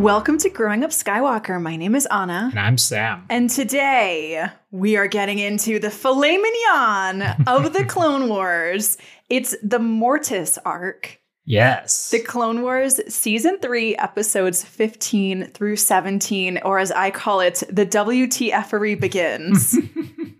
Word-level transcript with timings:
Welcome 0.00 0.38
to 0.38 0.48
Growing 0.48 0.82
Up 0.82 0.92
Skywalker. 0.92 1.60
My 1.60 1.76
name 1.76 1.94
is 1.94 2.06
Anna. 2.06 2.48
And 2.50 2.58
I'm 2.58 2.78
Sam. 2.78 3.26
And 3.28 3.50
today 3.50 4.48
we 4.70 4.96
are 4.96 5.06
getting 5.06 5.38
into 5.38 5.78
the 5.78 5.90
filet 5.90 6.38
mignon 6.38 7.20
of 7.46 7.74
the 7.74 7.84
Clone 7.88 8.30
Wars. 8.30 8.96
It's 9.28 9.54
the 9.62 9.78
Mortis 9.78 10.56
arc. 10.64 11.20
Yes. 11.44 12.08
The 12.08 12.20
Clone 12.20 12.62
Wars 12.62 12.98
Season 13.14 13.58
3, 13.58 13.94
Episodes 13.96 14.64
15 14.64 15.48
through 15.48 15.76
17, 15.76 16.60
or 16.64 16.78
as 16.78 16.90
I 16.92 17.10
call 17.10 17.40
it, 17.40 17.62
the 17.68 17.84
WTFery 17.84 18.98
begins. 18.98 19.76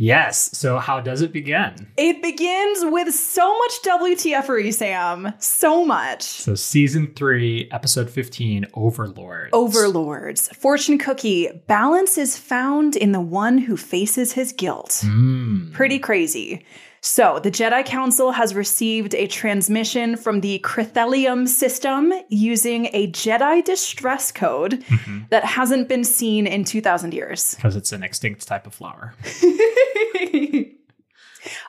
yes. 0.00 0.56
So, 0.56 0.78
how 0.78 1.00
does 1.00 1.20
it 1.20 1.32
begin? 1.32 1.86
it 1.96 2.22
begins 2.22 2.78
with 2.84 3.14
so 3.14 3.56
much 3.58 3.72
WTFery, 3.82 4.72
Sam. 4.72 5.32
So 5.38 5.84
much. 5.84 6.22
So, 6.22 6.54
Season 6.54 7.12
3, 7.14 7.68
Episode 7.70 8.10
15, 8.10 8.66
Overlords. 8.74 9.50
Overlords. 9.52 10.48
Fortune 10.48 10.98
cookie. 10.98 11.48
Balance 11.66 12.18
is 12.18 12.36
found 12.38 12.96
in 12.96 13.12
the 13.12 13.20
one 13.20 13.58
who 13.58 13.76
faces 13.76 14.32
his 14.32 14.52
guilt. 14.52 15.02
Mm. 15.04 15.72
Pretty 15.72 15.98
crazy. 15.98 16.64
So, 17.02 17.40
the 17.42 17.50
Jedi 17.50 17.82
Council 17.84 18.32
has 18.32 18.54
received 18.54 19.14
a 19.14 19.26
transmission 19.26 20.16
from 20.16 20.40
the 20.42 20.58
Crithelium 20.58 21.46
system 21.48 22.12
using 22.28 22.86
a 22.92 23.10
Jedi 23.10 23.64
distress 23.64 24.30
code 24.30 24.84
Mm-hmm. 24.90 25.20
that 25.30 25.44
hasn't 25.44 25.88
been 25.88 26.04
seen 26.04 26.46
in 26.46 26.64
2,000 26.64 27.14
years. 27.14 27.54
Because 27.54 27.74
it's 27.76 27.92
an 27.92 28.02
extinct 28.02 28.46
type 28.46 28.66
of 28.66 28.74
flower. 28.74 29.14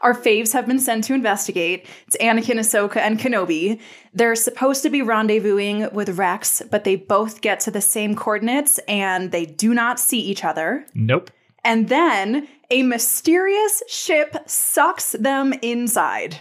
Our 0.01 0.13
faves 0.13 0.51
have 0.51 0.67
been 0.67 0.79
sent 0.79 1.05
to 1.05 1.13
investigate. 1.13 1.85
It's 2.07 2.17
Anakin, 2.17 2.59
Ahsoka, 2.59 2.97
and 2.97 3.17
Kenobi. 3.17 3.79
They're 4.13 4.35
supposed 4.35 4.83
to 4.83 4.89
be 4.89 4.99
rendezvousing 5.01 5.93
with 5.93 6.09
Rex, 6.17 6.61
but 6.69 6.83
they 6.83 6.97
both 6.97 7.39
get 7.39 7.61
to 7.61 7.71
the 7.71 7.79
same 7.79 8.15
coordinates 8.15 8.79
and 8.79 9.31
they 9.31 9.45
do 9.45 9.73
not 9.73 9.97
see 9.99 10.19
each 10.19 10.43
other. 10.43 10.85
Nope. 10.93 11.31
And 11.63 11.87
then 11.87 12.47
a 12.71 12.83
mysterious 12.83 13.83
ship 13.87 14.35
sucks 14.47 15.11
them 15.11 15.53
inside. 15.61 16.37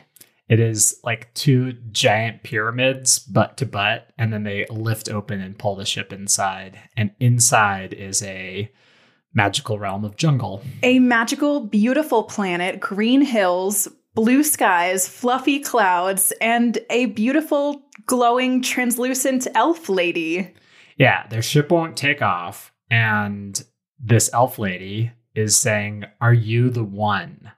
It 0.49 0.59
is 0.59 0.99
like 1.05 1.33
two 1.35 1.75
giant 1.93 2.43
pyramids, 2.43 3.19
butt 3.19 3.57
to 3.59 3.67
butt, 3.67 4.11
and 4.19 4.33
then 4.33 4.45
they 4.45 4.67
lift 4.71 5.09
open 5.09 5.41
and 5.41 5.59
pull 5.59 5.77
the 5.77 5.85
ship 5.85 6.13
inside. 6.13 6.79
And 6.97 7.13
inside 7.21 7.93
is 7.93 8.23
a 8.23 8.71
magical 9.33 9.79
realm 9.79 10.05
of 10.05 10.17
jungle. 10.17 10.63
A 10.83 10.99
magical, 10.99 11.61
beautiful 11.61 12.25
planet, 12.25 12.81
green 12.81 13.23
hills, 13.23 13.87
blue 14.15 14.43
skies, 14.43 15.07
fluffy 15.09 15.61
clouds, 15.61 16.33
and 16.41 16.79
a 16.91 17.07
beautiful, 17.07 17.83
glowing, 18.07 18.61
translucent 18.61 19.47
elf 19.55 19.89
lady. 19.89 20.53
Yeah, 20.97 21.27
their 21.29 21.43
ship 21.43 21.71
won't 21.71 21.97
take 21.97 22.23
off, 22.23 22.73
and 22.91 23.63
this 24.01 24.31
elf 24.33 24.59
lady 24.59 25.13
is 25.35 25.57
saying, 25.57 26.05
Are 26.21 26.35
you 26.35 26.71
the 26.71 26.85
one 26.85 27.53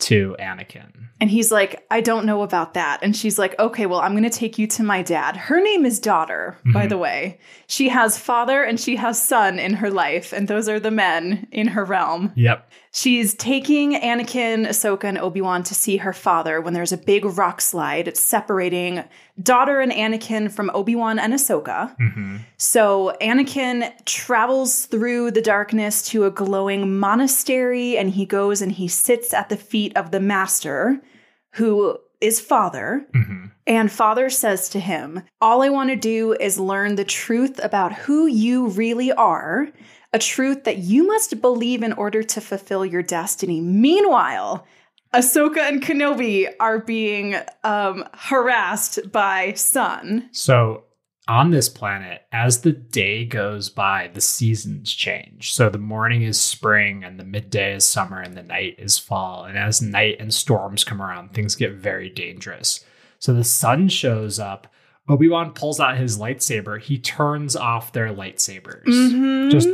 to 0.00 0.36
Anakin? 0.40 1.08
And 1.20 1.30
he's 1.30 1.52
like, 1.52 1.86
I 1.90 2.00
don't 2.00 2.26
know 2.26 2.42
about 2.42 2.74
that. 2.74 2.98
And 3.02 3.14
she's 3.16 3.38
like, 3.38 3.56
okay, 3.60 3.86
well, 3.86 4.00
I'm 4.00 4.10
going 4.12 4.24
to 4.24 4.30
take 4.30 4.58
you 4.58 4.66
to 4.66 4.82
my 4.82 5.02
dad. 5.02 5.36
Her 5.36 5.60
name 5.62 5.86
is 5.86 6.00
Daughter, 6.00 6.58
by 6.72 6.86
Mhm. 6.86 6.88
the 6.88 6.98
way. 6.98 7.38
She 7.68 7.88
has 7.90 8.18
father 8.18 8.64
and 8.64 8.80
she 8.80 8.96
has 8.96 9.22
son 9.22 9.60
in 9.60 9.74
her 9.74 9.88
life, 9.90 10.32
and 10.32 10.48
those 10.48 10.68
are 10.68 10.80
the 10.80 10.90
men 10.90 11.46
in 11.52 11.68
her 11.68 11.84
realm. 11.84 12.32
Yep. 12.34 12.68
She's 12.94 13.32
taking 13.32 13.94
Anakin, 13.94 14.68
Ahsoka, 14.68 15.04
and 15.04 15.16
Obi 15.16 15.40
Wan 15.40 15.62
to 15.62 15.74
see 15.74 15.96
her 15.96 16.12
father 16.12 16.60
when 16.60 16.74
there's 16.74 16.92
a 16.92 16.98
big 16.98 17.24
rock 17.24 17.62
slide. 17.62 18.06
It's 18.06 18.20
separating 18.20 19.02
Daughter 19.42 19.80
and 19.80 19.90
Anakin 19.90 20.52
from 20.52 20.70
Obi 20.74 20.94
Wan 20.94 21.18
and 21.18 21.32
Ahsoka. 21.32 21.96
hmm 21.96 22.36
So 22.58 23.16
Anakin 23.22 23.90
travels 24.04 24.84
through 24.86 25.30
the 25.30 25.40
darkness 25.40 26.02
to 26.10 26.26
a 26.26 26.30
glowing 26.30 26.98
monastery 26.98 27.96
and 27.96 28.10
he 28.10 28.26
goes 28.26 28.60
and 28.60 28.70
he 28.72 28.88
sits 28.88 29.32
at 29.32 29.48
the 29.48 29.56
feet 29.56 29.96
of 29.96 30.10
the 30.10 30.20
master, 30.20 31.00
who 31.52 31.96
is 32.20 32.40
father. 32.40 33.06
hmm 33.14 33.46
And 33.66 33.90
father 33.90 34.28
says 34.28 34.68
to 34.68 34.80
him, 34.80 35.22
All 35.40 35.62
I 35.62 35.70
want 35.70 35.88
to 35.88 35.96
do 35.96 36.34
is 36.38 36.58
learn 36.58 36.96
the 36.96 37.04
truth 37.04 37.58
about 37.64 37.94
who 37.94 38.26
you 38.26 38.68
really 38.68 39.10
are, 39.12 39.68
a 40.12 40.18
truth 40.18 40.64
that 40.64 40.78
you 40.78 41.06
must 41.06 41.40
believe 41.40 41.82
in 41.82 41.92
order 41.92 42.22
to 42.22 42.40
fulfill 42.40 42.84
your 42.84 43.02
destiny. 43.02 43.60
Meanwhile, 43.60 44.66
Ahsoka 45.14 45.58
and 45.58 45.82
Kenobi 45.82 46.48
are 46.60 46.78
being 46.78 47.36
um, 47.64 48.04
harassed 48.14 49.12
by 49.12 49.52
Son. 49.54 50.28
So 50.32 50.84
on 51.28 51.50
this 51.50 51.68
planet, 51.68 52.22
as 52.32 52.62
the 52.62 52.72
day 52.72 53.24
goes 53.24 53.68
by, 53.70 54.10
the 54.12 54.20
seasons 54.20 54.92
change. 54.92 55.52
So 55.52 55.68
the 55.68 55.78
morning 55.78 56.22
is 56.22 56.40
spring, 56.40 57.04
and 57.04 57.18
the 57.20 57.24
midday 57.24 57.74
is 57.74 57.84
summer, 57.88 58.20
and 58.20 58.36
the 58.36 58.42
night 58.42 58.76
is 58.78 58.98
fall. 58.98 59.44
And 59.44 59.56
as 59.56 59.80
night 59.80 60.16
and 60.18 60.32
storms 60.34 60.82
come 60.82 61.00
around, 61.00 61.32
things 61.32 61.54
get 61.54 61.72
very 61.72 62.10
dangerous. 62.10 62.84
So 63.18 63.32
the 63.32 63.44
son 63.44 63.88
shows 63.88 64.38
up. 64.38 64.66
Obi 65.08 65.28
Wan 65.28 65.52
pulls 65.52 65.78
out 65.78 65.96
his 65.96 66.18
lightsaber. 66.18 66.80
He 66.80 66.98
turns 66.98 67.54
off 67.54 67.92
their 67.92 68.08
lightsabers 68.08 68.84
Mhm. 68.86 69.50
just 69.50 69.68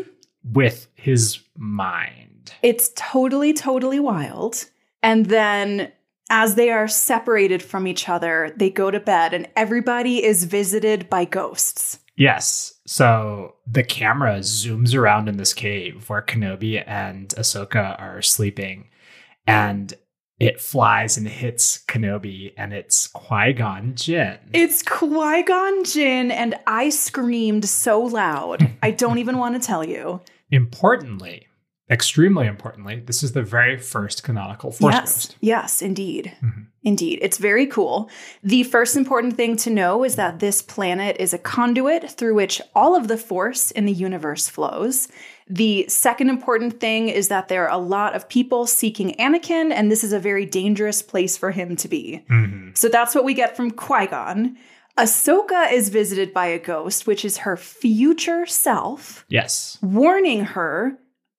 with 0.52 0.88
his 0.94 1.40
mind. 1.56 2.52
It's 2.62 2.90
totally, 2.96 3.52
totally 3.52 4.00
wild. 4.00 4.64
And 5.02 5.26
then 5.26 5.92
as 6.30 6.54
they 6.54 6.70
are 6.70 6.88
separated 6.88 7.62
from 7.62 7.86
each 7.86 8.08
other, 8.08 8.52
they 8.56 8.70
go 8.70 8.90
to 8.90 9.00
bed 9.00 9.32
and 9.32 9.48
everybody 9.56 10.24
is 10.24 10.44
visited 10.44 11.08
by 11.08 11.24
ghosts. 11.24 11.98
Yes. 12.16 12.74
So 12.86 13.54
the 13.66 13.84
camera 13.84 14.40
zooms 14.40 14.94
around 14.94 15.28
in 15.28 15.36
this 15.36 15.54
cave 15.54 16.08
where 16.08 16.20
Kenobi 16.20 16.82
and 16.84 17.28
Ahsoka 17.30 17.98
are 18.00 18.20
sleeping, 18.22 18.88
and 19.46 19.94
it 20.40 20.60
flies 20.60 21.16
and 21.16 21.28
hits 21.28 21.84
Kenobi, 21.86 22.54
and 22.56 22.72
it's 22.72 23.06
Qui 23.06 23.52
Gon 23.52 23.94
Jinn. 23.94 24.38
It's 24.52 24.82
Qui 24.82 25.42
Gon 25.44 25.84
Jinn, 25.84 26.32
and 26.32 26.56
I 26.66 26.88
screamed 26.88 27.66
so 27.66 28.00
loud. 28.00 28.68
I 28.82 28.90
don't 28.90 29.18
even 29.22 29.38
want 29.38 29.60
to 29.60 29.64
tell 29.64 29.84
you. 29.84 30.20
Importantly, 30.50 31.46
extremely 31.90 32.46
importantly, 32.46 33.02
this 33.06 33.22
is 33.22 33.32
the 33.32 33.42
very 33.42 33.78
first 33.78 34.22
canonical 34.22 34.70
Force 34.70 34.94
yes, 34.94 35.14
Ghost. 35.14 35.36
yes, 35.40 35.82
indeed. 35.82 36.32
Mhm. 36.42 36.66
Indeed. 36.82 37.18
It's 37.22 37.38
very 37.38 37.66
cool. 37.66 38.08
The 38.42 38.62
first 38.62 38.96
important 38.96 39.36
thing 39.36 39.56
to 39.58 39.70
know 39.70 40.04
is 40.04 40.16
that 40.16 40.38
this 40.38 40.62
planet 40.62 41.16
is 41.18 41.34
a 41.34 41.38
conduit 41.38 42.10
through 42.10 42.34
which 42.34 42.62
all 42.74 42.94
of 42.96 43.08
the 43.08 43.16
force 43.18 43.70
in 43.70 43.84
the 43.84 43.92
universe 43.92 44.48
flows. 44.48 45.08
The 45.48 45.86
second 45.88 46.28
important 46.30 46.78
thing 46.78 47.08
is 47.08 47.28
that 47.28 47.48
there 47.48 47.66
are 47.66 47.72
a 47.74 47.82
lot 47.82 48.14
of 48.14 48.28
people 48.28 48.66
seeking 48.66 49.14
Anakin, 49.18 49.72
and 49.72 49.90
this 49.90 50.04
is 50.04 50.12
a 50.12 50.20
very 50.20 50.46
dangerous 50.46 51.02
place 51.02 51.36
for 51.36 51.50
him 51.50 51.74
to 51.76 51.88
be. 51.88 52.22
Mhm. 52.30 52.76
So 52.76 52.88
that's 52.88 53.14
what 53.14 53.24
we 53.24 53.34
get 53.34 53.56
from 53.56 53.70
Qui 53.70 54.06
Gon. 54.06 54.56
Ahsoka 54.98 55.72
is 55.72 55.88
visited 55.90 56.34
by 56.34 56.46
a 56.46 56.58
ghost, 56.58 57.06
which 57.06 57.24
is 57.24 57.38
her 57.38 57.56
future 57.56 58.44
self, 58.46 59.24
Yes. 59.28 59.78
warning 59.80 60.44
her 60.44 60.98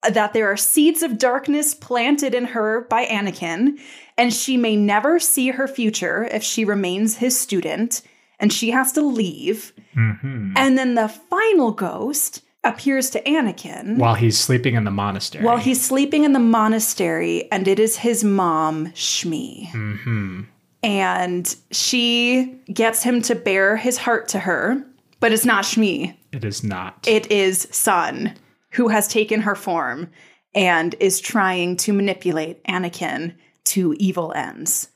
that 0.09 0.31
there 0.33 0.47
are 0.49 0.55
seeds 0.57 1.03
of 1.03 1.17
darkness 1.17 1.73
planted 1.73 2.33
in 2.33 2.45
her 2.45 2.87
by 2.89 3.05
Anakin, 3.05 3.77
and 4.17 4.33
she 4.33 4.55
may 4.55 4.77
never 4.77 5.19
see 5.19 5.49
her 5.49 5.67
future 5.67 6.23
if 6.31 6.41
she 6.41 6.63
remains 6.63 7.17
his 7.17 7.37
student, 7.37 8.01
and 8.39 8.53
she 8.53 8.71
has 8.71 8.93
to 8.93 9.01
leave. 9.01 9.73
Mhm. 9.97 10.53
And 10.55 10.77
then 10.77 10.95
the 10.95 11.09
final 11.09 11.71
ghost 11.71 12.41
appears 12.63 13.09
to 13.09 13.21
Anakin 13.23 13.97
While 13.97 14.15
he's 14.15 14.37
sleeping 14.37 14.75
in 14.75 14.85
the 14.85 14.91
monastery. 14.91 15.43
while 15.43 15.57
he's 15.57 15.81
sleeping 15.81 16.23
in 16.23 16.31
the 16.31 16.39
monastery, 16.39 17.49
and 17.51 17.67
it 17.67 17.79
is 17.79 17.97
his 17.97 18.23
mom, 18.23 18.87
Shmi. 18.95 19.69
Mhm. 19.71 20.45
And 20.83 21.53
she 21.71 22.55
gets 22.73 23.03
him 23.03 23.21
to 23.23 23.35
bare 23.35 23.75
his 23.75 23.97
heart 23.97 24.27
to 24.29 24.39
her, 24.39 24.83
but 25.19 25.33
it's 25.33 25.45
not 25.45 25.65
Shmi. 25.65 26.15
It 26.31 26.45
is 26.45 26.63
not. 26.63 27.05
It 27.07 27.29
is 27.31 27.67
Son, 27.71 28.33
who 28.71 28.87
has 28.87 29.07
taken 29.07 29.41
her 29.41 29.55
form 29.55 30.09
and 30.55 30.95
is 30.99 31.19
trying 31.19 31.75
to 31.77 31.91
manipulate 31.93 32.63
Anakin 32.65 33.35
to 33.65 33.93
evil 33.99 34.31
ends. 34.33 34.89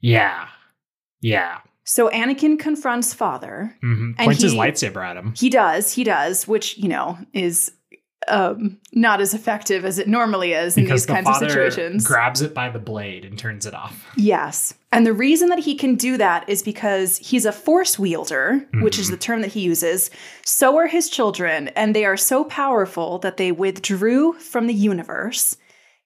yeah. 0.00 0.48
Yeah. 1.22 1.58
So 1.84 2.08
Anakin 2.08 2.58
confronts 2.58 3.12
father. 3.12 3.76
Mhm. 3.84 4.14
And 4.16 4.26
Points 4.26 4.40
his 4.42 4.54
lightsaber 4.54 5.04
at 5.04 5.16
him. 5.18 5.34
He 5.36 5.50
does, 5.50 5.92
he 5.92 6.02
does, 6.04 6.48
which, 6.48 6.78
you 6.78 6.88
know, 6.88 7.18
is 7.34 7.72
um, 8.28 8.78
not 8.92 9.20
as 9.20 9.34
effective 9.34 9.84
as 9.84 9.98
it 9.98 10.06
normally 10.08 10.52
is 10.54 10.76
in 10.78 10.84
Because 10.84 11.02
these 11.02 11.06
the 11.08 11.12
kinds 11.14 11.28
of 11.28 11.34
father 11.34 11.48
situations. 11.50 12.06
grabs 12.06 12.40
it 12.42 12.54
by 12.54 12.70
the 12.70 12.78
blade 12.78 13.24
and 13.24 13.38
turns 13.38 13.66
it 13.66 13.74
off. 13.74 14.06
Yes. 14.16 14.72
And 14.92 15.06
the 15.06 15.12
reason 15.12 15.50
that 15.50 15.60
he 15.60 15.76
can 15.76 15.94
do 15.94 16.16
that 16.16 16.48
is 16.48 16.62
because 16.62 17.18
he's 17.18 17.44
a 17.44 17.52
force 17.52 17.98
wielder, 17.98 18.66
which 18.82 18.98
is 18.98 19.08
the 19.10 19.16
term 19.16 19.40
that 19.42 19.52
he 19.52 19.60
uses. 19.60 20.10
So 20.44 20.76
are 20.78 20.88
his 20.88 21.08
children, 21.08 21.68
and 21.68 21.94
they 21.94 22.04
are 22.04 22.16
so 22.16 22.44
powerful 22.44 23.18
that 23.20 23.36
they 23.36 23.52
withdrew 23.52 24.32
from 24.34 24.66
the 24.66 24.74
universe, 24.74 25.56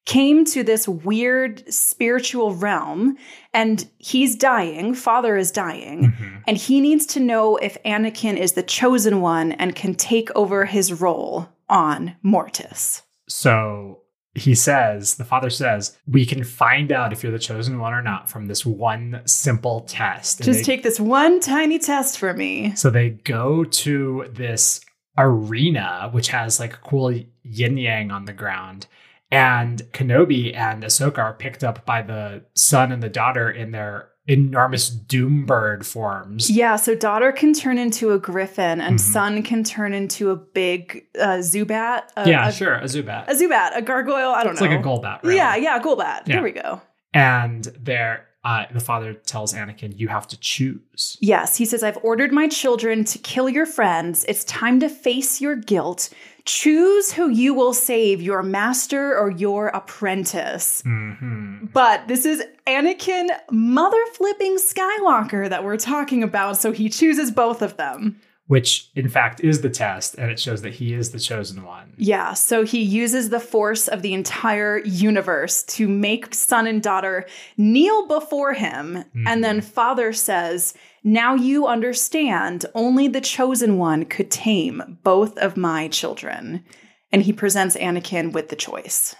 came 0.04 0.44
to 0.44 0.62
this 0.62 0.86
weird 0.86 1.72
spiritual 1.72 2.54
realm 2.54 3.16
and 3.54 3.88
he's 3.96 4.36
dying. 4.36 4.94
Father 4.94 5.36
is 5.38 5.50
dying. 5.50 6.12
Mhm. 6.12 6.42
And 6.46 6.56
he 6.58 6.80
needs 6.82 7.06
to 7.06 7.20
know 7.20 7.56
if 7.56 7.78
Anakin 7.86 8.36
is 8.36 8.52
the 8.52 8.62
chosen 8.62 9.22
one 9.22 9.52
and 9.52 9.74
can 9.74 9.94
take 9.94 10.28
over 10.36 10.66
his 10.66 10.92
role 11.00 11.48
on 11.70 12.16
Mortis. 12.22 13.00
So 13.28 14.00
he 14.34 14.54
says, 14.54 15.14
the 15.14 15.24
father 15.24 15.50
says, 15.50 15.96
we 16.08 16.26
can 16.26 16.42
find 16.42 16.90
out 16.90 17.12
if 17.12 17.22
you're 17.22 17.30
the 17.32 17.38
chosen 17.38 17.78
one 17.78 17.92
or 17.94 18.02
not 18.02 18.28
from 18.28 18.46
this 18.46 18.66
one 18.66 19.22
simple 19.26 19.82
test. 19.82 20.40
And 20.40 20.44
Just 20.46 20.60
they- 20.60 20.64
take 20.64 20.82
this 20.82 20.98
one 20.98 21.38
tiny 21.40 21.78
test 21.78 22.18
for 22.18 22.34
me. 22.34 22.74
So 22.74 22.90
they 22.90 23.10
go 23.10 23.64
to 23.64 24.26
this 24.32 24.80
arena, 25.16 26.08
which 26.12 26.28
has 26.28 26.58
like 26.58 26.74
a 26.74 26.78
cool 26.78 27.14
yin 27.42 27.76
yang 27.76 28.10
on 28.10 28.24
the 28.24 28.32
ground. 28.32 28.86
And 29.30 29.82
Kenobi 29.92 30.54
and 30.54 30.82
Ahsoka 30.82 31.18
are 31.18 31.32
picked 31.34 31.64
up 31.64 31.84
by 31.86 32.02
the 32.02 32.44
son 32.54 32.92
and 32.92 33.02
the 33.02 33.08
daughter 33.08 33.50
in 33.50 33.70
their 33.70 34.10
enormous 34.26 34.88
doom 34.88 35.44
bird 35.44 35.86
forms. 35.86 36.50
Yeah, 36.50 36.76
so 36.76 36.94
daughter 36.94 37.30
can 37.32 37.52
turn 37.52 37.76
into 37.78 38.12
a 38.12 38.18
griffin 38.18 38.80
and 38.80 38.96
Mhm. 38.96 39.00
son 39.00 39.42
can 39.42 39.64
turn 39.64 39.92
into 39.92 40.30
a 40.30 40.36
big 40.36 41.04
uh, 41.20 41.38
Zubat. 41.38 42.02
A, 42.16 42.28
yeah, 42.28 42.48
a, 42.48 42.52
sure, 42.52 42.74
a 42.74 42.84
Zubat. 42.84 43.28
a 43.28 43.34
Zubat, 43.34 43.76
a 43.76 43.82
gargoyle. 43.82 44.30
I 44.30 44.42
don't 44.42 44.52
It's 44.52 44.60
know. 44.60 44.66
It's 44.66 44.76
like 44.76 44.80
a 44.84 44.88
Golbat, 44.88 45.22
really. 45.22 45.36
Yeah, 45.36 45.56
yeah, 45.56 45.78
Golbat. 45.78 46.22
Yeah. 46.26 46.36
There 46.36 46.42
we 46.42 46.52
go. 46.52 46.80
And 47.12 47.64
there, 47.78 48.26
uh, 48.44 48.64
the 48.72 48.80
father 48.80 49.12
tells 49.14 49.54
Anakin, 49.54 49.92
"You 49.98 50.08
have 50.08 50.26
to 50.28 50.38
choose." 50.40 51.16
Yes, 51.20 51.56
he 51.56 51.64
says, 51.64 51.82
I've 51.82 51.98
ordered 52.02 52.32
my 52.32 52.48
children 52.48 53.04
to 53.04 53.18
kill 53.18 53.48
your 53.48 53.66
friends. 53.66 54.24
It's 54.28 54.44
time 54.44 54.80
to 54.80 54.88
face 54.88 55.40
your 55.40 55.54
guilt. 55.56 56.08
Choose 56.46 57.12
who 57.12 57.28
you 57.30 57.54
will 57.54 57.72
save, 57.72 58.20
your 58.20 58.42
master 58.42 59.16
or 59.16 59.30
your 59.30 59.68
apprentice. 59.68 60.82
hmm 60.82 61.64
But 61.72 62.06
this 62.06 62.26
is 62.26 62.44
Anakin 62.66 63.28
mother 63.50 64.04
flipping 64.12 64.56
Skywalker 64.58 65.48
that 65.48 65.64
we're 65.64 65.78
talking 65.78 66.22
about, 66.22 66.58
so 66.58 66.70
he 66.70 66.90
chooses 66.90 67.30
both 67.30 67.62
of 67.62 67.76
them. 67.78 68.20
Which, 68.46 68.90
in 68.94 69.08
fact, 69.08 69.40
is 69.40 69.62
the 69.62 69.70
test, 69.70 70.16
and 70.16 70.30
it 70.30 70.38
shows 70.38 70.60
that 70.62 70.74
he 70.74 70.92
is 70.92 71.12
the 71.12 71.18
chosen 71.18 71.64
one. 71.64 71.94
Yeah, 71.96 72.34
so 72.34 72.62
he 72.62 72.82
uses 72.82 73.30
the 73.30 73.40
force 73.40 73.88
of 73.88 74.02
the 74.02 74.12
entire 74.12 74.80
universe 74.80 75.62
to 75.62 75.88
make 75.88 76.34
son 76.34 76.66
and 76.66 76.82
daughter 76.82 77.26
kneel 77.56 78.06
before 78.06 78.52
him. 78.52 79.02
And 79.26 79.42
then 79.42 79.60
mm-hmm. 79.60 79.66
father 79.66 80.12
says, 80.12 80.74
Now 81.02 81.34
you 81.34 81.66
understand, 81.66 82.66
only 82.74 83.08
the 83.08 83.22
chosen 83.22 83.78
one 83.78 84.04
could 84.04 84.30
tame 84.30 84.98
both 85.02 85.38
of 85.38 85.56
my 85.56 85.88
children. 85.88 86.64
And 87.10 87.22
he 87.22 87.32
presents 87.32 87.76
Anakin 87.76 88.32
with 88.32 88.50
the 88.50 88.56
choice. 88.56 89.14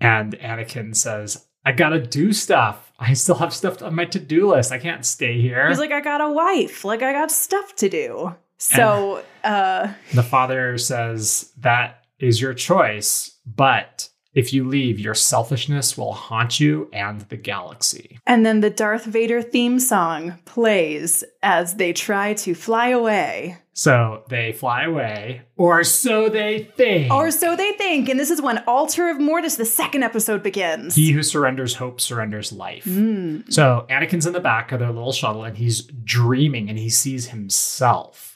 And 0.00 0.34
Anakin 0.40 0.94
says, 0.94 1.46
I 1.64 1.72
gotta 1.72 2.00
do 2.00 2.32
stuff. 2.32 2.92
I 2.98 3.12
still 3.14 3.36
have 3.36 3.54
stuff 3.54 3.82
on 3.82 3.94
my 3.94 4.06
to 4.06 4.18
do 4.18 4.50
list. 4.50 4.72
I 4.72 4.78
can't 4.78 5.04
stay 5.06 5.40
here. 5.40 5.68
He's 5.68 5.78
like, 5.78 5.92
I 5.92 6.00
got 6.00 6.20
a 6.20 6.30
wife, 6.30 6.84
like, 6.84 7.02
I 7.02 7.12
got 7.12 7.30
stuff 7.30 7.74
to 7.76 7.88
do. 7.88 8.34
So, 8.58 9.24
uh, 9.44 9.92
the 10.14 10.22
father 10.22 10.76
says, 10.78 11.52
That 11.58 12.04
is 12.18 12.40
your 12.40 12.54
choice, 12.54 13.36
but 13.46 14.08
if 14.34 14.52
you 14.52 14.68
leave, 14.68 15.00
your 15.00 15.14
selfishness 15.14 15.96
will 15.96 16.12
haunt 16.12 16.60
you 16.60 16.88
and 16.92 17.22
the 17.22 17.36
galaxy. 17.36 18.18
and 18.26 18.44
then 18.44 18.60
the 18.60 18.70
Darth 18.70 19.04
Vader 19.04 19.42
theme 19.42 19.80
song 19.80 20.38
plays 20.44 21.24
as 21.42 21.74
they 21.76 21.92
try 21.92 22.34
to 22.34 22.54
fly 22.54 22.88
away. 22.88 23.56
So 23.72 24.24
they 24.28 24.52
fly 24.52 24.82
away, 24.84 25.42
or 25.56 25.84
so 25.84 26.28
they 26.28 26.64
think. 26.76 27.12
Or 27.12 27.30
so 27.30 27.54
they 27.54 27.72
think. 27.72 28.08
And 28.08 28.18
this 28.18 28.28
is 28.30 28.42
when 28.42 28.58
Altar 28.66 29.08
of 29.08 29.20
Mortis, 29.20 29.54
the 29.54 29.64
second 29.64 30.02
episode, 30.02 30.42
begins. 30.42 30.96
he 30.96 31.12
who 31.12 31.22
surrenders 31.22 31.74
hope 31.76 32.00
surrenders 32.00 32.52
life. 32.52 32.84
Mm. 32.84 33.52
So 33.52 33.86
Anakin's 33.88 34.26
in 34.26 34.32
the 34.32 34.40
back 34.40 34.72
of 34.72 34.80
their 34.80 34.90
little 34.90 35.12
shuttle 35.12 35.44
and 35.44 35.56
he's 35.56 35.82
dreaming 35.82 36.68
and 36.68 36.76
he 36.76 36.88
sees 36.90 37.28
himself 37.28 38.27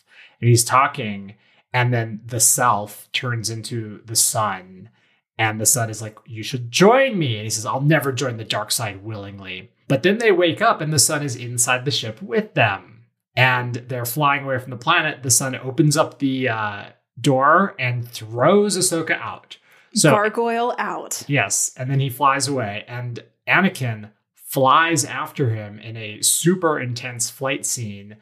and 0.42 0.48
he's 0.48 0.64
talking. 0.64 1.34
And 1.72 1.94
then 1.94 2.20
the 2.26 2.40
self 2.40 3.10
turns 3.12 3.48
into 3.48 4.02
the 4.04 4.16
son. 4.16 4.90
And 5.38 5.58
the 5.58 5.66
son 5.66 5.88
is 5.88 6.02
like, 6.02 6.18
You 6.26 6.42
should 6.42 6.70
join 6.70 7.18
me. 7.18 7.36
And 7.36 7.44
he 7.44 7.50
says, 7.50 7.64
I'll 7.64 7.80
never 7.80 8.12
join 8.12 8.36
the 8.36 8.44
dark 8.44 8.70
side 8.70 9.02
willingly. 9.02 9.70
But 9.88 10.02
then 10.02 10.18
they 10.18 10.32
wake 10.32 10.60
up 10.60 10.80
and 10.80 10.92
the 10.92 10.98
son 10.98 11.22
is 11.22 11.36
inside 11.36 11.84
the 11.84 11.90
ship 11.90 12.20
with 12.20 12.52
them. 12.52 13.04
And 13.34 13.76
they're 13.76 14.04
flying 14.04 14.44
away 14.44 14.58
from 14.58 14.70
the 14.70 14.76
planet. 14.76 15.22
The 15.22 15.30
son 15.30 15.54
opens 15.54 15.96
up 15.96 16.18
the 16.18 16.50
uh, 16.50 16.84
door 17.18 17.74
and 17.78 18.06
throws 18.06 18.76
Ahsoka 18.76 19.18
out. 19.18 19.56
So 19.94 20.10
Gargoyle 20.10 20.74
out. 20.78 21.22
Yes, 21.28 21.72
and 21.76 21.90
then 21.90 22.00
he 22.00 22.08
flies 22.08 22.48
away, 22.48 22.84
and 22.88 23.22
Anakin 23.46 24.10
flies 24.34 25.04
after 25.04 25.50
him 25.50 25.78
in 25.78 25.96
a 25.96 26.22
super 26.22 26.80
intense 26.80 27.28
flight 27.30 27.66
scene, 27.66 28.16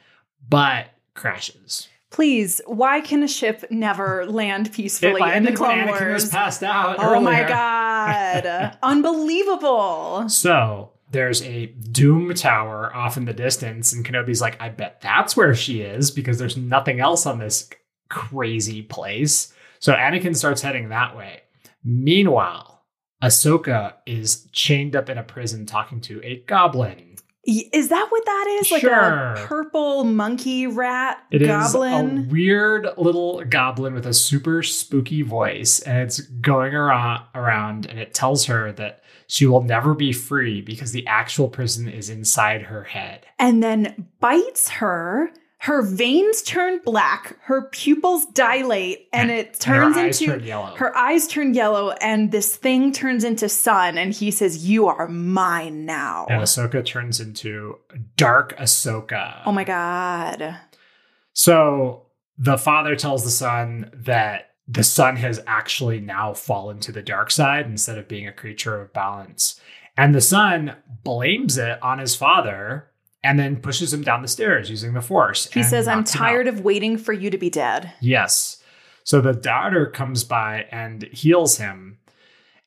but 0.48 0.88
crashes. 1.14 1.88
Please, 2.10 2.60
why 2.66 3.00
can 3.00 3.22
a 3.22 3.28
ship 3.28 3.64
never 3.70 4.26
land 4.26 4.72
peacefully 4.72 5.22
in 5.32 5.44
the 5.44 5.52
Clone 5.52 5.86
Wars? 5.86 6.28
passed 6.28 6.62
out. 6.62 6.96
Oh 6.98 7.20
my 7.20 7.44
god. 7.44 8.76
Unbelievable. 8.82 10.28
So 10.28 10.90
there's 11.12 11.42
a 11.42 11.66
Doom 11.66 12.34
Tower 12.34 12.94
off 12.94 13.16
in 13.16 13.24
the 13.24 13.32
distance, 13.32 13.92
and 13.92 14.04
Kenobi's 14.04 14.40
like, 14.40 14.60
I 14.60 14.68
bet 14.68 15.00
that's 15.00 15.36
where 15.36 15.54
she 15.54 15.82
is 15.82 16.10
because 16.10 16.38
there's 16.38 16.56
nothing 16.56 17.00
else 17.00 17.26
on 17.26 17.38
this 17.38 17.70
crazy 18.08 18.82
place. 18.82 19.52
So 19.78 19.92
Anakin 19.94 20.36
starts 20.36 20.62
heading 20.62 20.88
that 20.88 21.16
way. 21.16 21.42
Meanwhile, 21.84 22.82
Ahsoka 23.22 23.94
is 24.06 24.46
chained 24.52 24.96
up 24.96 25.08
in 25.08 25.18
a 25.18 25.22
prison 25.22 25.66
talking 25.66 26.00
to 26.02 26.20
a 26.24 26.42
goblin. 26.46 27.09
Is 27.44 27.88
that 27.88 28.06
what 28.10 28.24
that 28.26 28.58
is? 28.60 28.70
Like 28.70 28.82
Sure. 28.82 28.92
a 28.92 29.44
purple 29.46 30.04
monkey 30.04 30.66
rat 30.66 31.22
It 31.30 31.40
is 31.42 31.48
goblin? 31.48 32.18
a 32.18 32.28
weird 32.30 32.86
little 32.98 33.42
goblin 33.48 33.94
with 33.94 34.06
a 34.06 34.12
super 34.14 34.62
spooky 34.62 35.22
voice, 35.22 35.80
and 35.80 35.98
it's 36.02 36.20
going 36.20 36.74
around, 36.74 37.24
around, 37.34 37.86
and 37.86 37.98
it 37.98 38.12
tells 38.12 38.44
her 38.44 38.72
that 38.72 39.02
she 39.26 39.46
will 39.46 39.62
never 39.62 39.94
be 39.94 40.12
free 40.12 40.60
because 40.60 40.92
the 40.92 41.06
actual 41.06 41.48
prison 41.48 41.88
is 41.88 42.10
inside 42.10 42.62
her 42.62 42.84
head. 42.84 43.24
and 43.38 43.62
then 43.62 44.06
bites 44.20 44.68
her. 44.68 45.30
Her 45.62 45.82
veins 45.82 46.40
turn 46.40 46.80
black, 46.86 47.36
her 47.42 47.62
pupils 47.70 48.24
dilate, 48.32 49.08
and 49.12 49.30
it 49.30 49.46
And 49.66 49.76
her 49.76 49.82
turns 49.82 49.96
eyes 49.98 50.20
into 50.22 50.32
turn 50.38 50.44
yellow. 50.44 50.74
her 50.76 50.96
eyes 50.96 51.26
turn 51.26 51.52
yellow, 51.52 51.90
and 52.00 52.32
this 52.32 52.56
thing 52.56 52.92
turns 52.92 53.24
into 53.24 53.46
son, 53.48 53.98
and 53.98 54.12
he 54.14 54.30
says, 54.30 54.66
You 54.68 54.86
are 54.86 55.06
mine 55.06 55.84
now. 55.84 56.26
and 56.30 56.40
Ahsoka 56.42 56.84
turns 56.84 57.20
into 57.20 57.76
Dark 58.16 58.56
Ahsoka. 58.56 59.42
Oh 59.44 59.52
my 59.52 59.64
god. 59.64 60.56
So 61.32 62.06
the 62.38 62.56
father 62.58 62.96
tells 62.96 63.24
the 63.24 63.30
son 63.30 63.90
that 63.94 64.50
the 64.66 64.84
son 64.84 65.16
has 65.16 65.42
actually 65.46 66.00
now 66.00 66.32
fallen 66.32 66.80
to 66.80 66.92
the 66.92 67.02
dark 67.02 67.30
side 67.30 67.66
instead 67.66 67.98
of 67.98 68.08
being 68.08 68.26
a 68.26 68.32
creature 68.32 68.80
of 68.80 68.92
balance. 68.92 69.60
And 69.96 70.14
the 70.14 70.20
son 70.20 70.76
blames 71.04 71.58
it 71.58 71.82
on 71.82 71.98
his 71.98 72.14
father 72.14 72.89
and 73.22 73.38
then 73.38 73.56
pushes 73.60 73.92
him 73.92 74.02
down 74.02 74.22
the 74.22 74.28
stairs 74.28 74.70
using 74.70 74.94
the 74.94 75.02
force. 75.02 75.50
He 75.52 75.62
says, 75.62 75.86
I'm 75.86 76.04
tired 76.04 76.46
of 76.46 76.60
waiting 76.60 76.96
for 76.96 77.12
you 77.12 77.30
to 77.30 77.38
be 77.38 77.50
dead. 77.50 77.92
Yes. 78.00 78.62
So 79.04 79.20
the 79.20 79.32
daughter 79.32 79.86
comes 79.86 80.24
by 80.24 80.66
and 80.70 81.02
heals 81.12 81.58
him. 81.58 81.98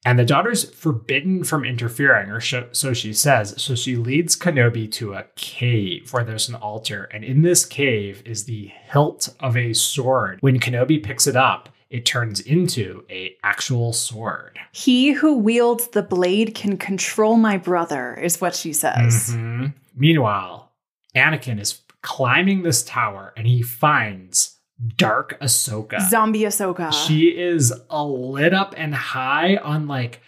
And 0.05 0.19
the 0.19 0.25
daughter's 0.25 0.69
forbidden 0.69 1.45
from 1.45 1.63
interfering, 1.63 2.29
or 2.29 2.41
sh- 2.41 2.55
so 2.73 2.91
she 2.91 3.13
says. 3.13 3.53
So 3.61 3.73
she 3.73 3.95
leads 3.95 4.35
Kenobi 4.35 4.91
to 4.93 5.13
a 5.13 5.23
cave 5.35 6.11
where 6.11 6.25
there's 6.25 6.49
an 6.49 6.55
altar. 6.55 7.05
And 7.13 7.23
in 7.23 7.41
this 7.41 7.65
cave 7.65 8.21
is 8.25 8.43
the 8.43 8.69
hilt 8.91 9.29
of 9.39 9.55
a 9.55 9.71
sword. 9.71 10.39
When 10.41 10.59
Kenobi 10.59 11.01
picks 11.01 11.25
it 11.25 11.37
up, 11.37 11.69
it 11.89 12.05
turns 12.05 12.41
into 12.41 13.05
a 13.09 13.35
actual 13.43 13.93
sword. 13.93 14.59
He 14.73 15.13
who 15.13 15.37
wields 15.37 15.87
the 15.89 16.03
blade 16.03 16.53
can 16.53 16.75
control 16.75 17.37
my 17.37 17.55
brother, 17.57 18.13
is 18.15 18.41
what 18.41 18.55
she 18.55 18.73
says. 18.73 19.29
Mhm. 19.33 19.73
Meanwhile, 19.95 20.71
Anakin 21.15 21.59
is 21.59 21.81
climbing 22.01 22.63
this 22.63 22.83
tower 22.83 23.33
and 23.37 23.47
he 23.47 23.61
finds 23.61 24.57
Dark 24.97 25.39
Ahsoka. 25.39 26.01
Zombie 26.09 26.41
Ahsoka. 26.41 26.91
She 26.91 27.27
is 27.27 27.73
a 27.89 28.05
lit 28.05 28.53
up 28.53 28.73
and 28.77 28.93
high 28.93 29.57
on 29.57 29.87
like 29.87 30.21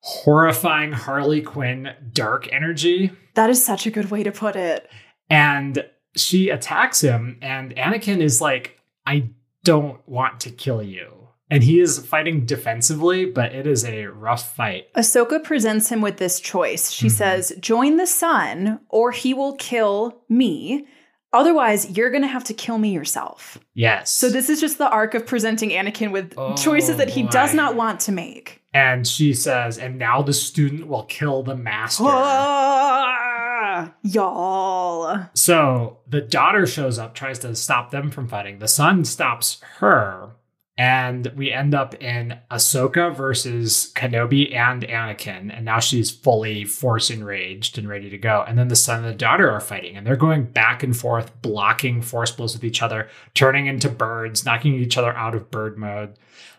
horrifying 0.00 0.92
Harley 0.92 1.40
Quinn 1.42 1.90
dark 2.12 2.52
energy. 2.52 3.12
that 3.34 3.50
is 3.50 3.64
such 3.64 3.86
a 3.86 3.90
good 3.90 4.10
way 4.10 4.22
to 4.22 4.32
put 4.32 4.56
it. 4.56 4.90
And 5.30 5.84
she 6.16 6.50
attacks 6.50 7.00
him, 7.00 7.38
and 7.40 7.74
Anakin 7.76 8.20
is 8.20 8.40
like, 8.40 8.78
I 9.06 9.30
don't 9.64 10.06
want 10.06 10.40
to 10.40 10.50
kill 10.50 10.82
you. 10.82 11.21
And 11.52 11.62
he 11.62 11.80
is 11.80 11.98
fighting 11.98 12.46
defensively, 12.46 13.26
but 13.26 13.54
it 13.54 13.66
is 13.66 13.84
a 13.84 14.06
rough 14.06 14.56
fight. 14.56 14.92
Ahsoka 14.94 15.44
presents 15.44 15.90
him 15.90 16.00
with 16.00 16.16
this 16.16 16.40
choice. 16.40 16.90
She 16.90 17.08
Mhm. 17.08 17.10
says, 17.10 17.52
Join 17.60 17.98
the 17.98 18.06
son, 18.06 18.80
or 18.88 19.10
he 19.10 19.34
will 19.34 19.54
kill 19.56 20.22
me. 20.30 20.86
Otherwise, 21.34 21.90
you're 21.96 22.10
going 22.10 22.22
to 22.22 22.28
have 22.28 22.44
to 22.44 22.54
kill 22.54 22.78
me 22.78 22.90
yourself. 22.92 23.58
Yes. 23.74 24.10
So, 24.10 24.28
this 24.30 24.48
is 24.48 24.60
just 24.60 24.78
the 24.78 24.88
arc 24.88 25.14
of 25.14 25.26
presenting 25.26 25.70
Anakin 25.70 26.10
with 26.10 26.34
Oh, 26.38 26.54
choices 26.56 26.96
that 26.96 27.10
he 27.10 27.22
boy. 27.22 27.28
does 27.30 27.52
not 27.54 27.74
want 27.76 28.00
to 28.00 28.12
make. 28.12 28.62
And 28.74 29.06
she 29.06 29.34
says, 29.34 29.76
and 29.78 29.98
now 29.98 30.22
the 30.22 30.32
student 30.32 30.88
will 30.88 31.04
kill 31.04 31.42
the 31.42 31.54
master. 31.56 32.04
Ah, 32.06 33.92
y'all. 34.02 35.26
So 35.34 35.98
the 36.08 36.20
daughter 36.22 36.66
shows 36.66 36.98
up, 36.98 37.14
tries 37.14 37.38
to 37.40 37.54
stop 37.54 37.90
them 37.90 38.10
from 38.10 38.28
fighting. 38.28 38.58
The 38.58 38.68
son 38.68 39.04
stops 39.04 39.60
her. 39.78 40.30
And 40.78 41.30
we 41.36 41.52
end 41.52 41.74
up 41.74 41.94
in 42.02 42.38
Ahsoka 42.50 43.14
versus 43.14 43.92
Kenobi 43.94 44.54
and 44.54 44.82
Anakin. 44.82 45.54
And 45.54 45.66
now 45.66 45.80
she's 45.80 46.10
fully 46.10 46.64
force 46.64 47.10
enraged 47.10 47.76
and 47.76 47.88
ready 47.88 48.08
to 48.08 48.16
go. 48.16 48.42
And 48.48 48.58
then 48.58 48.68
the 48.68 48.76
son 48.76 49.04
and 49.04 49.12
the 49.12 49.16
daughter 49.16 49.50
are 49.50 49.60
fighting. 49.60 49.96
And 49.96 50.06
they're 50.06 50.16
going 50.16 50.44
back 50.44 50.82
and 50.82 50.96
forth, 50.96 51.30
blocking 51.42 52.00
force 52.00 52.30
blows 52.30 52.54
with 52.54 52.64
each 52.64 52.82
other, 52.82 53.08
turning 53.34 53.66
into 53.66 53.90
birds, 53.90 54.46
knocking 54.46 54.74
each 54.74 54.96
other 54.96 55.14
out 55.14 55.34
of 55.34 55.50
bird 55.50 55.76
mode. 55.76 56.14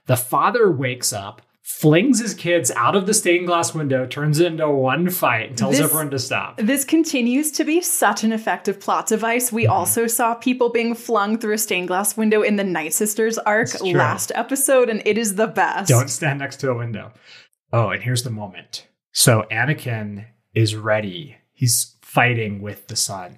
The 0.06 0.18
father 0.18 0.70
wakes 0.70 1.12
up, 1.12 1.42
flings 1.66 2.20
his 2.20 2.34
kids 2.34 2.72
out 2.76 2.94
of 2.96 3.06
the 3.08 3.14
stained 3.14 3.48
glass 3.48 3.74
window, 3.74 4.06
turns 4.06 4.40
it 4.40 4.48
into 4.48 4.70
one 4.70 5.10
fight, 5.10 5.50
and 5.50 5.58
tells 5.58 5.78
This- 5.78 5.86
everyone 5.86 6.10
to 6.12 6.20
stop. 6.20 6.58
This 6.58 6.84
continues 6.84 7.52
to 7.54 7.64
be 7.64 7.82
such 7.82 8.24
an 8.26 8.34
effective 8.34 8.80
plot 8.82 9.08
device. 9.08 9.52
We 9.52 9.64
Mm-hmm. 9.64 9.72
also 9.72 10.06
saw 10.08 10.36
people 10.36 10.70
being 10.70 10.94
flung 10.94 11.38
through 11.40 11.54
a 11.54 11.58
stained 11.58 11.88
glass 11.88 12.18
window 12.18 12.42
in 12.42 12.58
the 12.58 12.64
Night 12.66 12.94
Sisters 12.94 13.38
arc 13.40 13.82
last 13.82 14.32
episode, 14.36 14.90
and 14.90 15.02
it 15.06 15.18
is 15.18 15.36
the 15.36 15.48
best. 15.48 15.88
Don't 15.90 16.10
stand 16.10 16.40
next 16.40 16.58
to 16.58 16.70
a 16.70 16.76
window. 16.78 17.12
Oh, 17.72 17.90
and 17.90 18.04
here's 18.04 18.24
the 18.24 18.30
moment. 18.30 18.88
So 19.14 19.46
Anakin 19.50 20.26
is 20.54 20.76
ready. 20.76 21.38
He's 21.54 21.96
fighting 22.02 22.62
with 22.62 22.88
the 22.88 22.96
son. 22.98 23.38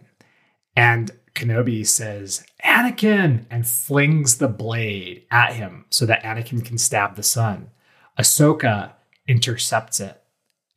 And 0.75 1.11
Kenobi 1.35 1.85
says, 1.85 2.43
Anakin, 2.63 3.45
and 3.51 3.67
flings 3.67 4.37
the 4.39 4.47
blade 4.47 5.23
at 5.31 5.53
him 5.53 5.85
so 5.89 6.05
that 6.07 6.23
Anakin 6.23 6.65
can 6.65 6.77
stab 6.77 7.15
the 7.15 7.23
son. 7.23 7.69
Ahsoka 8.17 8.93
intercepts 9.27 9.99
it 9.99 10.21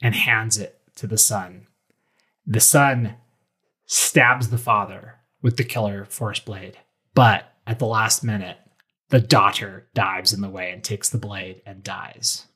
and 0.03 0.15
hands 0.15 0.59
it 0.59 0.81
to 0.97 1.07
the 1.07 1.19
son. 1.19 1.67
The 2.47 2.61
son 2.61 3.15
stabs 3.87 4.49
the 4.49 4.59
father 4.59 5.17
with 5.43 5.57
the 5.57 5.65
killer 5.65 6.05
force 6.05 6.41
blade. 6.41 6.79
But 7.15 7.53
at 7.67 7.79
the 7.79 7.87
last 7.87 8.25
minute, 8.25 8.59
the 9.11 9.21
daughter 9.21 9.89
dives 9.95 10.33
in 10.33 10.41
the 10.41 10.49
way 10.49 10.71
and 10.71 10.83
takes 10.83 11.09
the 11.09 11.19
blade 11.19 11.63
and 11.65 11.83
dies. 11.83 12.47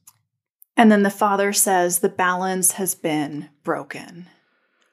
And 0.76 0.90
then 0.90 1.02
the 1.02 1.10
father 1.10 1.52
says 1.52 1.98
the 1.98 2.08
balance 2.08 2.72
has 2.72 2.94
been 2.94 3.48
broken. 3.62 4.28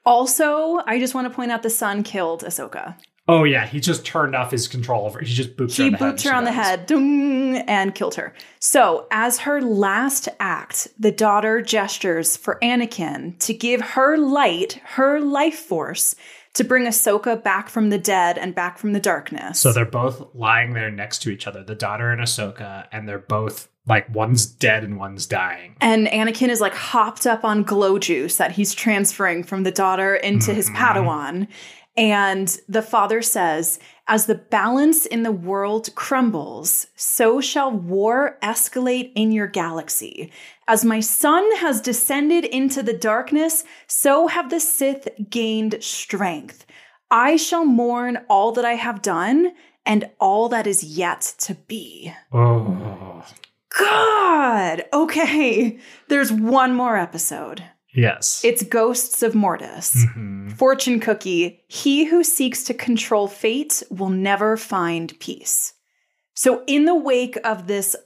Also, 0.04 0.80
I 0.86 0.98
just 0.98 1.14
want 1.14 1.28
to 1.28 1.34
point 1.34 1.50
out 1.50 1.62
the 1.62 1.70
son 1.70 2.02
killed 2.02 2.42
Ahsoka. 2.42 2.96
Oh 3.30 3.44
yeah, 3.44 3.66
he 3.66 3.80
just 3.80 4.04
turned 4.04 4.34
off 4.34 4.50
his 4.50 4.66
control 4.68 5.06
over. 5.06 5.20
He 5.20 5.32
just 5.32 5.56
booped 5.56 5.76
her 5.76 5.84
He 5.84 5.88
on 5.88 5.92
the 5.92 5.98
head. 5.98 6.20
her 6.22 6.34
on 6.34 6.44
the 6.44 6.52
head 6.52 6.90
and 7.68 7.94
killed 7.94 8.14
her. 8.16 8.34
So, 8.58 9.06
as 9.10 9.38
her 9.40 9.60
last 9.60 10.28
act, 10.40 10.88
the 10.98 11.12
daughter 11.12 11.60
gestures 11.62 12.36
for 12.36 12.58
Anakin 12.62 13.38
to 13.40 13.54
give 13.54 13.80
her 13.80 14.16
light, 14.18 14.80
her 14.84 15.20
life 15.20 15.58
force, 15.58 16.14
to 16.54 16.64
bring 16.64 16.84
Ahsoka 16.84 17.40
back 17.42 17.68
from 17.68 17.90
the 17.90 17.98
dead 17.98 18.36
and 18.36 18.54
back 18.54 18.76
from 18.78 18.92
the 18.92 19.00
darkness. 19.00 19.60
So 19.60 19.72
they're 19.72 19.84
both 19.84 20.34
lying 20.34 20.72
there 20.72 20.90
next 20.90 21.20
to 21.22 21.30
each 21.30 21.46
other, 21.46 21.62
the 21.62 21.76
daughter 21.76 22.10
and 22.10 22.20
Ahsoka, 22.20 22.86
and 22.90 23.08
they're 23.08 23.18
both 23.20 23.68
like 23.86 24.12
one's 24.14 24.46
dead 24.46 24.84
and 24.84 24.98
one's 24.98 25.26
dying. 25.26 25.74
and 25.80 26.06
Anakin 26.08 26.48
is 26.48 26.60
like 26.60 26.74
hopped 26.74 27.26
up 27.26 27.44
on 27.44 27.62
glow 27.62 27.98
juice 27.98 28.36
that 28.36 28.52
he's 28.52 28.74
transferring 28.74 29.42
from 29.42 29.62
the 29.62 29.70
daughter 29.70 30.14
into 30.14 30.52
his 30.52 30.68
Mhm. 30.70 30.76
Padawan. 30.76 31.48
And 31.96 32.60
the 32.68 32.82
father 32.82 33.20
says, 33.20 33.78
As 34.06 34.26
the 34.26 34.34
balance 34.34 35.06
in 35.06 35.22
the 35.22 35.32
world 35.32 35.94
crumbles, 35.94 36.86
so 36.94 37.40
shall 37.40 37.70
war 37.70 38.38
escalate 38.42 39.12
in 39.14 39.32
your 39.32 39.48
galaxy. 39.48 40.30
As 40.68 40.84
my 40.84 41.00
son 41.00 41.44
has 41.56 41.80
descended 41.80 42.44
into 42.44 42.82
the 42.82 42.92
darkness, 42.92 43.64
so 43.86 44.28
have 44.28 44.50
the 44.50 44.60
Sith 44.60 45.08
gained 45.28 45.82
strength. 45.82 46.64
I 47.10 47.36
shall 47.36 47.64
mourn 47.64 48.18
all 48.28 48.52
that 48.52 48.64
I 48.64 48.74
have 48.74 49.02
done 49.02 49.52
and 49.84 50.08
all 50.20 50.48
that 50.50 50.66
is 50.66 50.84
yet 50.84 51.34
to 51.38 51.54
be. 51.54 52.14
Oh 52.32 53.24
God. 53.76 54.84
Okay. 54.92 55.78
There's 56.08 56.32
one 56.32 56.74
more 56.74 56.96
episode. 56.96 57.64
Yes. 57.94 58.42
It's 58.44 58.62
Ghosts 58.62 59.22
of 59.22 59.34
Mortis. 59.34 60.06
Mhm. 60.16 60.56
Fortune 60.56 61.00
cookie. 61.00 61.60
He 61.68 62.04
who 62.04 62.22
seeks 62.24 62.64
to 62.64 62.74
control 62.74 63.26
fate 63.28 63.82
will 63.90 64.10
never 64.10 64.56
find 64.56 65.18
peace. 65.20 65.74
So, 66.34 66.62
in 66.66 66.84
the 66.84 66.94
wake 66.94 67.36
of 67.44 67.66
this 67.66 67.96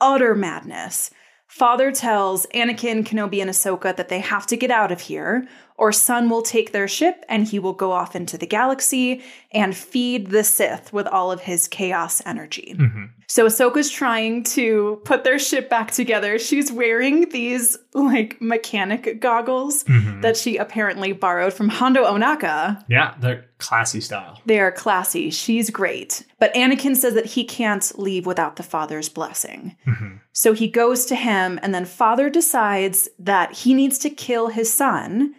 utter 0.00 0.34
madness, 0.34 1.10
Father 1.46 1.92
tells 1.92 2.46
Anakin, 2.54 3.04
Kenobi, 3.04 3.40
and 3.40 3.50
Ahsoka 3.50 3.94
that 3.94 4.08
they 4.08 4.20
have 4.20 4.46
to 4.46 4.56
get 4.56 4.70
out 4.70 4.90
of 4.90 5.02
here, 5.02 5.46
or 5.76 5.90
Son 5.92 6.28
will 6.30 6.42
take 6.42 6.70
their 6.72 6.86
ship 6.86 7.24
and 7.28 7.46
he 7.48 7.58
will 7.58 7.72
go 7.72 7.90
off 7.90 8.14
into 8.14 8.38
the 8.38 8.46
galaxy 8.46 9.22
and 9.50 9.76
feed 9.76 10.28
the 10.30 10.44
Sith 10.44 10.92
with 10.92 11.06
all 11.08 11.32
of 11.32 11.40
his 11.40 11.66
chaos 11.66 12.22
energy. 12.24 12.76
Mhm. 12.78 13.10
So 13.26 13.46
Ahsoka's 13.46 13.90
trying 13.90 14.44
to 14.44 15.00
put 15.04 15.24
their 15.24 15.38
ship 15.38 15.68
back 15.68 15.90
together. 15.90 16.38
She's 16.38 16.70
wearing 16.70 17.28
these 17.30 17.76
like 17.92 18.40
mechanic 18.40 19.20
goggles 19.20 19.82
Mhm. 19.84 20.22
that 20.22 20.36
she 20.36 20.56
apparently 20.58 21.12
borrowed 21.12 21.52
from 21.54 21.68
Hondo 21.70 22.04
Ohnaka. 22.04 22.84
yeah, 22.88 23.14
they're 23.20 23.46
classy 23.58 24.00
style. 24.00 24.38
They 24.46 24.60
are 24.60 24.70
classy. 24.70 25.30
She's 25.30 25.70
great. 25.70 26.22
But 26.38 26.54
Anakin 26.54 26.94
says 26.96 27.14
that 27.14 27.26
he 27.26 27.42
can't 27.44 27.90
leave 27.98 28.26
without 28.26 28.56
the 28.56 28.62
father's 28.62 29.08
blessing. 29.08 29.74
Mhm. 29.88 30.20
So 30.32 30.52
he 30.52 30.68
goes 30.68 31.06
to 31.06 31.14
him, 31.16 31.58
and 31.62 31.74
then 31.74 31.84
father 31.86 32.28
decides 32.30 33.08
that 33.18 33.52
he 33.52 33.74
needs 33.74 33.98
to 34.00 34.10
kill 34.10 34.48
his 34.48 34.72
son 34.72 35.34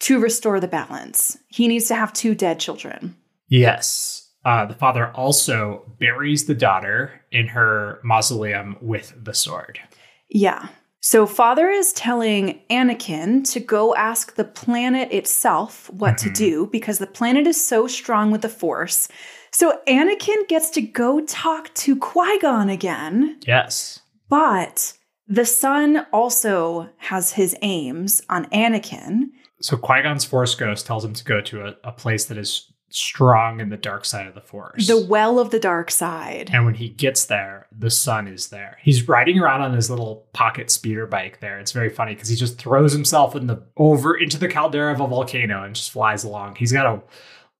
to 0.00 0.18
restore 0.20 0.60
the 0.60 0.68
balance. 0.68 1.38
He 1.48 1.68
needs 1.68 1.88
to 1.88 1.94
have 1.94 2.12
two 2.12 2.34
dead 2.34 2.58
children. 2.60 3.16
Yes. 3.48 4.28
Uh, 4.44 4.64
the 4.66 4.74
father 4.74 5.08
also 5.14 5.84
buries 5.98 6.46
the 6.46 6.54
daughter 6.54 7.20
in 7.30 7.46
her 7.48 8.00
mausoleum 8.02 8.76
with 8.80 9.12
the 9.22 9.34
sword. 9.34 9.78
Yeah. 10.30 10.68
So 11.02 11.26
father 11.26 11.68
is 11.68 11.92
telling 11.92 12.60
Anakin 12.70 13.44
to 13.52 13.60
go 13.60 13.94
ask 13.94 14.34
the 14.34 14.44
planet 14.44 15.10
itself 15.12 15.90
what 15.90 16.18
to 16.18 16.30
Mhm. 16.30 16.34
do 16.34 16.66
because 16.72 16.98
the 16.98 17.06
planet 17.06 17.46
is 17.46 17.62
so 17.66 17.86
strong 17.86 18.30
with 18.30 18.42
the 18.42 18.48
force. 18.48 19.08
So 19.50 19.80
Anakin 19.88 20.46
gets 20.48 20.70
to 20.70 20.80
go 20.82 21.20
talk 21.20 21.74
to 21.74 21.96
Qui-Gon 21.96 22.68
again, 22.68 23.38
Yes. 23.46 24.00
but 24.28 24.92
the 25.26 25.46
son 25.46 26.06
also 26.12 26.88
has 26.98 27.32
his 27.32 27.56
aims 27.62 28.22
on 28.30 28.44
Anakin. 28.46 29.30
So 29.60 29.76
Qui 29.76 30.02
Gon's 30.02 30.24
Force 30.24 30.54
Ghost 30.54 30.86
tells 30.86 31.04
him 31.04 31.12
to 31.14 31.24
go 31.24 31.40
to 31.42 31.66
a, 31.66 31.76
a 31.84 31.92
place 31.92 32.24
that 32.26 32.38
is 32.38 32.72
strong 32.92 33.60
in 33.60 33.68
the 33.68 33.76
dark 33.76 34.04
side 34.04 34.26
of 34.26 34.34
the 34.34 34.40
Force. 34.40 34.86
The 34.88 35.00
well 35.00 35.38
of 35.38 35.50
the 35.50 35.60
dark 35.60 35.90
side. 35.90 36.50
and 36.52 36.64
when 36.64 36.74
he 36.74 36.88
gets 36.88 37.24
there, 37.26 37.66
the 37.70 37.90
son 37.90 38.26
is 38.26 38.48
there. 38.48 38.78
He's 38.82 39.08
riding 39.08 39.38
around 39.38 39.62
on 39.62 39.74
his 39.74 39.90
little 39.90 40.26
pocket 40.32 40.70
speeder 40.70 41.06
bike 41.06 41.40
there. 41.40 41.58
It's 41.60 41.72
very 41.72 41.88
funny 41.90 42.14
because 42.14 42.28
he 42.28 42.36
just 42.36 42.58
throws 42.58 42.92
himself 42.92 43.36
in 43.36 43.46
the 43.46 43.62
over 43.76 44.16
into 44.16 44.38
the 44.38 44.48
caldera 44.48 44.92
of 44.92 45.00
a 45.00 45.06
volcano 45.06 45.62
and 45.62 45.74
just 45.74 45.92
flies 45.92 46.24
along. 46.24 46.56
He's 46.56 46.72
got 46.72 46.86
a 46.86 47.02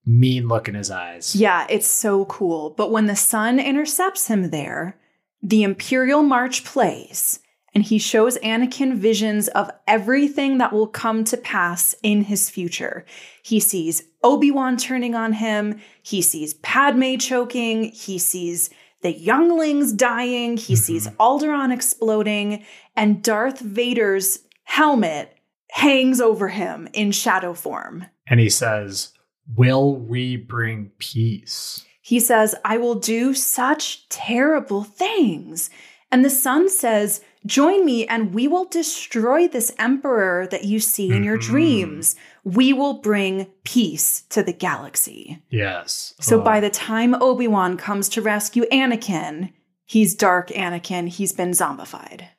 mean 0.04 0.48
look 0.48 0.68
in 0.68 0.74
his 0.74 0.90
eyes. 0.90 1.36
Yeah, 1.36 1.66
it's 1.70 1.86
so 1.86 2.24
cool. 2.24 2.70
But 2.70 2.90
when 2.90 3.06
the 3.06 3.16
son 3.16 3.60
intercepts 3.60 4.26
him 4.26 4.50
there, 4.50 4.98
the 5.42 5.62
Imperial 5.62 6.22
March 6.22 6.64
plays, 6.64 7.38
and 7.74 7.84
he 7.84 7.98
shows 7.98 8.38
Anakin 8.38 8.96
visions 8.96 9.48
of 9.48 9.70
everything 9.86 10.58
that 10.58 10.72
will 10.72 10.86
come 10.86 11.24
to 11.24 11.36
pass 11.36 11.94
in 12.02 12.24
his 12.24 12.50
future. 12.50 13.04
He 13.42 13.60
sees 13.60 14.02
Obi 14.22 14.50
Wan 14.50 14.76
turning 14.76 15.14
on 15.14 15.32
him, 15.34 15.80
he 16.02 16.20
sees 16.20 16.54
Padme 16.54 17.16
choking, 17.16 17.84
he 17.84 18.18
sees 18.18 18.70
the 19.02 19.12
younglings 19.12 19.92
dying, 19.92 20.56
he 20.56 20.74
mm-hmm. 20.74 20.80
sees 20.80 21.08
Alderaan 21.08 21.72
exploding, 21.72 22.64
and 22.96 23.22
Darth 23.22 23.60
Vader's 23.60 24.40
helmet 24.64 25.36
hangs 25.70 26.20
over 26.20 26.48
him 26.48 26.88
in 26.92 27.12
shadow 27.12 27.54
form. 27.54 28.04
And 28.26 28.40
he 28.40 28.50
says, 28.50 29.12
Will 29.56 29.96
we 29.96 30.36
bring 30.36 30.92
peace? 30.98 31.84
He 32.02 32.20
says, 32.20 32.54
I 32.64 32.76
will 32.76 32.96
do 32.96 33.34
such 33.34 34.08
terrible 34.08 34.82
things. 34.84 35.70
And 36.10 36.24
the 36.24 36.30
son 36.30 36.68
says, 36.68 37.20
Join 37.46 37.84
me 37.86 38.06
and 38.06 38.34
we 38.34 38.46
will 38.46 38.66
destroy 38.66 39.48
this 39.48 39.72
emperor 39.78 40.46
that 40.50 40.64
you 40.64 40.78
see 40.78 41.10
in 41.10 41.24
your 41.24 41.38
Mhm. 41.38 41.42
dreams. 41.42 42.16
We 42.44 42.72
will 42.72 42.94
bring 42.94 43.46
peace 43.64 44.22
to 44.30 44.42
the 44.42 44.52
galaxy. 44.52 45.42
Yes. 45.48 46.14
So 46.20 46.40
Oh. 46.40 46.42
by 46.42 46.60
the 46.60 46.70
time 46.70 47.14
Obi 47.20 47.48
Wan 47.48 47.76
comes 47.78 48.08
to 48.10 48.22
rescue 48.22 48.64
Anakin, 48.70 49.52
he's 49.86 50.14
dark 50.14 50.48
Anakin. 50.50 51.08
He's 51.08 51.32
been 51.32 51.52
zombified. 51.52 52.22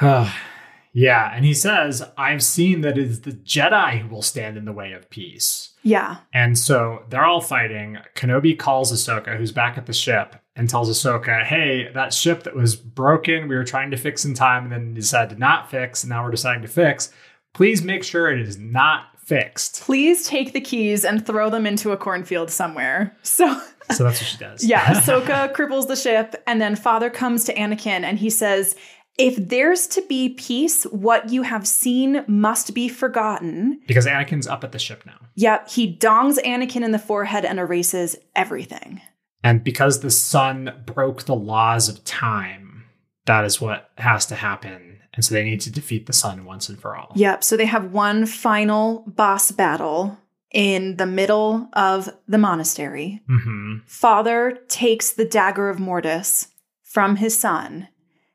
Yeah, 0.98 1.30
and 1.32 1.44
he 1.44 1.54
says, 1.54 2.02
I've 2.16 2.42
seen 2.42 2.80
that 2.80 2.98
it 2.98 3.06
is 3.06 3.20
the 3.20 3.30
Jedi 3.30 4.00
who 4.00 4.08
will 4.08 4.20
stand 4.20 4.56
in 4.56 4.64
the 4.64 4.72
way 4.72 4.90
of 4.90 5.08
peace. 5.10 5.76
Yeah. 5.84 6.16
And 6.32 6.58
so 6.58 7.04
they're 7.08 7.24
all 7.24 7.40
fighting. 7.40 7.98
Kenobi 8.16 8.58
calls 8.58 8.92
Ahsoka, 8.92 9.36
who's 9.36 9.52
back 9.52 9.78
at 9.78 9.86
the 9.86 9.92
ship, 9.92 10.34
and 10.56 10.68
tells 10.68 10.90
Ahsoka, 10.90 11.44
hey, 11.44 11.88
that 11.94 12.12
ship 12.12 12.42
that 12.42 12.56
was 12.56 12.74
broken, 12.74 13.46
we 13.46 13.54
were 13.54 13.62
trying 13.62 13.92
to 13.92 13.96
fix 13.96 14.24
in 14.24 14.34
time 14.34 14.64
and 14.64 14.72
then 14.72 14.92
decided 14.92 15.34
to 15.34 15.38
not 15.38 15.70
fix, 15.70 16.02
and 16.02 16.10
now 16.10 16.24
we're 16.24 16.32
deciding 16.32 16.62
to 16.62 16.68
fix. 16.68 17.12
Please 17.54 17.80
make 17.80 18.02
sure 18.02 18.28
it 18.32 18.40
is 18.40 18.58
not 18.58 19.04
fixed. 19.24 19.82
Please 19.82 20.26
take 20.26 20.52
the 20.52 20.60
keys 20.60 21.04
and 21.04 21.24
throw 21.24 21.48
them 21.48 21.64
into 21.64 21.92
a 21.92 21.96
cornfield 21.96 22.50
somewhere. 22.50 23.16
So 23.22 23.46
So 23.92 24.04
that's 24.04 24.20
what 24.20 24.26
she 24.26 24.36
does. 24.36 24.64
Yeah, 24.64 24.84
Ahsoka 24.94 25.52
cripples 25.54 25.86
the 25.86 25.94
ship, 25.94 26.34
and 26.48 26.60
then 26.60 26.74
Father 26.74 27.08
comes 27.08 27.44
to 27.44 27.54
Anakin 27.54 28.02
and 28.02 28.18
he 28.18 28.30
says, 28.30 28.74
If 29.18 29.36
there's 29.48 29.86
to 29.88 30.02
be 30.08 30.28
peace, 30.30 30.84
what 30.84 31.28
you 31.30 31.42
have 31.42 31.66
seen 31.66 32.24
must 32.28 32.72
be 32.72 32.88
forgotten. 32.88 33.80
because 33.88 34.06
Anakin's 34.06 34.46
up 34.46 34.62
at 34.64 34.72
the 34.72 34.78
ship 34.78 35.04
now. 35.04 35.18
Yep, 35.34 35.68
he 35.70 35.96
dongs 35.96 36.38
Anakin 36.44 36.82
in 36.84 36.92
the 36.92 36.98
forehead 36.98 37.44
and 37.44 37.58
erases 37.58 38.16
everything. 38.36 39.00
And 39.42 39.62
because 39.64 40.00
the 40.00 40.10
son 40.10 40.82
broke 40.86 41.24
the 41.24 41.34
laws 41.34 41.88
of 41.88 42.04
time, 42.04 42.84
that 43.26 43.44
is 43.44 43.60
what 43.60 43.90
has 43.98 44.24
to 44.26 44.34
happen. 44.36 45.00
And 45.14 45.24
so 45.24 45.34
they 45.34 45.44
need 45.44 45.60
to 45.62 45.72
defeat 45.72 46.06
the 46.06 46.12
son 46.12 46.44
once 46.44 46.68
and 46.68 46.78
for 46.80 46.96
all. 46.96 47.12
Yep, 47.16 47.42
so 47.42 47.56
they 47.56 47.66
have 47.66 47.92
one 47.92 48.24
final 48.24 49.04
boss 49.06 49.50
battle 49.50 50.16
in 50.52 50.96
the 50.96 51.06
middle 51.06 51.68
of 51.72 52.08
the 52.28 52.38
monastery. 52.38 53.20
hmm 53.28 53.78
Father 53.86 54.58
takes 54.68 55.10
the 55.12 55.24
dagger 55.24 55.68
of 55.68 55.78
Mortis 55.80 56.48
from 56.82 57.16
his 57.16 57.38
son, 57.38 57.88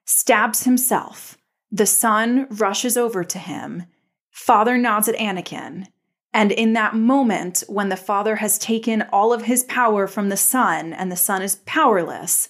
stabs 0.05 0.63
himself. 0.63 1.37
The 1.71 1.85
son 1.85 2.47
rushes 2.49 2.97
over 2.97 3.23
to 3.23 3.39
him. 3.39 3.83
Father 4.31 4.77
nods 4.77 5.07
at 5.07 5.15
Anakin. 5.15 5.87
And 6.33 6.51
in 6.51 6.73
that 6.73 6.95
moment, 6.95 7.63
when 7.67 7.89
the 7.89 7.95
father 7.97 8.37
has 8.37 8.57
taken 8.57 9.03
all 9.13 9.33
of 9.33 9.43
his 9.43 9.63
power 9.65 10.07
from 10.07 10.29
the 10.29 10.37
son 10.37 10.93
and 10.93 11.11
the 11.11 11.15
son 11.15 11.41
is 11.41 11.57
powerless, 11.65 12.49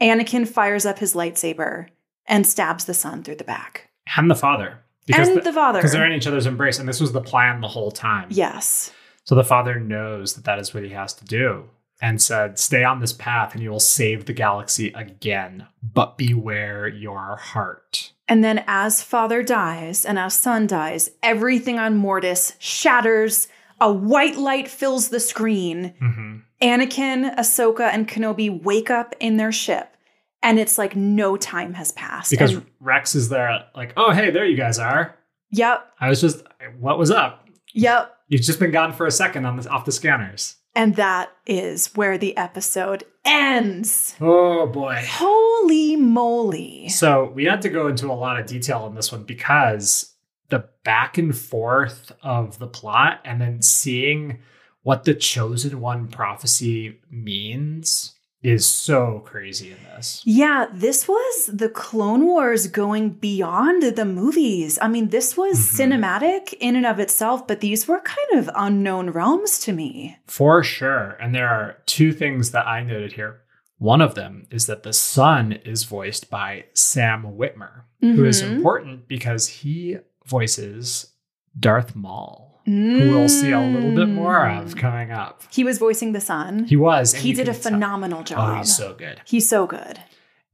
Anakin 0.00 0.46
fires 0.46 0.84
up 0.84 0.98
his 0.98 1.14
lightsaber 1.14 1.88
and 2.26 2.46
stabs 2.46 2.84
the 2.84 2.94
son 2.94 3.22
through 3.22 3.36
the 3.36 3.44
back. 3.44 3.88
And 4.16 4.30
the 4.30 4.34
father. 4.34 4.80
and 5.08 5.42
the, 5.42 5.52
father. 5.52 5.78
Because 5.78 5.92
they're 5.92 6.06
in 6.06 6.12
each 6.12 6.26
other's 6.26 6.46
embrace. 6.46 6.78
And 6.78 6.88
this 6.88 7.00
was 7.00 7.12
the 7.12 7.20
plan 7.20 7.60
the 7.60 7.68
whole 7.68 7.90
time. 7.90 8.28
yes. 8.30 8.92
So 9.24 9.36
the 9.36 9.44
father 9.44 9.78
knows 9.78 10.34
that 10.34 10.44
that 10.44 10.58
is 10.58 10.74
what 10.74 10.82
he 10.82 10.90
has 10.90 11.14
to 11.14 11.24
do 11.24 11.68
and 12.02 12.20
said, 12.20 12.58
Stay 12.58 12.84
on 12.84 13.00
this 13.00 13.14
path 13.14 13.54
and 13.54 13.62
you 13.62 13.70
will 13.70 13.80
save 13.80 14.26
the 14.26 14.34
galaxy 14.34 14.88
again, 14.94 15.66
but 15.82 16.18
beware 16.18 16.86
your 16.88 17.36
heart. 17.36 18.12
And 18.28 18.42
then, 18.44 18.64
as 18.66 19.02
father 19.02 19.42
dies 19.42 20.04
and 20.04 20.18
as 20.18 20.34
son 20.34 20.66
dies, 20.66 21.08
everything 21.22 21.78
on 21.78 21.96
Mortis 21.96 22.54
shatters. 22.58 23.48
A 23.80 23.92
white 23.92 24.36
light 24.36 24.68
fills 24.68 25.08
the 25.08 25.18
screen. 25.20 25.94
hmm 25.98 26.36
Anakin, 26.62 27.34
Ahsoka, 27.36 27.90
and 27.92 28.06
Kenobi 28.06 28.62
wake 28.62 28.88
up 28.90 29.16
in 29.18 29.36
their 29.36 29.50
ship, 29.50 29.96
and 30.44 30.60
it's 30.60 30.78
like 30.78 30.94
no 30.94 31.36
time 31.36 31.74
has 31.74 31.90
passed. 31.92 32.30
Because 32.30 32.52
And- 32.54 32.66
Rex 32.78 33.16
is 33.16 33.28
there, 33.28 33.64
like, 33.74 33.92
Oh, 33.96 34.12
hey, 34.12 34.30
there 34.30 34.44
you 34.44 34.56
guys 34.56 34.78
are. 34.78 35.16
yep, 35.50 35.84
I 36.00 36.08
was 36.08 36.20
just, 36.20 36.44
what 36.78 36.98
was 36.98 37.10
up? 37.10 37.48
yep. 37.74 38.14
You've 38.28 38.42
just 38.42 38.60
been 38.60 38.70
gone 38.70 38.92
for 38.92 39.06
a 39.06 39.10
second 39.10 39.44
on 39.44 39.56
the, 39.56 39.68
off 39.68 39.84
the 39.84 39.90
scanners. 39.92 40.54
And 40.74 40.96
that 40.96 41.30
is 41.46 41.94
where 41.94 42.16
the 42.16 42.36
episode 42.36 43.04
ends. 43.24 44.16
Oh 44.20 44.66
boy. 44.66 45.04
Holy 45.06 45.96
moly. 45.96 46.88
So 46.88 47.30
we 47.34 47.44
had 47.44 47.62
to 47.62 47.68
go 47.68 47.88
into 47.88 48.10
a 48.10 48.14
lot 48.14 48.40
of 48.40 48.46
detail 48.46 48.78
on 48.78 48.94
this 48.94 49.12
one 49.12 49.24
because 49.24 50.14
the 50.48 50.68
back 50.84 51.18
and 51.18 51.36
forth 51.36 52.12
of 52.22 52.58
the 52.58 52.66
plot 52.66 53.20
and 53.24 53.40
then 53.40 53.62
seeing 53.62 54.38
what 54.82 55.04
the 55.04 55.14
chosen 55.14 55.80
one 55.80 56.08
prophecy 56.08 57.00
means 57.10 58.14
is 58.42 58.66
so 58.66 59.22
crazy 59.24 59.70
in 59.70 59.78
this. 59.84 60.20
Yeah, 60.24 60.66
this 60.72 61.06
was 61.06 61.46
the 61.52 61.68
Clone 61.68 62.26
Wars 62.26 62.66
going 62.66 63.10
beyond 63.10 63.82
the 63.96 64.04
movies. 64.04 64.78
I 64.82 64.88
mean, 64.88 65.10
this 65.10 65.36
was 65.36 65.58
Mhm. 65.58 65.78
cinematic 66.00 66.54
in 66.60 66.74
and 66.74 66.84
of 66.86 66.98
itself, 66.98 67.46
but 67.46 67.60
these 67.60 67.86
were 67.86 68.00
kind 68.00 68.38
of 68.38 68.50
unknown 68.56 69.10
realms 69.10 69.58
to 69.60 69.72
me. 69.72 70.18
For 70.26 70.62
sure. 70.64 71.16
And 71.20 71.34
there 71.34 71.48
are 71.48 71.78
two 71.86 72.12
things 72.12 72.50
that 72.50 72.66
I 72.66 72.82
noted 72.82 73.12
here. 73.12 73.40
One 73.78 74.00
of 74.00 74.14
them 74.14 74.46
is 74.50 74.66
that 74.66 74.82
the 74.82 74.92
son 74.92 75.52
is 75.64 75.84
voiced 75.84 76.30
by 76.30 76.64
Sam 76.72 77.24
Witwer, 77.36 77.82
who 78.00 78.24
is 78.24 78.42
Mhm. 78.42 78.56
important 78.56 79.08
because 79.08 79.48
he 79.48 79.98
voices 80.26 81.12
Darth 81.58 81.94
Maul. 81.94 82.51
Who 82.64 83.10
we'll 83.10 83.28
see 83.28 83.50
a 83.50 83.60
little 83.60 83.94
bit 83.94 84.08
more 84.08 84.46
of 84.48 84.74
Mm. 84.74 84.78
coming 84.78 85.10
up. 85.10 85.42
He 85.50 85.64
was 85.64 85.78
voicing 85.78 86.12
the 86.12 86.20
son. 86.20 86.64
He 86.64 86.76
was. 86.76 87.14
He 87.14 87.32
did 87.32 87.48
a 87.48 87.52
can 87.52 87.60
tell- 87.60 87.72
phenomenal 87.72 88.22
job. 88.22 88.38
Oh, 88.38 88.58
he's 88.58 88.76
so 88.76 88.94
good. 88.94 89.20
He's 89.24 89.48
so 89.48 89.66
good. 89.66 89.98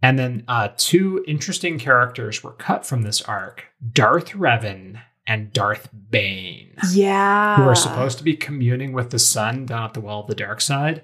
And 0.02 0.18
then 0.18 0.44
uh, 0.48 0.68
two 0.76 1.24
interesting 1.26 1.78
characters 1.78 2.42
were 2.44 2.52
cut 2.52 2.86
from 2.86 3.02
this 3.02 3.20
arc 3.22 3.64
Darth 3.92 4.30
Revan 4.30 5.00
and 5.26 5.52
Darth 5.52 5.90
Bane, 6.10 6.72
Yeah. 6.92 7.56
who 7.56 7.64
are 7.64 7.74
supposed 7.74 8.16
to 8.18 8.24
be 8.24 8.34
communing 8.36 8.92
with 8.92 9.10
the 9.10 9.18
son 9.18 9.66
down 9.66 9.84
at 9.84 9.94
the 9.94 10.00
Well 10.00 10.20
of 10.20 10.26
the 10.28 10.34
Dark 10.34 10.60
Side. 10.62 11.02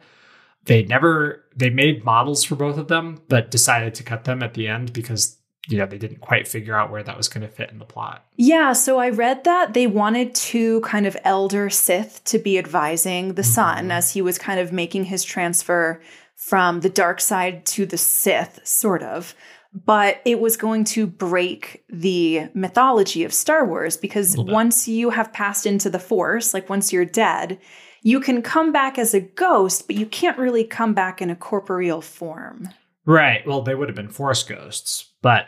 They 0.65 0.83
never, 0.85 1.45
they 1.55 1.69
made 1.69 2.05
models 2.07 2.43
for 2.45 2.55
both 2.55 2.79
of 2.79 2.89
them, 2.89 3.21
but 3.29 3.51
decided 3.51 3.95
to 3.97 4.03
cut 4.03 4.25
them 4.25 4.43
at 4.43 4.55
the 4.55 4.67
end 4.69 4.95
because, 4.95 5.37
you 5.69 5.79
know, 5.79 5.87
they 5.87 5.99
didn't 5.99 6.21
quite 6.21 6.47
figure 6.47 6.77
out 6.77 6.91
where 6.91 7.03
that 7.03 7.17
was 7.17 7.29
going 7.29 7.47
to 7.47 7.53
fit 7.53 7.71
in 7.71 7.79
the 7.79 7.85
plot. 7.85 8.25
Yeah, 8.37 8.73
so 8.75 8.99
I 8.99 9.09
read 9.11 9.45
that 9.45 9.73
they 9.75 9.87
wanted 9.87 10.35
two 10.35 10.81
kind 10.83 11.07
of 11.07 11.17
elder 11.25 11.71
Sith 11.71 12.23
to 12.25 12.39
be 12.39 12.59
advising 12.59 13.35
the 13.35 13.43
son 13.45 13.89
Mhm. 13.89 13.93
as 13.93 14.13
he 14.13 14.21
was 14.23 14.37
kind 14.39 14.61
of 14.61 14.73
making 14.73 15.05
his 15.05 15.25
transfer 15.25 16.03
from 16.37 16.81
the 16.81 16.91
dark 16.91 17.21
side 17.21 17.65
to 17.67 17.87
the 17.87 17.97
Sith, 17.97 18.61
sort 18.65 19.03
of. 19.03 19.35
But 19.73 20.21
it 20.25 20.39
was 20.39 20.57
going 20.57 20.85
to 20.85 21.07
break 21.07 21.83
the 21.89 22.49
mythology 22.55 23.25
of 23.25 23.33
Star 23.33 23.65
Wars 23.67 23.97
because 23.97 24.37
once 24.37 24.87
you 24.87 25.11
have 25.11 25.33
passed 25.33 25.67
into 25.67 25.91
the 25.91 25.99
Force, 25.99 26.55
like 26.55 26.69
once 26.69 26.93
you're 26.93 27.05
dead, 27.05 27.59
you 28.03 28.21
can 28.21 28.43
come 28.43 28.71
back 28.71 28.99
as 28.99 29.15
a 29.15 29.21
ghost, 29.21 29.87
but 29.89 29.97
you 29.97 30.07
can't 30.07 30.39
really 30.39 30.63
come 30.63 30.93
back 30.95 31.21
in 31.23 31.31
a 31.31 31.35
corporeal 31.35 32.01
form. 32.03 32.69
Right. 33.07 33.45
Well, 33.47 33.63
they 33.63 33.75
would 33.75 33.89
have 33.89 33.97
been 33.97 34.09
Force 34.11 34.43
ghosts. 34.45 35.11
But 35.23 35.47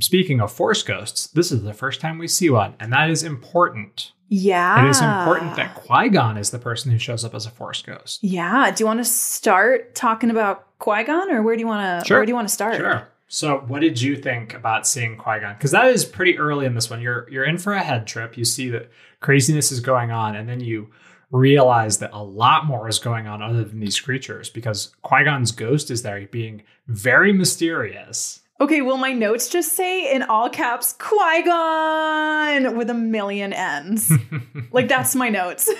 speaking 0.00 0.40
of 0.40 0.52
Force 0.52 0.82
ghosts, 0.82 1.28
this 1.28 1.52
is 1.52 1.62
the 1.62 1.74
first 1.74 2.00
time 2.00 2.18
we 2.18 2.28
see 2.28 2.50
one, 2.50 2.74
and 2.80 2.92
that 2.92 3.10
is 3.10 3.22
important. 3.22 4.12
Yeah. 4.28 4.84
It 4.84 4.90
is 4.90 5.00
important 5.00 5.56
that 5.56 5.74
Qui 5.74 6.08
Gon 6.08 6.36
is 6.36 6.50
the 6.50 6.58
person 6.58 6.90
who 6.90 6.98
shows 6.98 7.24
up 7.24 7.34
as 7.34 7.46
a 7.46 7.50
Force 7.50 7.82
ghost. 7.82 8.22
Yeah. 8.22 8.70
Do 8.70 8.82
you 8.82 8.86
want 8.86 9.00
to 9.00 9.04
start 9.04 9.94
talking 9.94 10.30
about 10.30 10.78
Qui 10.78 11.04
Gon, 11.04 11.30
or 11.30 11.42
where 11.42 11.56
do 11.56 11.60
you 11.60 11.66
want 11.66 12.02
to? 12.02 12.06
Sure. 12.06 12.18
Where 12.18 12.26
do 12.26 12.30
you 12.30 12.34
want 12.34 12.48
to 12.48 12.54
start? 12.54 12.76
Sure. 12.76 13.08
So, 13.28 13.58
what 13.66 13.80
did 13.80 14.00
you 14.00 14.16
think 14.16 14.54
about 14.54 14.86
seeing 14.86 15.16
Qui 15.16 15.40
Gon? 15.40 15.54
Because 15.54 15.72
that 15.72 15.86
is 15.86 16.04
pretty 16.04 16.38
early 16.38 16.66
in 16.66 16.74
this 16.74 16.90
one. 16.90 17.00
You're 17.00 17.28
you're 17.30 17.44
in 17.44 17.58
for 17.58 17.72
a 17.72 17.82
head 17.82 18.06
trip. 18.06 18.36
You 18.36 18.44
see 18.44 18.68
that 18.70 18.90
craziness 19.20 19.72
is 19.72 19.80
going 19.80 20.10
on, 20.10 20.36
and 20.36 20.48
then 20.48 20.60
you 20.60 20.90
realize 21.30 21.98
that 21.98 22.10
a 22.12 22.22
lot 22.22 22.66
more 22.66 22.88
is 22.88 23.00
going 23.00 23.26
on 23.26 23.42
other 23.42 23.64
than 23.64 23.80
these 23.80 23.98
creatures. 23.98 24.48
Because 24.48 24.94
Qui 25.02 25.24
Gon's 25.24 25.52
ghost 25.52 25.90
is 25.90 26.02
there, 26.02 26.26
being 26.26 26.62
very 26.88 27.32
mysterious. 27.32 28.40
Okay. 28.60 28.80
Well, 28.80 28.96
my 28.96 29.12
notes 29.12 29.48
just 29.48 29.74
say 29.74 30.14
in 30.14 30.22
all 30.22 30.48
caps 30.48 30.92
Qui 30.92 31.42
Gon 31.44 32.76
with 32.76 32.90
a 32.90 32.94
million 32.94 33.52
N's. 33.52 34.10
like 34.72 34.88
that's 34.88 35.14
my 35.14 35.28
notes. 35.28 35.70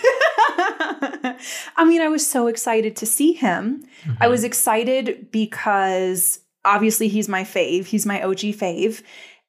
I 1.77 1.85
mean, 1.85 2.03
I 2.03 2.09
was 2.09 2.27
so 2.29 2.47
excited 2.47 2.97
to 2.97 3.07
see 3.07 3.33
him. 3.33 3.83
I 4.05 4.09
mm-hmm. 4.09 4.31
was 4.31 4.45
excited 4.45 5.31
because 5.31 6.41
obviously 6.65 7.09
he's 7.09 7.29
my 7.29 7.45
fave. 7.45 7.87
He's 7.87 8.07
my 8.07 8.23
OG 8.23 8.39
fave. 8.39 9.03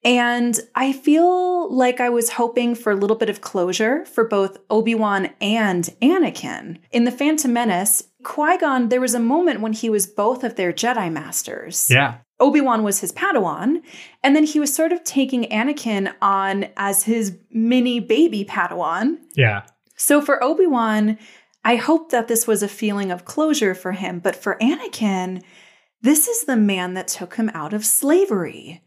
And 0.04 0.58
I 0.76 0.94
feel 0.94 1.74
like 1.74 2.00
I 2.00 2.10
was 2.10 2.30
hoping 2.30 2.76
for 2.76 2.92
a 2.92 2.96
little 2.96 3.18
bit 3.18 3.30
of 3.30 3.42
closure 3.42 4.06
for 4.06 4.26
both 4.26 4.58
Obi 4.70 4.96
Wan 4.96 5.32
and 5.42 5.84
Anakin. 6.02 6.78
In 6.92 7.04
The 7.04 7.12
Phantom 7.12 7.52
Menace, 7.52 8.04
Qui 8.24 8.58
Gon, 8.58 8.90
there 8.90 9.02
was 9.02 9.16
a 9.16 9.20
moment 9.20 9.62
when 9.62 9.74
he 9.74 9.90
was 9.90 10.08
both 10.08 10.44
of 10.44 10.56
their 10.56 10.72
Jedi 10.72 11.12
masters. 11.12 11.88
yeah. 11.90 12.20
Obi 12.40 12.62
Wan 12.62 12.84
was 12.84 13.00
his 13.00 13.12
Padawan, 13.12 13.82
and 14.24 14.36
then 14.36 14.44
he 14.44 14.60
was 14.60 14.74
sort 14.74 14.92
of 14.92 15.04
taking 15.04 15.46
Anakin 15.46 16.14
on 16.22 16.68
as 16.78 17.04
his 17.04 17.38
mini 17.52 18.00
baby 18.00 18.46
Padawan. 18.46 19.18
Yeah. 19.36 19.64
So 19.96 20.22
for 20.22 20.44
Obi 20.44 20.68
Wan, 20.68 21.18
I 21.66 21.76
hope 21.76 22.12
that 22.12 22.28
this 22.28 22.46
was 22.46 22.62
a 22.62 22.68
feeling 22.68 23.12
of 23.12 23.26
closure 23.26 23.74
for 23.74 23.94
him. 23.94 24.20
But 24.20 24.36
for 24.36 24.58
Anakin, 24.62 25.42
this 26.02 26.28
is 26.28 26.44
the 26.46 26.56
man 26.56 26.94
that 26.94 27.08
took 27.08 27.36
him 27.36 27.50
out 27.54 27.74
of 27.74 27.84
slavery. 27.84 28.84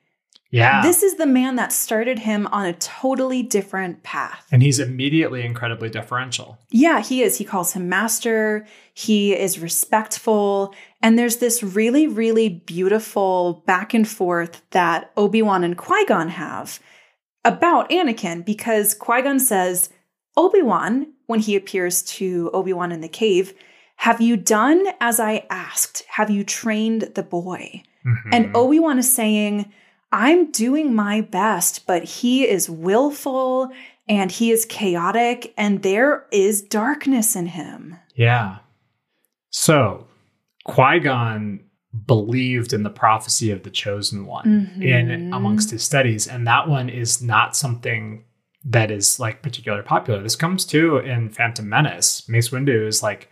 Yeah. 0.53 0.83
This 0.83 1.03
is 1.05 1.15
the 1.15 1.27
man 1.27 1.57
that 1.57 1.73
started 1.73 2.21
him 2.21 2.49
on 2.49 2.67
a 2.67 2.73
totally 2.73 3.43
different 3.43 4.03
path. 4.03 4.47
and 4.51 4.63
he's 4.63 4.81
immediately 4.81 5.45
incredibly 5.45 5.89
deferential. 5.89 6.59
Yeah, 6.71 7.01
he 7.01 7.23
is. 7.23 7.39
He 7.39 7.45
calls 7.45 7.73
him 7.73 7.89
master. 7.89 8.67
He 8.93 9.33
is 9.33 9.61
respectful. 9.61 10.75
And 11.03 11.19
there's 11.19 11.39
this 11.39 11.63
really, 11.63 12.07
really 12.07 12.49
beautiful 12.49 13.63
back 13.67 13.95
and 13.95 14.07
forth 14.07 14.63
that 14.71 15.11
Obi 15.17 15.43
Wan 15.43 15.65
and 15.65 15.77
Qui 15.77 16.05
Gon 16.07 16.29
have. 16.29 16.81
about 17.43 17.89
Anakin 17.89 18.45
because 18.45 18.93
Qui 18.93 19.23
Gon 19.23 19.41
says, 19.41 19.89
Obi 20.37 20.61
Wan, 20.61 21.07
when 21.27 21.41
he 21.41 21.57
appears 21.57 22.03
to 22.03 22.51
Obi 22.53 22.75
Wan 22.75 22.93
in 22.93 23.01
the 23.01 23.09
cave, 23.09 23.55
have 23.97 24.21
you 24.21 24.37
done 24.37 24.87
as 25.01 25.19
I 25.19 25.47
asked? 25.49 26.05
Have 26.09 26.29
you 26.29 26.45
trained 26.45 27.13
the 27.15 27.23
boy? 27.23 27.83
Mhm. 28.05 28.31
And 28.33 28.55
Obi 28.55 28.79
Wan 28.79 28.99
is 28.99 29.11
saying, 29.11 29.73
I'm 30.13 30.51
doing 30.51 30.95
my 30.95 31.23
best, 31.23 31.87
but 31.87 32.05
he 32.05 32.47
is 32.47 32.69
willful 32.69 33.71
and 34.07 34.31
he 34.31 34.51
is 34.51 34.67
chaotic, 34.67 35.55
and 35.57 35.83
there 35.83 36.27
is 36.33 36.61
darkness 36.63 37.37
in 37.37 37.47
him. 37.47 37.97
Yeah. 38.15 38.57
So 39.51 40.09
Qui 40.65 41.01
Gon 41.01 41.61
believed 42.07 42.73
in 42.73 42.83
the 42.85 42.91
prophecy 42.91 43.51
of 43.51 43.63
the 43.65 43.71
chosen 43.71 44.25
one 44.27 44.71
in 44.81 45.09
Mhm. 45.09 45.37
amongst 45.37 45.71
his 45.71 45.83
studies, 45.83 46.29
and 46.29 46.47
that 46.47 46.69
one 46.69 46.89
is 46.89 47.21
not 47.23 47.57
something 47.57 48.25
that 48.65 48.91
is 48.91 49.19
like 49.19 49.43
particularly 49.43 49.83
popular. 49.85 50.23
This 50.23 50.37
comes 50.37 50.65
too 50.65 50.99
in 50.99 51.31
Phantom 51.31 51.69
Menace. 51.69 52.29
Mace 52.29 52.51
Windu 52.51 52.87
is 52.87 53.03
like 53.03 53.29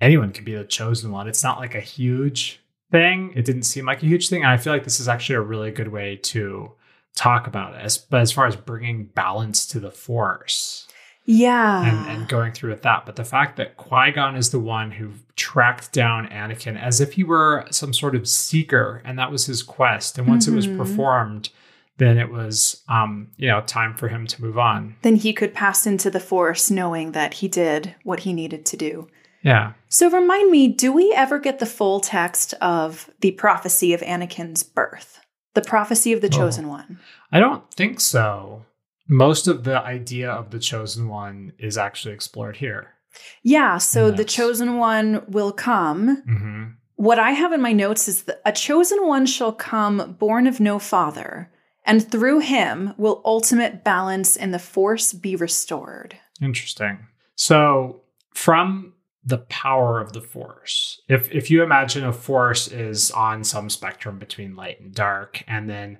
anyone 0.00 0.32
could 0.32 0.44
be 0.44 0.54
the 0.54 0.64
chosen 0.64 1.10
one. 1.10 1.28
It's 1.28 1.42
not 1.42 1.58
like 1.58 1.74
a 1.74 1.80
huge 1.80 2.60
thing. 2.90 3.32
It 3.34 3.44
didn't 3.44 3.64
seem 3.64 3.84
like 3.84 4.02
a 4.02 4.06
huge 4.06 4.28
thing, 4.30 4.42
and 4.42 4.50
I 4.50 4.56
feel 4.56 4.72
like 4.72 4.84
this 4.84 5.00
is 5.00 5.08
actually 5.08 5.36
a 5.36 5.40
really 5.42 5.70
good 5.70 5.88
way 5.88 6.16
to 6.16 6.72
talk 7.14 7.46
about 7.46 7.74
it. 7.74 7.80
As- 7.82 7.98
But 7.98 8.20
as 8.22 8.32
far 8.32 8.46
as 8.46 8.56
bringing 8.56 9.06
balance 9.06 9.66
to 9.66 9.80
the 9.80 9.90
Force, 9.90 10.87
Yeah. 11.30 11.84
and, 11.86 12.08
and 12.20 12.28
going 12.28 12.52
through 12.52 12.70
with 12.70 12.82
that. 12.82 13.04
But 13.06 13.16
the 13.16 13.24
fact 13.24 13.56
that 13.58 13.76
Qui 13.76 14.10
Gon 14.12 14.34
is 14.34 14.50
the 14.50 14.58
one 14.58 14.90
who 14.90 15.12
tracked 15.36 15.92
down 15.92 16.26
Anakin 16.28 16.80
as 16.80 17.00
if 17.00 17.12
he 17.12 17.22
were 17.22 17.66
some 17.70 17.92
sort 17.92 18.16
of 18.16 18.26
seeker, 18.26 19.02
and 19.04 19.18
that 19.18 19.30
was 19.30 19.44
his 19.46 19.62
quest. 19.62 20.16
And 20.18 20.26
once 20.26 20.48
it 20.48 20.54
was 20.54 20.66
Mhm. 20.66 20.78
performed, 20.78 21.50
then 21.98 22.16
it 22.16 22.30
was, 22.32 22.82
um, 22.88 23.28
you 23.36 23.48
know, 23.48 23.60
time 23.60 23.94
for 23.94 24.08
him 24.08 24.26
to 24.26 24.40
move 24.42 24.56
on. 24.58 24.94
then 25.02 25.16
he 25.16 25.32
could 25.32 25.52
pass 25.52 25.86
into 25.86 26.08
the 26.10 26.20
Force 26.20 26.70
knowing 26.70 27.12
that 27.12 27.34
he 27.34 27.48
did 27.48 27.94
what 28.04 28.20
he 28.20 28.32
needed 28.32 28.64
to 28.64 28.76
do. 28.76 29.06
Yeah. 29.42 29.72
So 29.88 30.08
remind 30.10 30.50
me, 30.50 30.66
do 30.68 30.92
we 30.92 31.12
ever 31.12 31.38
get 31.38 31.58
the 31.58 31.66
full 31.66 32.00
text 32.00 32.54
of 32.60 33.10
the 33.20 33.32
prophecy 33.32 33.92
of 33.92 34.00
Anakin's 34.00 34.62
birth? 34.62 35.20
The 35.54 35.60
prophecy 35.62 36.12
of 36.12 36.20
the 36.20 36.28
Oh. 36.28 36.36
chosen 36.38 36.68
one. 36.68 36.98
I 37.32 37.38
don't 37.40 37.68
think 37.74 38.00
so. 38.00 38.62
Most 39.08 39.48
of 39.48 39.64
the 39.64 39.82
idea 39.82 40.30
of 40.30 40.50
the 40.50 40.58
chosen 40.58 41.08
one 41.08 41.52
is 41.58 41.78
actually 41.78 42.14
explored 42.14 42.56
here. 42.58 42.94
Yeah, 43.42 43.78
so 43.78 44.10
the 44.10 44.24
chosen 44.24 44.76
one 44.76 45.24
will 45.26 45.52
come. 45.52 46.22
hmm 46.22 46.64
What 46.96 47.18
I 47.18 47.30
have 47.30 47.52
in 47.52 47.60
my 47.60 47.72
notes 47.72 48.06
is 48.06 48.24
that 48.24 48.40
a 48.44 48.52
chosen 48.52 49.06
one 49.06 49.26
shall 49.26 49.52
come 49.52 50.16
born 50.18 50.46
of 50.46 50.60
no 50.60 50.78
father, 50.78 51.50
and 51.84 52.08
through 52.08 52.40
him 52.40 52.94
will 52.98 53.22
ultimate 53.24 53.82
balance 53.82 54.36
in 54.36 54.50
the 54.50 54.58
force 54.58 55.12
be 55.12 55.34
restored. 55.34 56.16
Interesting. 56.40 57.06
So, 57.34 58.02
from 58.34 58.92
the 59.24 59.38
power 59.38 60.00
of 60.00 60.12
the 60.12 60.20
force, 60.20 61.00
if 61.08 61.32
if 61.32 61.50
you 61.50 61.62
imagine 61.62 62.04
a 62.04 62.12
force 62.12 62.68
is 62.68 63.10
on 63.10 63.42
some 63.42 63.70
spectrum 63.70 64.18
between 64.18 64.54
light 64.54 64.80
and 64.80 64.94
dark, 64.94 65.42
and 65.48 65.68
then 65.68 65.98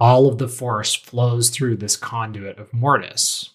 all 0.00 0.28
of 0.28 0.38
the 0.38 0.48
force 0.48 0.94
flows 0.94 1.50
through 1.50 1.76
this 1.76 1.96
conduit 1.96 2.58
of 2.58 2.72
mortis, 2.72 3.50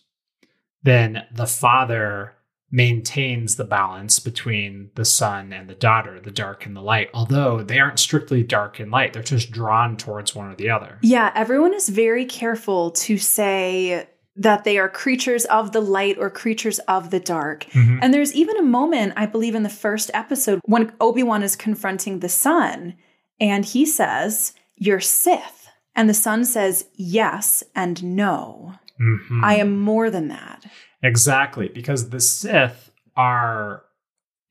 then 0.81 1.25
the 1.31 1.47
father 1.47 2.33
maintains 2.69 3.55
the 3.55 3.63
balance 3.63 4.19
between 4.19 4.89
the 4.95 5.05
son 5.05 5.53
and 5.53 5.69
the 5.69 5.75
daughter, 5.75 6.19
the 6.19 6.31
dark 6.31 6.65
and 6.65 6.75
the 6.75 6.81
light, 6.81 7.07
although 7.13 7.61
they 7.61 7.79
aren't 7.79 7.99
strictly 7.99 8.41
dark 8.41 8.79
and 8.79 8.91
light, 8.91 9.13
they're 9.13 9.21
just 9.21 9.51
drawn 9.51 9.95
towards 9.95 10.33
one 10.33 10.51
or 10.51 10.55
the 10.55 10.71
other. 10.71 10.97
Yeah, 11.03 11.31
everyone 11.35 11.75
is 11.75 11.87
very 11.87 12.25
careful 12.25 12.89
to 12.91 13.19
say 13.19 14.07
that 14.35 14.63
they 14.63 14.79
are 14.79 14.89
creatures 14.89 15.45
of 15.45 15.71
the 15.71 15.81
light 15.81 16.17
or 16.17 16.31
creatures 16.31 16.79
of 16.79 17.11
the 17.11 17.19
dark. 17.19 17.65
Mhm. 17.73 17.99
And 18.01 18.11
there's 18.11 18.33
even 18.33 18.57
a 18.57 18.63
moment, 18.63 19.13
I 19.15 19.27
believe, 19.27 19.53
in 19.53 19.61
the 19.61 19.69
first 19.69 20.09
episode 20.11 20.59
when 20.65 20.91
Obi 20.99 21.21
Wan 21.21 21.43
is 21.43 21.55
confronting 21.55 22.19
the 22.19 22.29
son 22.29 22.95
and 23.39 23.63
he 23.63 23.85
says, 23.85 24.53
You're 24.75 24.99
Sith. 24.99 25.62
And 25.95 26.09
the 26.09 26.13
son 26.13 26.45
says, 26.45 26.85
Yes 26.95 27.63
and 27.75 28.03
no. 28.03 28.73
Mhm. 28.99 29.43
I 29.43 29.55
am 29.55 29.79
more 29.79 30.09
than 30.09 30.27
that. 30.29 30.65
Exactly, 31.01 31.67
because 31.67 32.09
the 32.09 32.19
Sith 32.19 32.91
are 33.15 33.83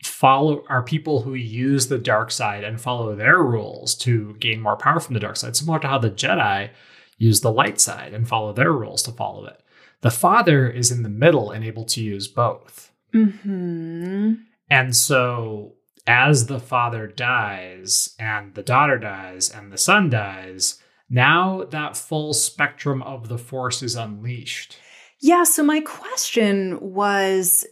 follow 0.04 0.64
are 0.68 0.82
people 0.82 1.22
who 1.22 1.34
use 1.34 1.86
the 1.86 1.98
dark 1.98 2.30
side 2.30 2.64
and 2.64 2.80
follow 2.80 3.14
their 3.14 3.38
rules 3.42 3.94
to 3.94 4.34
gain 4.40 4.60
more 4.60 4.76
power 4.76 4.98
from 5.00 5.14
the 5.14 5.20
dark 5.20 5.36
side, 5.36 5.56
similar 5.56 5.78
to 5.78 5.88
how 5.88 5.98
the 5.98 6.10
Jedi 6.10 6.70
use 7.18 7.40
the 7.40 7.52
light 7.52 7.80
side 7.80 8.12
and 8.12 8.28
follow 8.28 8.52
their 8.52 8.72
rules 8.72 9.02
to 9.04 9.12
follow 9.12 9.46
it. 9.46 9.62
The 10.00 10.10
Father 10.10 10.68
is 10.68 10.90
in 10.90 11.02
the 11.04 11.08
middle 11.08 11.50
and 11.52 11.64
able 11.64 11.84
to 11.86 12.02
use 12.02 12.26
both. 12.28 12.90
hmm 13.12 14.34
And 14.68 14.96
so 14.96 15.74
as 16.06 16.46
the 16.46 16.58
father 16.58 17.06
dies 17.06 18.16
and 18.18 18.54
the 18.54 18.62
daughter 18.62 18.98
dies 18.98 19.48
and 19.48 19.70
the 19.72 19.78
son 19.78 20.10
dies, 20.10 20.81
now 21.12 21.64
that 21.70 21.96
full 21.96 22.32
spectrum 22.34 23.02
of 23.02 23.28
the 23.28 23.38
force 23.38 23.82
is 23.82 23.94
unleashed. 23.94 24.78
Yeah, 25.20 25.44
so 25.44 25.62
my 25.62 25.80
question 25.80 26.78
was 26.80 27.64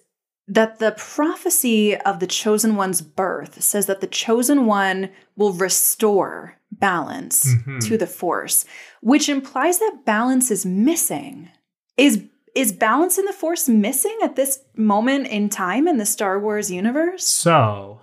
that 0.46 0.78
the 0.78 0.92
prophecy 0.92 1.96
of 1.96 2.20
the 2.20 2.26
chosen 2.26 2.76
one's 2.76 3.00
birth 3.00 3.62
says 3.62 3.86
that 3.86 4.00
the 4.00 4.06
chosen 4.06 4.66
one 4.66 5.10
will 5.36 5.52
restore 5.52 6.56
balance 6.72 7.44
Mhm. 7.54 7.80
to 7.88 7.96
the 7.98 8.06
force, 8.06 8.64
which 9.00 9.28
implies 9.28 9.78
that 9.78 10.02
balance 10.04 10.50
is 10.52 10.64
missing. 10.66 11.48
Is 11.96 12.22
is 12.56 12.72
balance 12.72 13.16
in 13.16 13.24
the 13.26 13.32
force 13.32 13.68
missing 13.68 14.16
at 14.24 14.34
this 14.34 14.58
moment 14.76 15.28
in 15.28 15.48
time 15.48 15.86
in 15.86 15.98
the 15.98 16.04
Star 16.06 16.36
Wars 16.38 16.68
universe? 16.68 17.24
So 17.24 18.00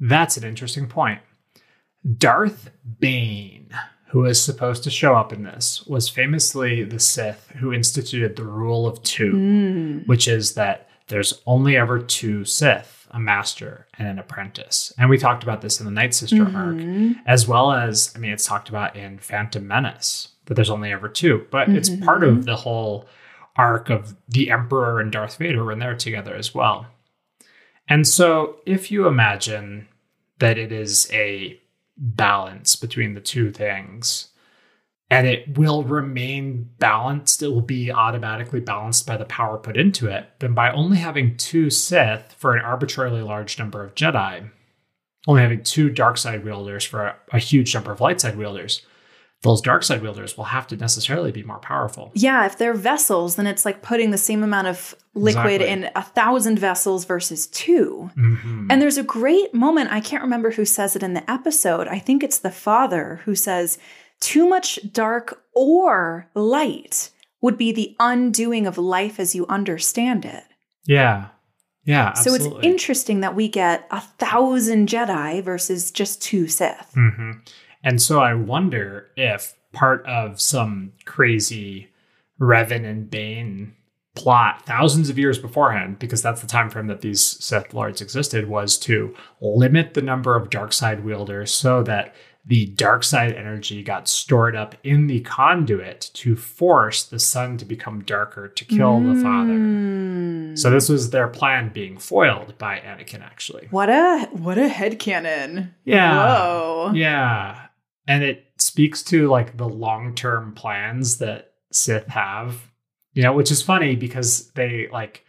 that's 0.00 0.38
an 0.38 0.44
interesting 0.44 0.86
point. 0.88 1.20
Darth 2.16 2.70
Bane, 2.98 3.68
who 4.08 4.24
is 4.24 4.42
supposed 4.42 4.82
to 4.84 4.90
show 4.90 5.14
up 5.14 5.32
in 5.32 5.42
this, 5.42 5.84
was 5.86 6.08
famously 6.08 6.82
the 6.84 6.98
Sith 6.98 7.52
who 7.56 7.72
instituted 7.72 8.36
the 8.36 8.44
rule 8.44 8.86
of 8.86 9.02
two, 9.02 9.32
Mm. 9.32 10.06
which 10.06 10.26
is 10.26 10.54
that 10.54 10.88
there's 11.08 11.40
only 11.46 11.76
ever 11.76 11.98
two 11.98 12.44
Sith, 12.44 13.06
a 13.10 13.18
master 13.20 13.86
and 13.98 14.06
an 14.08 14.18
apprentice. 14.18 14.92
And 14.98 15.08
we 15.08 15.16
talked 15.18 15.42
about 15.42 15.60
this 15.62 15.78
in 15.80 15.86
the 15.86 15.92
Night 15.92 16.14
Sister 16.14 16.42
arc, 16.42 16.76
Mhm. 16.76 17.16
as 17.26 17.48
well 17.48 17.72
as, 17.72 18.12
I 18.14 18.18
mean, 18.18 18.32
it's 18.32 18.46
talked 18.46 18.68
about 18.68 18.96
in 18.96 19.18
Phantom 19.18 19.66
Menace 19.66 20.28
that 20.46 20.54
there's 20.54 20.70
only 20.70 20.92
ever 20.92 21.08
two, 21.08 21.46
but 21.50 21.68
it's 21.68 21.88
part 21.90 22.22
of 22.24 22.44
the 22.46 22.56
whole 22.56 23.06
arc 23.56 23.90
of 23.90 24.14
the 24.28 24.50
Emperor 24.50 25.00
and 25.00 25.10
Darth 25.12 25.36
Vader 25.36 25.64
when 25.64 25.78
they're 25.78 25.94
together 25.96 26.34
as 26.34 26.54
well. 26.54 26.86
And 27.88 28.06
so, 28.06 28.56
if 28.66 28.90
you 28.90 29.06
imagine 29.06 29.88
that 30.38 30.56
it 30.58 30.70
is 30.72 31.10
a 31.12 31.58
balance 31.98 32.76
between 32.76 33.14
the 33.14 33.20
two 33.20 33.50
things, 33.50 34.28
and 35.10 35.26
it 35.26 35.58
will 35.58 35.84
remain 35.84 36.70
balanced, 36.78 37.42
it 37.42 37.48
will 37.48 37.60
be 37.60 37.90
automatically 37.90 38.60
balanced 38.60 39.06
by 39.06 39.16
the 39.16 39.24
power 39.24 39.58
put 39.58 39.76
into 39.76 40.06
it, 40.06 40.28
then 40.38 40.54
by 40.54 40.70
only 40.70 40.98
having 40.98 41.36
two 41.36 41.70
Sith 41.70 42.34
for 42.38 42.56
an 42.56 42.64
arbitrarily 42.64 43.22
large 43.22 43.58
number 43.58 43.82
of 43.82 43.94
Jedi, 43.94 44.50
only 45.26 45.42
having 45.42 45.62
two 45.62 45.90
dark 45.90 46.18
side 46.18 46.44
wielders 46.44 46.84
for 46.84 47.06
a, 47.06 47.16
a 47.32 47.38
huge 47.38 47.74
number 47.74 47.90
of 47.90 48.00
light 48.00 48.20
side 48.20 48.36
wielders, 48.36 48.82
those 49.42 49.60
dark 49.60 49.84
side 49.84 50.02
wielders 50.02 50.36
will 50.36 50.44
have 50.44 50.66
to 50.66 50.76
necessarily 50.76 51.30
be 51.30 51.44
more 51.44 51.58
powerful. 51.58 52.10
Yeah, 52.14 52.44
if 52.46 52.58
they're 52.58 52.74
vessels, 52.74 53.36
then 53.36 53.46
it's 53.46 53.64
like 53.64 53.82
putting 53.82 54.10
the 54.10 54.18
same 54.18 54.42
amount 54.42 54.66
of 54.66 54.96
liquid 55.18 55.60
Exactly. 55.62 55.68
in 55.86 55.90
a 55.94 56.02
thousand 56.02 56.58
vessels 56.58 57.04
versus 57.04 57.46
two. 57.48 58.10
Mhm. 58.16 58.66
And 58.70 58.80
there's 58.80 58.98
a 58.98 59.02
great 59.02 59.52
moment, 59.54 59.92
I 59.92 60.00
can't 60.00 60.22
remember 60.22 60.50
who 60.52 60.64
says 60.64 60.94
it 60.96 61.02
in 61.02 61.14
the 61.14 61.28
episode. 61.30 61.88
I 61.88 61.98
think 61.98 62.22
it's 62.22 62.38
the 62.38 62.50
father 62.50 63.20
who 63.24 63.34
says, 63.34 63.78
Too 64.20 64.48
much 64.48 64.78
dark 64.92 65.42
or 65.54 66.26
light 66.34 67.10
would 67.40 67.56
be 67.56 67.70
the 67.72 67.94
undoing 68.00 68.66
of 68.66 68.76
life 68.78 69.20
as 69.20 69.34
you 69.34 69.46
understand 69.48 70.24
it. 70.24 70.44
yeah. 70.86 71.28
Yeah. 71.84 72.12
So 72.12 72.34
it's 72.34 72.46
interesting 72.62 73.20
that 73.20 73.34
we 73.34 73.48
get 73.48 73.86
a 73.90 74.00
thousand 74.02 74.88
Jedi 74.90 75.42
versus 75.42 75.90
just 75.90 76.20
two 76.20 76.46
Sith. 76.46 76.90
hmm 76.94 77.30
And 77.82 78.02
so 78.02 78.20
I 78.20 78.34
wonder 78.34 79.06
if 79.16 79.54
part 79.72 80.04
of 80.04 80.38
some 80.40 80.92
crazy 81.06 81.88
Revan 82.38 82.84
and 82.84 83.08
Bane 83.10 83.74
plot 84.18 84.66
thousands 84.66 85.08
of 85.08 85.18
years 85.18 85.38
beforehand, 85.38 85.98
because 85.98 86.22
that's 86.22 86.40
the 86.40 86.46
time 86.46 86.70
frame 86.70 86.88
that 86.88 87.00
these 87.00 87.22
Sith 87.22 87.72
Lords 87.72 88.00
existed, 88.00 88.48
was 88.48 88.76
to 88.78 89.14
limit 89.40 89.94
the 89.94 90.02
number 90.02 90.36
of 90.36 90.50
dark 90.50 90.72
side 90.72 91.04
wielders 91.04 91.50
so 91.50 91.82
that 91.84 92.14
the 92.48 92.64
dark 92.66 93.04
side 93.04 93.34
energy 93.34 93.82
got 93.82 94.08
stored 94.08 94.56
up 94.56 94.74
in 94.82 95.06
the 95.06 95.20
conduit 95.20 96.10
to 96.14 96.34
force 96.34 97.04
the 97.04 97.18
sun 97.18 97.58
to 97.58 97.66
become 97.66 98.02
darker 98.02 98.48
to 98.48 98.64
kill 98.64 99.00
the 99.00 99.20
father. 99.20 99.52
Mm. 99.52 100.58
So 100.58 100.70
this 100.70 100.88
was 100.88 101.10
their 101.10 101.28
plan 101.28 101.68
being 101.68 101.98
foiled 101.98 102.56
by 102.56 102.78
Anakin, 102.78 103.22
actually. 103.22 103.68
what 103.70 103.90
a 103.90 104.28
what 104.32 104.56
a 104.56 104.68
headcanon. 104.68 105.72
Yeah. 105.84 106.14
Whoa. 106.16 106.92
Yeah. 106.94 107.66
And 108.06 108.24
it 108.24 108.46
speaks 108.56 109.02
to 109.04 109.28
like 109.28 109.58
the 109.58 109.68
long 109.68 110.14
term 110.14 110.54
plans 110.54 111.18
that 111.18 111.52
Sith 111.70 112.06
have, 112.06 112.72
you 113.14 113.22
know, 113.22 113.32
which 113.32 113.50
is 113.50 113.62
funny 113.62 113.96
because 113.96 114.50
they 114.52 114.88
like, 114.92 115.24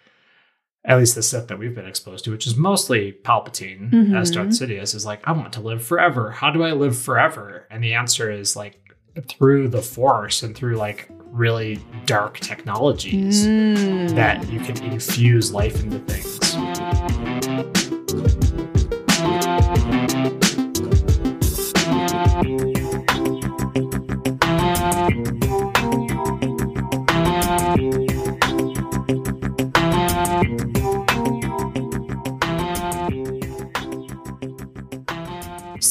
at 0.86 0.98
least 0.98 1.16
the 1.16 1.22
Sith 1.22 1.48
that 1.50 1.60
we've 1.60 1.76
been 1.76 1.86
exposed 1.88 2.24
to, 2.26 2.32
which 2.32 2.48
is 2.48 2.56
mostly 2.56 3.12
Palpatine 3.24 4.16
as 4.16 4.32
Mhm. 4.32 4.36
Darth 4.36 4.48
Sidious, 4.50 4.96
is 4.96 5.06
like, 5.06 5.20
I 5.28 5.32
want 5.34 5.52
to 5.54 5.60
live 5.62 5.84
forever. 5.84 6.32
How 6.32 6.52
do 6.52 6.64
I 6.64 6.72
live 6.72 6.98
forever? 6.98 7.68
And 7.70 7.84
the 7.84 7.94
answer 7.94 8.32
is 8.32 8.56
like 8.56 8.80
through 9.28 9.68
the 9.68 9.82
Force 9.82 10.42
and 10.44 10.56
through 10.56 10.78
like 10.78 11.10
really 11.32 11.80
dark 12.06 12.40
technologies 12.40 13.46
Mm. 13.46 14.16
that 14.16 14.50
you 14.52 14.60
can 14.62 14.82
infuse 14.84 15.52
life 15.52 15.84
into 15.84 16.00
things. 16.00 16.40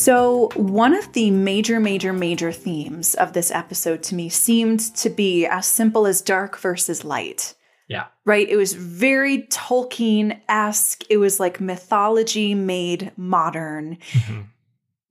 So, 0.08 0.48
one 0.54 0.94
of 0.94 1.12
the 1.12 1.30
major, 1.30 1.78
major, 1.78 2.14
major 2.14 2.50
themes 2.50 3.14
of 3.16 3.34
this 3.34 3.50
episode 3.50 4.02
to 4.04 4.14
me 4.14 4.30
seemed 4.30 4.80
to 4.96 5.10
be 5.10 5.44
as 5.44 5.66
simple 5.66 6.06
as 6.06 6.22
dark 6.22 6.58
versus 6.58 7.04
light. 7.04 7.54
Yeah. 7.90 8.06
Right? 8.24 8.48
It 8.48 8.56
was 8.56 8.72
very 8.72 9.42
Tolkien 9.48 10.40
esque. 10.48 11.04
It 11.10 11.18
was 11.18 11.38
like 11.38 11.60
mythology 11.60 12.54
made 12.54 13.12
modern. 13.18 13.98
Mhm. 14.12 14.46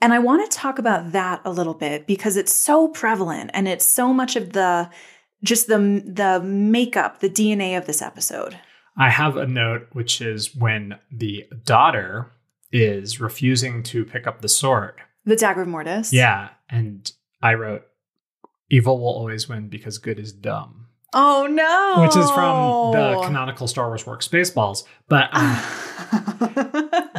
And 0.02 0.14
I 0.16 0.18
want 0.18 0.50
to 0.50 0.58
talk 0.58 0.80
about 0.80 1.12
that 1.12 1.42
a 1.46 1.52
little 1.52 1.76
bit 1.76 2.08
because 2.08 2.36
it's 2.36 2.56
so 2.56 2.88
prevalent 2.88 3.52
and 3.54 3.68
it's 3.68 3.86
so 3.86 4.12
much 4.12 4.36
of 4.36 4.54
the 4.54 4.90
just 5.44 5.68
the 5.68 5.78
the 6.08 6.42
makeup, 6.44 7.20
the 7.20 7.30
DNA 7.30 7.78
of 7.78 7.86
this 7.86 8.02
episode. 8.02 8.58
I 8.98 9.12
have 9.12 9.38
a 9.38 9.46
note, 9.46 9.90
which 9.92 10.22
is 10.22 10.56
when 10.56 10.98
the 11.12 11.46
daughter 11.66 12.32
is 12.72 13.20
refusing 13.20 13.84
to 13.84 14.04
pick 14.06 14.28
up 14.28 14.42
the 14.42 14.50
sword. 14.50 14.96
The 15.26 15.36
dagger 15.36 15.62
of 15.64 15.68
Mortis. 15.68 16.12
Yeah. 16.14 16.50
And 16.70 17.12
I 17.42 17.54
wrote, 17.54 17.84
evil 18.70 19.00
will 19.00 19.08
always 19.08 19.48
win 19.50 19.70
because 19.70 19.98
good 19.98 20.20
is 20.20 20.32
dumb, 20.34 20.88
Oh 21.14 21.48
no. 21.50 22.02
which 22.04 22.16
is 22.18 22.30
from 22.32 22.92
the 22.92 23.22
canonical 23.26 23.68
Star 23.68 23.88
Wars 23.88 24.06
work 24.06 24.22
Spaceballs. 24.22 24.84
But, 25.08 25.30
um, 25.34 25.58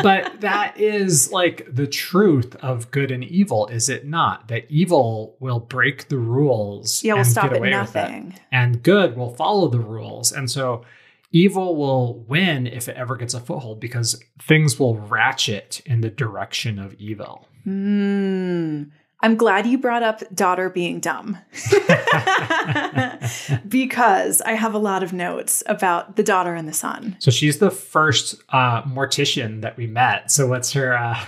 but 0.02 0.40
that 0.40 0.74
is 0.76 1.32
like 1.32 1.66
the 1.74 1.86
truth 1.86 2.54
of 2.56 2.90
good 2.90 3.10
and 3.10 3.24
evil, 3.24 3.66
is 3.68 3.88
it 3.88 4.06
not? 4.06 4.48
That 4.48 4.70
evil 4.70 5.36
will 5.40 5.60
break 5.60 6.08
the 6.08 6.18
rules 6.18 7.02
yeah, 7.02 7.14
we'll 7.14 7.22
and 7.22 7.30
stop 7.30 7.44
get 7.44 7.52
at 7.52 7.58
away 7.58 7.68
with 7.70 7.96
it. 7.96 8.00
nothing. 8.00 8.34
and 8.52 8.82
good 8.82 9.16
will 9.16 9.34
follow 9.34 9.68
the 9.68 9.80
rules. 9.80 10.32
And 10.32 10.50
so 10.50 10.84
evil 11.30 11.76
will 11.76 12.24
win 12.28 12.66
if 12.66 12.88
it 12.88 12.96
ever 12.96 13.16
gets 13.16 13.34
a 13.34 13.40
foothold 13.40 13.80
because 13.80 14.22
things 14.40 14.78
will 14.78 14.96
ratchet 14.96 15.80
in 15.86 16.00
the 16.00 16.10
direction 16.10 16.78
of 16.78 16.94
evil. 16.94 17.48
Hmm. 17.64 18.84
I'm 19.20 19.36
glad 19.36 19.66
you 19.66 19.78
brought 19.78 20.04
up 20.04 20.22
daughter 20.32 20.70
being 20.70 21.00
dumb. 21.00 21.36
because 23.68 24.40
I 24.42 24.52
have 24.52 24.74
a 24.74 24.78
lot 24.78 25.02
of 25.02 25.12
notes 25.12 25.64
about 25.66 26.16
the 26.16 26.22
daughter 26.22 26.54
and 26.54 26.68
the 26.68 26.72
son. 26.72 27.16
So 27.18 27.30
she's 27.30 27.58
the 27.58 27.70
first 27.70 28.40
uh, 28.50 28.82
mortician 28.82 29.62
that 29.62 29.76
we 29.76 29.88
met. 29.88 30.30
So 30.30 30.46
what's 30.46 30.72
her 30.72 30.96
uh, 30.96 31.18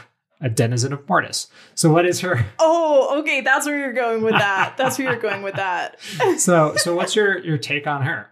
a 0.41 0.49
denizen 0.49 0.93
of 0.93 1.09
Mortis? 1.09 1.49
So 1.75 1.91
what 1.91 2.07
is 2.07 2.21
her? 2.21 2.47
Oh, 2.59 3.21
okay, 3.21 3.41
that's 3.41 3.67
where 3.67 3.79
you're 3.79 3.93
going 3.93 4.23
with 4.23 4.35
that. 4.35 4.77
That's 4.77 4.99
where 4.99 5.11
you're 5.11 5.21
going 5.21 5.43
with 5.43 5.55
that. 5.55 5.99
So 6.37 6.77
so 6.77 6.95
what's 6.95 7.17
your 7.17 7.39
your 7.39 7.57
take 7.59 7.87
on 7.87 8.03
her? 8.03 8.31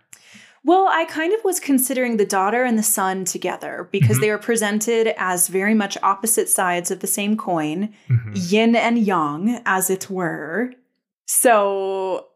Well, 0.69 0.87
I 0.91 1.07
kind 1.07 1.33
of 1.33 1.43
was 1.45 1.61
considering 1.61 2.19
the 2.19 2.27
daughter 2.27 2.63
and 2.63 2.79
the 2.79 2.83
son 2.83 3.25
together 3.25 3.89
because 3.91 4.19
Mhm. 4.19 4.21
they 4.21 4.31
are 4.31 4.37
presented 4.37 5.15
as 5.17 5.49
very 5.49 5.73
much 5.73 5.97
opposite 6.03 6.51
sides 6.51 6.91
of 6.91 7.01
the 7.01 7.07
same 7.07 7.39
coin, 7.39 7.95
Mhm. 8.11 8.33
yin 8.35 8.77
and 8.77 8.99
yang, 8.99 9.63
as 9.65 9.89
it 9.89 10.11
were. 10.11 10.75
So, 11.27 12.27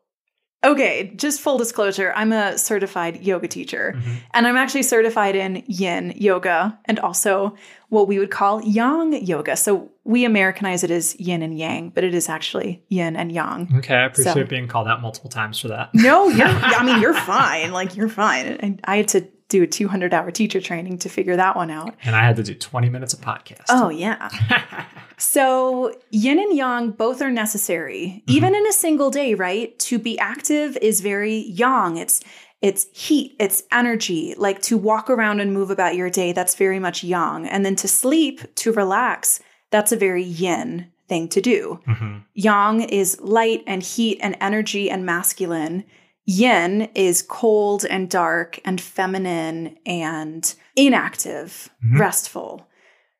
okay, 0.65 1.13
just 1.17 1.41
full 1.41 1.59
disclosure 1.59 2.13
I'm 2.15 2.33
a 2.33 2.57
certified 2.59 3.23
yoga 3.23 3.49
teacher, 3.49 3.95
Mhm. 3.97 4.17
and 4.35 4.47
I'm 4.47 4.57
actually 4.57 4.83
certified 4.85 5.35
in 5.35 5.63
yin 5.67 6.15
yoga 6.17 6.79
and 6.85 6.99
also 7.01 7.55
what 7.89 8.09
we 8.09 8.19
would 8.19 8.31
call 8.31 8.63
yang 8.63 9.13
yoga. 9.25 9.57
So, 9.57 9.91
we 10.05 10.25
Americanize 10.25 10.83
it 10.83 10.91
as 10.91 11.15
yin 11.21 11.43
and 11.43 11.57
yang, 11.59 11.91
but 11.95 12.03
it 12.05 12.15
is 12.15 12.29
actually 12.29 12.83
yin 12.89 13.15
and 13.17 13.31
yang. 13.31 13.69
Okay, 13.79 13.95
I 13.95 14.05
appreciate 14.07 14.35
So- 14.35 14.45
being 14.45 14.67
called 14.67 14.89
out 14.89 15.01
multiple 15.03 15.31
times 15.31 15.59
for 15.61 15.69
that. 15.69 15.91
No, 15.95 16.29
you're, 16.39 16.47
I 16.49 16.83
mean, 16.85 17.01
you're 17.01 17.15
fine. 17.15 17.73
Like, 17.73 17.97
you're 17.97 18.09
fine. 18.09 18.47
And 18.61 18.81
I 18.85 18.97
had 18.97 19.09
to 19.09 19.25
do 19.53 19.63
a 19.63 19.67
200 19.67 20.13
hour 20.13 20.31
teacher 20.31 20.61
training 20.61 20.99
to 20.99 21.09
figure 21.09 21.37
that 21.37 21.55
one 21.57 21.71
out. 21.71 21.95
And 22.05 22.17
I 22.17 22.25
had 22.25 22.37
to 22.37 22.43
do 22.43 22.55
20 22.55 22.89
minutes 22.89 23.13
of 23.15 23.21
podcast. 23.21 23.67
Oh, 23.69 23.89
yeah. 23.89 24.29
So, 25.19 25.95
yin 26.11 26.41
and 26.41 26.57
yang 26.57 26.91
both 26.91 27.23
are 27.23 27.31
necessary, 27.31 28.25
even 28.27 28.57
in 28.57 28.67
a 28.67 28.73
single 28.73 29.09
day, 29.09 29.35
right? 29.35 29.79
To 29.79 29.97
be 29.97 30.19
active 30.19 30.77
is 30.83 31.01
very 31.01 31.37
yang. 31.47 31.97
It's 31.97 32.21
it's 32.61 32.87
heat, 32.93 33.37
it's 33.39 33.63
energy. 33.71 34.35
Like 34.37 34.63
to 34.63 34.77
walk 34.77 35.09
around 35.09 35.39
and 35.39 35.55
move 35.55 35.71
about 35.71 35.95
your 35.95 36.11
day, 36.11 36.33
that's 36.33 36.57
very 36.57 36.81
much 36.81 37.05
yang. 37.05 37.47
And 37.49 37.65
then 37.65 37.77
to 37.77 37.87
sleep, 37.87 38.53
to 38.57 38.73
relax, 38.73 39.39
that's 39.71 39.93
a 39.93 39.97
very 39.97 40.25
yin 40.25 40.91
thing 41.09 41.29
to 41.29 41.41
do. 41.41 41.79
Mhm. 41.87 42.23
Yang 42.35 42.81
is 42.89 43.21
light 43.21 43.63
and 43.67 43.81
heat 43.83 44.19
and 44.23 44.37
energy 44.41 44.91
and 44.91 45.07
masculine. 45.07 45.85
Yin 46.25 46.83
is 46.95 47.23
cold 47.23 47.85
and 47.85 48.09
dark 48.09 48.61
and 48.65 48.81
feminine 48.81 49.77
and 49.85 50.55
inactive, 50.77 51.69
Mhm. 51.85 51.99
restful. 51.99 52.69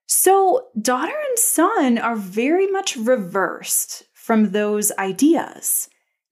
So, 0.07 0.67
daughter 0.81 1.15
and 1.29 1.39
son 1.39 1.99
are 1.99 2.17
very 2.17 2.67
much 2.67 2.97
reversed 2.97 4.05
from 4.15 4.51
those 4.53 4.93
ideas. 4.99 5.89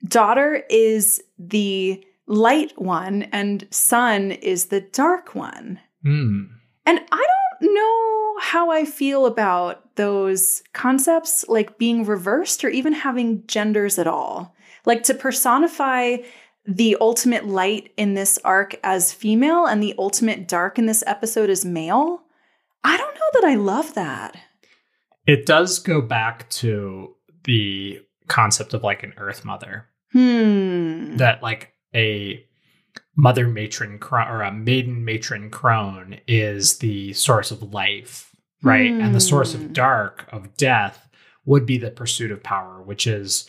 Daughter 0.06 0.64
is 0.70 1.22
the 1.38 2.04
light 2.26 2.72
one, 2.80 3.24
and 3.32 3.66
son 3.70 4.30
is 4.30 4.66
the 4.66 4.80
dark 4.80 5.34
one. 5.34 5.80
Hmm. 6.04 6.42
And 6.86 7.00
I 7.10 7.26
don't 7.60 7.74
know 7.74 8.36
how 8.40 8.70
I 8.70 8.84
feel 8.84 9.26
about 9.26 9.96
those 9.96 10.62
concepts 10.72 11.44
like 11.48 11.78
being 11.78 12.04
reversed 12.04 12.64
or 12.64 12.68
even 12.68 12.92
having 12.92 13.46
genders 13.46 13.98
at 13.98 14.06
all. 14.06 14.54
Like 14.86 15.02
to 15.04 15.14
personify 15.14 16.18
the 16.72 16.96
ultimate 17.00 17.46
light 17.46 17.92
in 17.96 18.14
this 18.14 18.38
arc 18.44 18.76
as 18.84 19.12
female 19.12 19.66
and 19.66 19.82
the 19.82 19.94
ultimate 19.98 20.46
dark 20.46 20.78
in 20.78 20.86
this 20.86 21.02
episode 21.06 21.50
as 21.50 21.64
male. 21.64 22.22
I 22.84 22.96
don't 22.96 23.14
know 23.14 23.40
that 23.40 23.44
I 23.44 23.56
love 23.56 23.94
that. 23.94 24.36
It 25.26 25.46
does 25.46 25.80
go 25.80 26.00
back 26.00 26.48
to 26.50 27.14
the 27.44 28.00
concept 28.28 28.72
of 28.72 28.84
like 28.84 29.02
an 29.02 29.14
earth 29.16 29.44
mother. 29.44 29.86
Hmm. 30.12 31.16
that 31.18 31.40
like 31.40 31.72
a 31.94 32.44
mother 33.16 33.46
matron 33.46 33.98
cro- 34.00 34.26
or 34.28 34.42
a 34.42 34.50
maiden 34.52 35.04
matron 35.04 35.50
crone 35.50 36.18
is 36.26 36.78
the 36.78 37.12
source 37.12 37.52
of 37.52 37.72
life, 37.72 38.34
right? 38.62 38.90
And 38.90 39.14
the 39.14 39.20
source 39.20 39.54
Hmm. 39.54 39.62
of 39.66 39.72
dark, 39.72 40.26
of 40.32 40.56
death, 40.56 41.08
would 41.44 41.64
be 41.64 41.78
the 41.78 41.92
pursuit 41.92 42.30
of 42.32 42.42
power, 42.42 42.82
which 42.82 43.06
is 43.06 43.48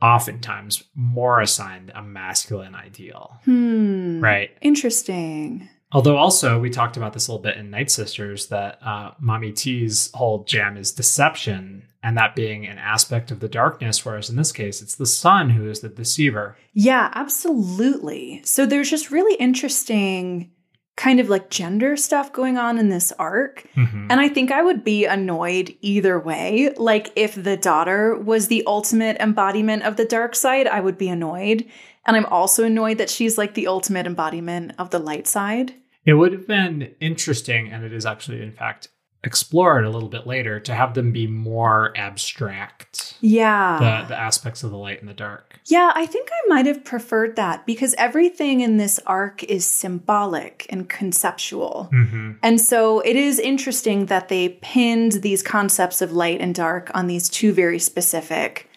oftentimes 0.00 0.84
more 0.94 1.40
assigned 1.40 1.90
a 1.94 2.02
masculine 2.02 2.74
ideal, 2.74 3.40
Hmm. 3.44 4.20
right? 4.20 4.50
Interesting. 4.60 5.68
Although 5.90 6.18
also 6.18 6.60
we 6.60 6.68
talked 6.70 6.96
about 6.98 7.14
this 7.14 7.28
a 7.28 7.32
little 7.32 7.42
bit 7.42 7.56
in 7.56 7.70
Night 7.70 7.90
Sisters 7.90 8.48
that 8.48 8.78
uh, 8.84 9.12
Mommy 9.20 9.52
T's 9.52 10.10
whole 10.12 10.44
jam 10.44 10.76
is 10.76 10.92
deception, 10.92 11.84
and 12.02 12.16
that 12.18 12.36
being 12.36 12.66
an 12.66 12.76
aspect 12.78 13.30
of 13.30 13.40
the 13.40 13.48
darkness, 13.48 14.04
whereas 14.04 14.28
in 14.30 14.36
this 14.36 14.52
case 14.52 14.82
it's 14.82 14.96
the 14.96 15.06
son 15.06 15.48
who 15.50 15.68
is 15.68 15.80
the 15.80 15.88
deceiver. 15.88 16.56
Yeah, 16.74 17.10
absolutely. 17.14 18.42
So 18.44 18.66
there's 18.66 18.90
just 18.90 19.10
really 19.10 19.34
interesting 19.36 20.50
kind 20.98 21.20
of 21.20 21.28
like 21.28 21.48
gender 21.48 21.96
stuff 21.96 22.32
going 22.32 22.58
on 22.58 22.76
in 22.76 22.88
this 22.88 23.12
arc. 23.20 23.64
Mhm. 23.76 24.08
And 24.10 24.20
I 24.20 24.28
think 24.28 24.50
I 24.50 24.62
would 24.62 24.82
be 24.82 25.04
annoyed 25.04 25.74
either 25.80 26.18
way. 26.18 26.70
Like 26.76 27.12
if 27.14 27.40
the 27.40 27.56
daughter 27.56 28.16
was 28.16 28.48
the 28.48 28.64
ultimate 28.66 29.16
embodiment 29.20 29.84
of 29.84 29.96
the 29.96 30.04
dark 30.04 30.34
side, 30.34 30.66
I 30.66 30.80
would 30.80 30.98
be 30.98 31.08
annoyed. 31.08 31.64
And 32.04 32.16
I'm 32.16 32.26
also 32.26 32.64
annoyed 32.64 32.98
that 32.98 33.10
she's 33.10 33.38
like 33.38 33.54
the 33.54 33.68
ultimate 33.68 34.06
embodiment 34.06 34.72
of 34.76 34.90
the 34.90 34.98
light 34.98 35.28
side. 35.28 35.72
It 36.04 36.14
would 36.14 36.32
have 36.32 36.48
been 36.48 36.94
interesting, 37.00 37.70
and 37.70 37.84
it 37.84 37.92
is 37.92 38.04
actually, 38.04 38.42
in 38.42 38.52
fact, 38.52 38.88
explored 39.28 39.84
a 39.84 39.90
little 39.90 40.08
bit 40.08 40.26
later 40.26 40.58
to 40.58 40.74
have 40.74 40.94
them 40.94 41.12
be 41.12 41.26
more 41.26 41.92
abstract. 41.96 43.14
Yeah. 43.20 43.78
The, 43.78 44.08
the 44.08 44.18
aspects 44.18 44.64
of 44.64 44.70
the 44.70 44.78
light 44.78 45.00
and 45.00 45.08
the 45.08 45.14
dark. 45.14 45.60
Yeah, 45.66 45.92
I 45.94 46.06
think 46.06 46.30
I 46.32 46.48
might 46.48 46.64
have 46.64 46.82
preferred 46.82 47.36
that 47.36 47.66
because 47.66 47.94
everything 47.98 48.60
in 48.62 48.78
this 48.78 48.98
arc 49.06 49.44
is 49.44 49.66
symbolic 49.66 50.66
and 50.70 50.88
conceptual. 50.88 51.90
Mm-hmm. 51.92 52.32
And 52.42 52.58
so 52.58 53.00
it 53.00 53.16
is 53.16 53.38
interesting 53.38 54.06
that 54.06 54.28
they 54.28 54.58
pinned 54.62 55.12
these 55.20 55.42
concepts 55.42 56.00
of 56.00 56.10
light 56.12 56.40
and 56.40 56.54
dark 56.54 56.90
on 56.94 57.06
these 57.06 57.28
two 57.28 57.52
very 57.52 57.78
specific 57.78 58.70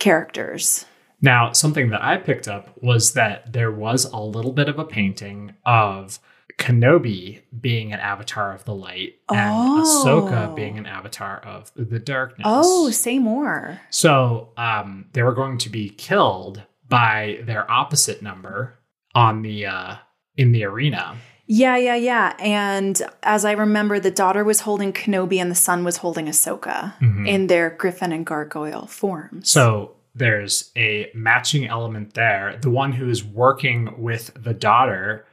characters. 0.00 0.84
Now, 1.20 1.52
something 1.52 1.90
that 1.90 2.02
I 2.02 2.16
picked 2.16 2.48
up 2.48 2.76
was 2.82 3.12
that 3.12 3.52
there 3.52 3.70
was 3.70 4.04
a 4.06 4.18
little 4.18 4.52
bit 4.52 4.68
of 4.68 4.80
a 4.80 4.84
painting 4.84 5.54
of 5.64 6.18
Kenobi 6.58 7.40
being 7.60 7.92
an 7.92 8.00
avatar 8.00 8.52
of 8.54 8.64
the 8.64 8.74
light 8.74 9.14
and 9.30 9.50
Oh. 9.52 9.82
Ahsoka 10.04 10.54
being 10.54 10.78
an 10.78 10.86
avatar 10.86 11.38
of 11.44 11.70
the 11.76 11.98
darkness. 11.98 12.46
Oh, 12.48 12.90
say 12.90 13.18
more. 13.18 13.80
So 13.90 14.50
um, 14.56 15.06
they 15.12 15.22
were 15.22 15.34
going 15.34 15.58
to 15.58 15.68
be 15.68 15.88
killed 15.90 16.62
by 16.88 17.40
their 17.44 17.68
opposite 17.70 18.22
number 18.22 18.74
on 19.14 19.42
the 19.42 19.66
uh, 19.66 19.96
in 20.36 20.52
the 20.52 20.64
arena. 20.64 21.16
Yeah, 21.46 21.76
yeah, 21.76 21.96
yeah. 21.96 22.34
And 22.38 23.00
as 23.22 23.44
I 23.44 23.52
remember, 23.52 23.98
the 24.00 24.10
daughter 24.10 24.44
was 24.44 24.60
holding 24.60 24.92
Kenobi 24.92 25.38
and 25.38 25.50
the 25.50 25.54
son 25.56 25.84
was 25.84 25.98
holding 25.98 26.26
Ahsoka 26.26 26.94
Mhm. 27.00 27.26
in 27.28 27.46
their 27.48 27.70
Griffin 27.70 28.12
and 28.12 28.24
Gargoyle 28.24 28.86
forms. 28.86 29.50
So 29.50 29.92
there's 30.14 30.70
a 30.76 31.10
matching 31.14 31.66
element 31.66 32.14
there. 32.14 32.56
The 32.62 32.70
one 32.70 32.92
who 32.92 33.08
is 33.10 33.24
working 33.24 34.00
with 34.00 34.30
the 34.40 34.54
daughter 34.54 35.26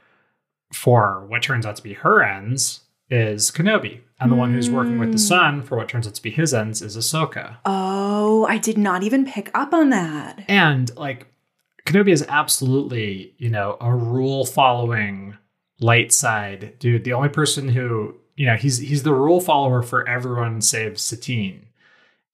for 0.72 1.24
what 1.26 1.42
turns 1.42 1.66
out 1.66 1.76
to 1.76 1.82
be 1.82 1.94
her 1.94 2.22
ends 2.22 2.80
is 3.10 3.50
Kenobi. 3.50 4.00
And 4.20 4.30
the 4.30 4.36
one 4.36 4.52
who's 4.52 4.70
working 4.70 4.98
with 4.98 5.10
the 5.12 5.16
Mm. 5.16 5.28
son 5.28 5.62
for 5.62 5.76
what 5.76 5.88
turns 5.88 6.06
out 6.06 6.14
to 6.14 6.22
be 6.22 6.30
his 6.30 6.52
ends 6.54 6.82
is 6.82 6.96
Ahsoka. 6.96 7.56
oh, 7.64 8.46
I 8.46 8.58
did 8.58 8.76
not 8.78 9.02
even 9.02 9.24
pick 9.24 9.50
up 9.54 9.72
on 9.74 9.88
that. 9.90 10.44
And 10.46 10.94
like 10.96 11.26
Kenobi 11.86 12.12
is 12.12 12.24
absolutely, 12.28 13.34
you 13.38 13.48
know, 13.50 13.76
a 13.80 13.92
rule 13.94 14.44
following 14.44 15.36
light 15.80 16.12
side 16.12 16.74
dude. 16.78 17.04
The 17.04 17.14
only 17.14 17.30
person 17.30 17.70
who, 17.70 18.14
you 18.36 18.46
know, 18.46 18.56
he's 18.56 18.78
he's 18.78 19.02
the 19.02 19.14
rule 19.14 19.40
follower 19.40 19.82
for 19.82 20.06
everyone 20.08 20.60
save 20.60 21.00
Satine. 21.00 21.66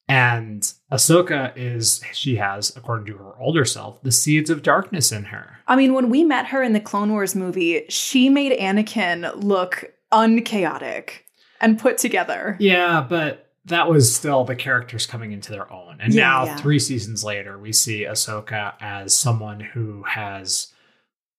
And 0.08 0.62
Ahsoka 0.92 1.52
is 1.56 2.00
she 2.12 2.36
has, 2.36 2.74
according 2.76 3.06
to 3.06 3.16
her 3.18 3.32
older 3.40 3.64
self, 3.64 4.00
the 4.02 4.12
seeds 4.12 4.50
of 4.50 4.62
darkness 4.62 5.10
in 5.10 5.24
her. 5.24 5.58
I 5.66 5.74
mean, 5.74 5.94
when 5.94 6.10
we 6.10 6.22
met 6.22 6.46
her 6.46 6.62
in 6.62 6.74
the 6.74 6.80
Clone 6.80 7.10
Wars 7.10 7.34
movie, 7.34 7.84
she 7.88 8.28
made 8.28 8.52
Anakin 8.58 9.32
look 9.42 9.92
unchaotic 10.12 11.26
and 11.60 11.78
put 11.78 11.98
together. 11.98 12.56
Yeah, 12.60 13.04
but 13.08 13.50
that 13.64 13.88
was 13.88 14.14
still 14.14 14.44
the 14.44 14.54
characters 14.54 15.06
coming 15.06 15.32
into 15.32 15.50
their 15.50 15.70
own. 15.72 15.98
And 16.00 16.14
Yeah, 16.14 16.22
now, 16.22 16.44
yeah. 16.44 16.56
three 16.56 16.78
seasons 16.78 17.24
later, 17.24 17.58
we 17.58 17.72
see 17.72 18.04
Ahsoka 18.04 18.74
as 18.80 19.12
someone 19.12 19.58
who 19.58 20.04
has 20.04 20.68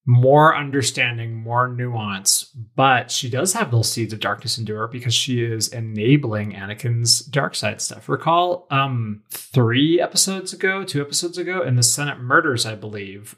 more 0.10 0.56
understanding, 0.56 1.36
more 1.36 1.67
nuance, 1.67 2.46
but 2.78 3.12
she 3.12 3.30
does 3.30 3.52
have 3.52 3.72
those 3.72 3.91
seeds 3.91 4.13
of 4.13 4.22
darkness 4.22 4.58
into 4.58 4.74
her 4.74 4.88
because 4.88 5.13
she 5.13 5.43
is 5.43 5.67
enabling 5.67 6.54
Anakin's 6.54 7.20
dark 7.20 7.54
side 7.56 7.82
stuff. 7.82 8.08
Recall 8.08 8.67
um 8.72 9.22
three 9.30 10.00
episodes 10.00 10.54
ago, 10.54 10.86
two 10.86 11.02
episodes 11.02 11.38
ago, 11.38 11.62
in 11.62 11.76
the 11.76 11.84
Senate 11.84 12.20
murders, 12.22 12.65
I 12.65 12.74
believe, 12.76 13.36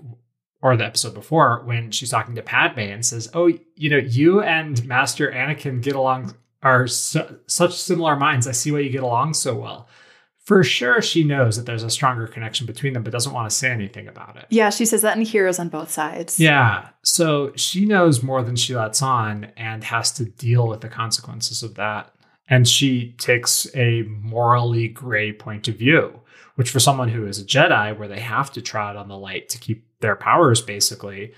or 0.61 0.77
the 0.77 0.85
episode 0.85 1.15
before, 1.15 1.63
when 1.65 1.89
she's 1.89 2.11
talking 2.11 2.35
to 2.35 2.43
Padme 2.43 2.81
and 2.81 3.03
says, 3.03 3.31
"Oh, 3.33 3.51
you 3.75 3.89
know, 3.89 3.97
you 3.97 4.41
and 4.41 4.85
Master 4.85 5.31
Anakin 5.31 5.81
get 5.81 5.95
along 5.95 6.35
are 6.61 6.85
su- 6.85 7.39
such 7.47 7.73
similar 7.73 8.15
minds. 8.15 8.45
I 8.47 8.51
see 8.51 8.71
why 8.71 8.79
you 8.79 8.91
get 8.91 9.01
along 9.01 9.33
so 9.33 9.55
well." 9.55 9.87
For 10.49 10.63
sure, 10.63 10.99
she 10.99 11.23
knows 11.23 11.57
that 11.57 11.67
there's 11.67 11.83
a 11.83 11.91
stronger 11.91 12.25
connection 12.25 12.65
between 12.65 12.93
them, 12.93 13.03
but 13.03 13.13
doesn't 13.13 13.33
want 13.33 13.47
to 13.47 13.55
say 13.55 13.69
anything 13.69 14.07
about 14.07 14.35
it. 14.35 14.47
Yeah, 14.49 14.71
she 14.71 14.83
says 14.83 15.03
that 15.03 15.15
in 15.15 15.21
Heroes 15.21 15.59
on 15.59 15.69
both 15.69 15.91
sides. 15.91 16.39
Yeah. 16.39 16.89
So 17.03 17.53
she 17.55 17.85
knows 17.85 18.23
more 18.23 18.41
than 18.41 18.55
she 18.55 18.75
lets 18.75 19.03
on 19.03 19.51
and 19.55 19.83
has 19.83 20.11
to 20.13 20.25
deal 20.25 20.67
with 20.67 20.81
the 20.81 20.89
consequences 20.89 21.61
of 21.61 21.75
that. 21.75 22.11
And 22.47 22.67
she 22.67 23.11
takes 23.19 23.67
a 23.75 24.01
morally 24.01 24.87
gray 24.87 25.33
point 25.33 25.67
of 25.67 25.75
view, 25.75 26.19
which 26.55 26.71
for 26.71 26.79
someone 26.79 27.09
who 27.09 27.27
is 27.27 27.37
a 27.37 27.45
Jedi, 27.45 27.95
where 27.95 28.07
they 28.07 28.19
have 28.19 28.51
to 28.53 28.61
trot 28.63 28.95
on 28.95 29.07
the 29.07 29.19
light 29.19 29.49
to 29.49 29.59
keep 29.59 29.85
their 29.99 30.15
powers, 30.15 30.63
basically, 30.63 31.31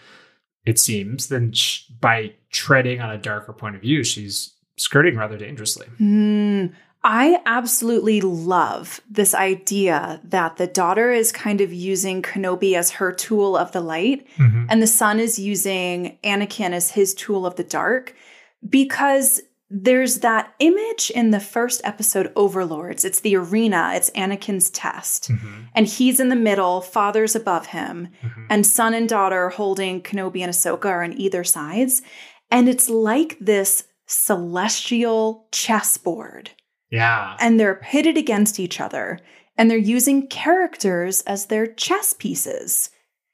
it 0.66 0.80
seems, 0.80 1.28
then 1.28 1.52
by 2.00 2.32
treading 2.54 3.02
on 3.02 3.12
a 3.12 3.18
darker 3.18 3.52
point 3.52 3.76
of 3.76 3.82
view, 3.82 4.06
she's 4.06 4.54
skirting 4.78 5.18
rather 5.18 5.38
dangerously. 5.38 5.88
Hmm. 5.98 6.68
I 7.04 7.42
absolutely 7.48 8.22
love 8.22 9.02
this 9.10 9.34
idea 9.34 10.22
that 10.24 10.58
the 10.58 10.68
daughter 10.68 11.12
is 11.12 11.32
kind 11.32 11.60
of 11.60 11.74
using 11.74 12.22
Kenobi 12.22 12.76
as 12.76 12.92
her 12.92 13.12
tool 13.12 13.58
of 13.58 13.72
the 13.72 13.82
light, 13.82 14.28
and 14.38 14.82
the 14.82 14.88
son 14.88 15.20
is 15.20 15.40
using 15.40 16.18
Anakin 16.24 16.72
as 16.74 16.92
his 16.92 17.14
tool 17.16 17.46
of 17.46 17.56
the 17.56 17.64
dark, 17.64 18.14
because 18.68 19.42
there's 19.74 20.18
that 20.20 20.54
image 20.60 21.10
in 21.16 21.32
the 21.32 21.40
first 21.40 21.82
episode, 21.86 22.32
Overlords. 22.36 23.06
It's 23.06 23.22
the 23.22 23.38
arena, 23.38 23.94
it's 23.96 24.10
Anakin's 24.12 24.70
test. 24.70 25.32
Mhm. 25.32 25.70
And 25.74 25.88
he's 25.88 26.20
in 26.20 26.28
the 26.30 26.36
middle, 26.36 26.82
father's 26.82 27.36
above 27.36 27.68
him, 27.68 28.10
Mhm. 28.22 28.48
and 28.50 28.68
son 28.68 28.94
and 28.94 29.08
daughter 29.08 29.50
holding 29.50 30.02
Kenobi 30.02 30.42
and 30.42 30.52
Ahsoka 30.54 30.86
are 30.86 31.04
on 31.04 31.14
either 31.14 31.44
sides. 31.46 32.02
And 32.52 32.68
it's 32.68 32.90
like 32.90 33.38
this 33.40 33.86
celestial 34.06 35.48
chessboard. 35.54 36.52
Yeah. 36.92 37.38
And 37.40 37.60
they're 37.60 37.76
pitted 37.76 38.18
against 38.18 38.60
each 38.60 38.80
other, 38.80 39.20
and 39.58 39.72
they're 39.72 39.78
using 39.78 40.28
characters 40.28 41.22
as 41.22 41.48
their 41.48 41.66
chess 41.66 42.14
pieces. 42.14 42.92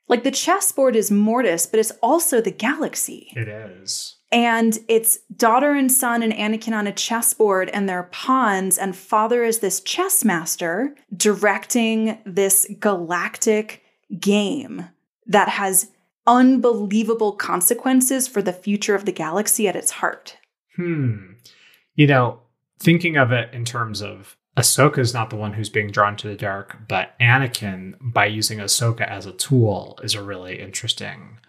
Like 0.07 0.23
the 0.23 0.31
chessboard 0.31 0.95
is 0.95 1.11
Mortis, 1.11 1.65
but 1.65 1.79
it's 1.79 1.91
also 2.01 2.39
the 2.39 2.51
galaxy. 2.51 3.33
It 3.35 3.47
is. 3.47 4.15
And 4.31 4.77
it's 4.87 5.19
daughter 5.35 5.71
and 5.71 5.91
son 5.91 6.21
and 6.21 6.33
Anakin 6.33 6.73
on 6.73 6.87
a 6.87 6.91
chessboard, 6.91 7.69
and 7.69 7.87
they're 7.87 8.09
pawns, 8.11 8.77
and 8.77 8.95
father 8.95 9.43
is 9.43 9.59
this 9.59 9.81
chess 9.81 10.23
master 10.23 10.95
directing 11.15 12.19
this 12.25 12.67
galactic 12.79 13.83
game 14.19 14.85
that 15.25 15.49
has 15.49 15.91
unbelievable 16.25 17.33
consequences 17.33 18.27
for 18.27 18.41
the 18.41 18.53
future 18.53 18.95
of 18.95 19.05
the 19.05 19.11
galaxy 19.11 19.67
at 19.67 19.75
its 19.75 19.91
heart. 19.91 20.37
Hmm. 20.75 21.33
You 21.95 22.07
know, 22.07 22.41
thinking 22.79 23.17
of 23.17 23.31
it 23.31 23.53
in 23.53 23.65
terms 23.65 24.01
of 24.01 24.37
Ahsoka 24.57 24.97
is 24.97 25.13
not 25.13 25.29
the 25.29 25.35
one 25.35 25.53
who's 25.53 25.69
being 25.69 25.91
drawn 25.91 26.15
to 26.17 26.27
the 26.27 26.35
dark, 26.35 26.77
but 26.87 27.13
Anakin, 27.21 27.95
by 28.01 28.25
using 28.25 28.57
Ahsoka 28.57 29.07
as 29.07 29.27
a 29.27 29.31
tool, 29.31 29.99
is 30.03 30.15
a 30.15 30.23
really 30.23 30.59
interesting 30.59 31.39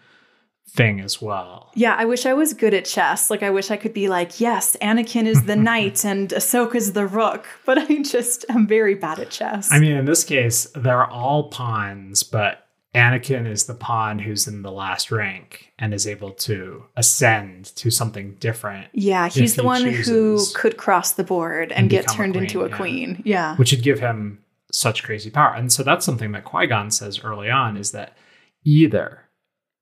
thing 0.69 0.99
as 0.99 1.19
well. 1.19 1.71
Yeah, 1.73 1.95
I 1.97 2.05
wish 2.05 2.27
I 2.27 2.33
was 2.33 2.53
good 2.53 2.75
at 2.75 2.85
chess. 2.85 3.31
Like, 3.31 3.41
I 3.41 3.49
wish 3.49 3.71
I 3.71 3.77
could 3.77 3.93
be 3.93 4.07
like, 4.07 4.39
yes, 4.39 4.77
Anakin 4.79 5.25
is 5.25 5.43
the 5.45 5.55
knight 5.67 6.05
and 6.05 6.29
Ahsoka's 6.29 6.93
the 6.93 7.07
rook, 7.07 7.47
but 7.65 7.79
I 7.79 8.03
just 8.03 8.45
am 8.49 8.67
very 8.67 8.93
bad 8.93 9.17
at 9.17 9.31
chess. 9.31 9.71
I 9.71 9.79
mean, 9.79 9.93
in 9.93 10.05
this 10.05 10.23
case, 10.23 10.67
they're 10.75 11.07
all 11.07 11.49
pawns, 11.49 12.21
but 12.21 12.68
Anakin 12.95 13.47
is 13.47 13.65
the 13.65 13.75
pawn 13.75 14.17
who's 14.17 14.47
in 14.47 14.63
the 14.63 14.71
last 14.71 15.11
rank 15.11 15.73
and 15.77 15.93
is 15.93 16.07
able 16.07 16.31
to 16.31 16.85
ascend 16.95 17.65
to 17.75 17.91
something 17.91 18.35
different, 18.39 18.87
yeah, 18.93 19.29
he's 19.29 19.55
the 19.55 19.61
he 19.61 19.65
one 19.65 19.85
who 19.85 20.43
could 20.55 20.77
cross 20.77 21.11
the 21.11 21.23
board 21.23 21.71
and, 21.71 21.81
and 21.81 21.89
get 21.89 22.07
turned 22.09 22.35
into 22.35 22.61
a 22.61 22.69
queen, 22.69 23.09
yeah. 23.09 23.13
queen. 23.15 23.21
Yeah. 23.25 23.55
which 23.57 23.71
would 23.71 23.83
give 23.83 23.99
him 23.99 24.39
such 24.71 25.03
crazy 25.03 25.29
power. 25.29 25.53
And 25.53 25.71
so 25.71 25.83
that's 25.83 26.05
something 26.05 26.31
that 26.31 26.45
Qui 26.45 26.65
Gon 26.67 26.89
says 26.89 27.23
early 27.23 27.49
on 27.49 27.77
is 27.77 27.91
that 27.91 28.17
either 28.63 29.29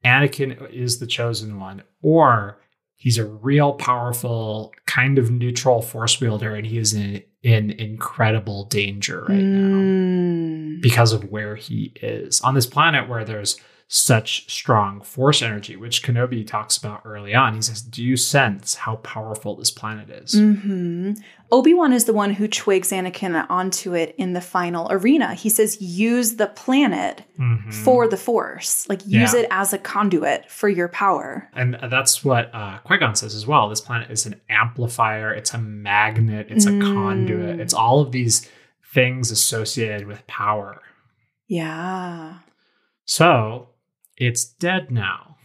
Anakin 0.03 0.69
is 0.71 0.99
the 0.99 1.07
chosen 1.07 1.59
one, 1.59 1.83
or 2.01 2.59
he's 2.95 3.17
a 3.17 3.25
real 3.25 3.73
powerful, 3.73 4.73
kind 4.85 5.17
of 5.17 5.31
neutral 5.31 5.81
force 5.81 6.19
wielder, 6.19 6.55
and 6.55 6.65
he 6.67 6.77
is 6.77 6.93
in, 6.93 7.23
in 7.41 7.71
incredible 7.71 8.65
danger 8.65 9.21
right 9.21 9.37
now 9.37 9.77
Mm. 9.77 9.96
Because 10.81 11.13
of 11.13 11.31
where 11.31 11.55
he 11.55 11.91
is 12.01 12.41
on 12.41 12.53
this 12.55 12.65
planet 12.67 13.07
where 13.09 13.23
there's 13.25 13.57
such 13.89 14.51
strong 14.51 14.99
force 14.99 15.41
energy, 15.41 15.77
which 15.77 16.03
Kenobi 16.03 16.45
talks 16.45 16.75
about 16.75 17.03
early 17.05 17.33
on. 17.33 17.55
He 17.55 17.61
says, 17.61 17.81
Do 17.81 18.03
you 18.03 18.17
sense 18.17 18.75
how 18.75 18.97
powerful 18.97 19.55
this 19.55 19.71
planet 19.71 20.09
is? 20.09 20.33
hmm 20.33 21.13
Obi 21.53 21.73
Wan 21.73 21.93
is 21.93 22.03
the 22.03 22.11
one 22.11 22.31
who 22.33 22.49
twigs 22.49 22.89
Anakin 22.91 23.45
onto 23.49 23.93
it 23.93 24.13
in 24.17 24.33
the 24.33 24.41
final 24.41 24.89
arena. 24.91 25.33
He 25.35 25.47
says, 25.47 25.81
use 25.81 26.35
the 26.35 26.47
planet 26.47 27.23
Mhm. 27.39 27.73
for 27.73 28.05
the 28.09 28.17
Force, 28.17 28.85
like 28.89 28.99
use 29.07 29.33
Yeah. 29.33 29.39
it 29.39 29.47
as 29.51 29.71
a 29.71 29.77
conduit 29.77 30.51
for 30.51 30.67
your 30.67 30.89
power. 30.89 31.47
And 31.53 31.77
that's 31.89 32.25
what 32.25 32.53
uh, 32.53 32.79
Qui 32.79 32.97
Gon 32.97 33.15
says 33.15 33.33
as 33.33 33.47
well. 33.47 33.69
This 33.69 33.79
planet 33.79 34.11
is 34.11 34.25
an 34.25 34.41
amplifier, 34.49 35.33
it's 35.33 35.53
a 35.53 35.57
magnet, 35.57 36.47
it's 36.49 36.65
a 36.65 36.71
Mm. 36.71 36.93
conduit, 36.93 37.61
it's 37.61 37.73
all 37.73 38.01
of 38.01 38.11
these 38.11 38.49
things 38.93 39.31
associated 39.31 40.07
with 40.07 40.25
power. 40.27 40.81
Yeah. 41.47 42.39
So 43.05 43.69
it's 44.17 44.45
dead 44.45 44.91
now. 44.91 45.37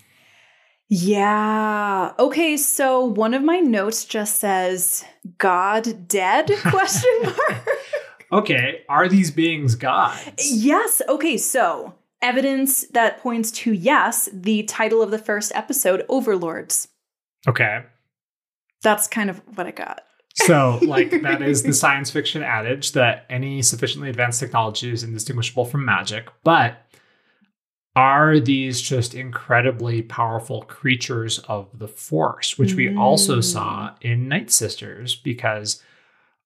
Yeah. 0.89 2.13
Okay, 2.19 2.57
so 2.57 3.05
one 3.05 3.33
of 3.33 3.43
my 3.43 3.61
notes 3.61 4.05
just 4.05 4.39
says 4.39 5.05
God 5.39 6.07
dead 6.07 6.51
question 6.65 7.11
mark. 7.23 7.69
Okay, 8.31 8.83
are 8.89 9.09
these 9.09 9.31
beings 9.31 9.75
gods? 9.75 10.65
yes. 10.65 11.01
Okay, 11.09 11.37
so 11.37 11.95
evidence 12.21 12.87
that 12.89 13.19
points 13.19 13.51
to 13.51 13.73
yes, 13.73 14.29
the 14.33 14.63
title 14.65 15.03
of 15.03 15.11
the 15.11 15.19
first 15.19 15.53
episode 15.55 16.05
Overlords. 16.09 16.89
Okay. 17.47 17.85
That's 18.83 19.09
kind 19.09 19.31
of 19.31 19.41
what 19.57 19.67
I 19.67 19.71
got. 19.71 20.03
So, 20.35 20.79
like, 20.83 21.23
that 21.23 21.43
is 21.43 21.63
the 21.63 21.73
science 21.73 22.11
fiction 22.11 22.43
adage 22.43 22.93
that 22.93 23.27
any 23.29 23.63
sufficiently 23.63 24.09
advanced 24.09 24.41
technology 24.41 24.91
is 24.91 25.03
indistinguishable 25.03 25.65
from 25.65 25.85
magic. 25.85 26.29
But 26.45 26.79
are 27.95 28.41
these 28.41 28.81
just 28.81 29.15
incredibly 29.15 30.01
powerful 30.03 30.63
creatures 30.63 31.39
of 31.41 31.69
the 31.79 31.89
Force, 31.89 32.59
which 32.59 32.75
we 32.75 32.97
also 32.97 33.39
Mm. 33.39 33.45
saw 33.45 33.95
in 34.01 34.29
Night 34.29 34.51
Sisters 34.51 35.15
because 35.15 35.83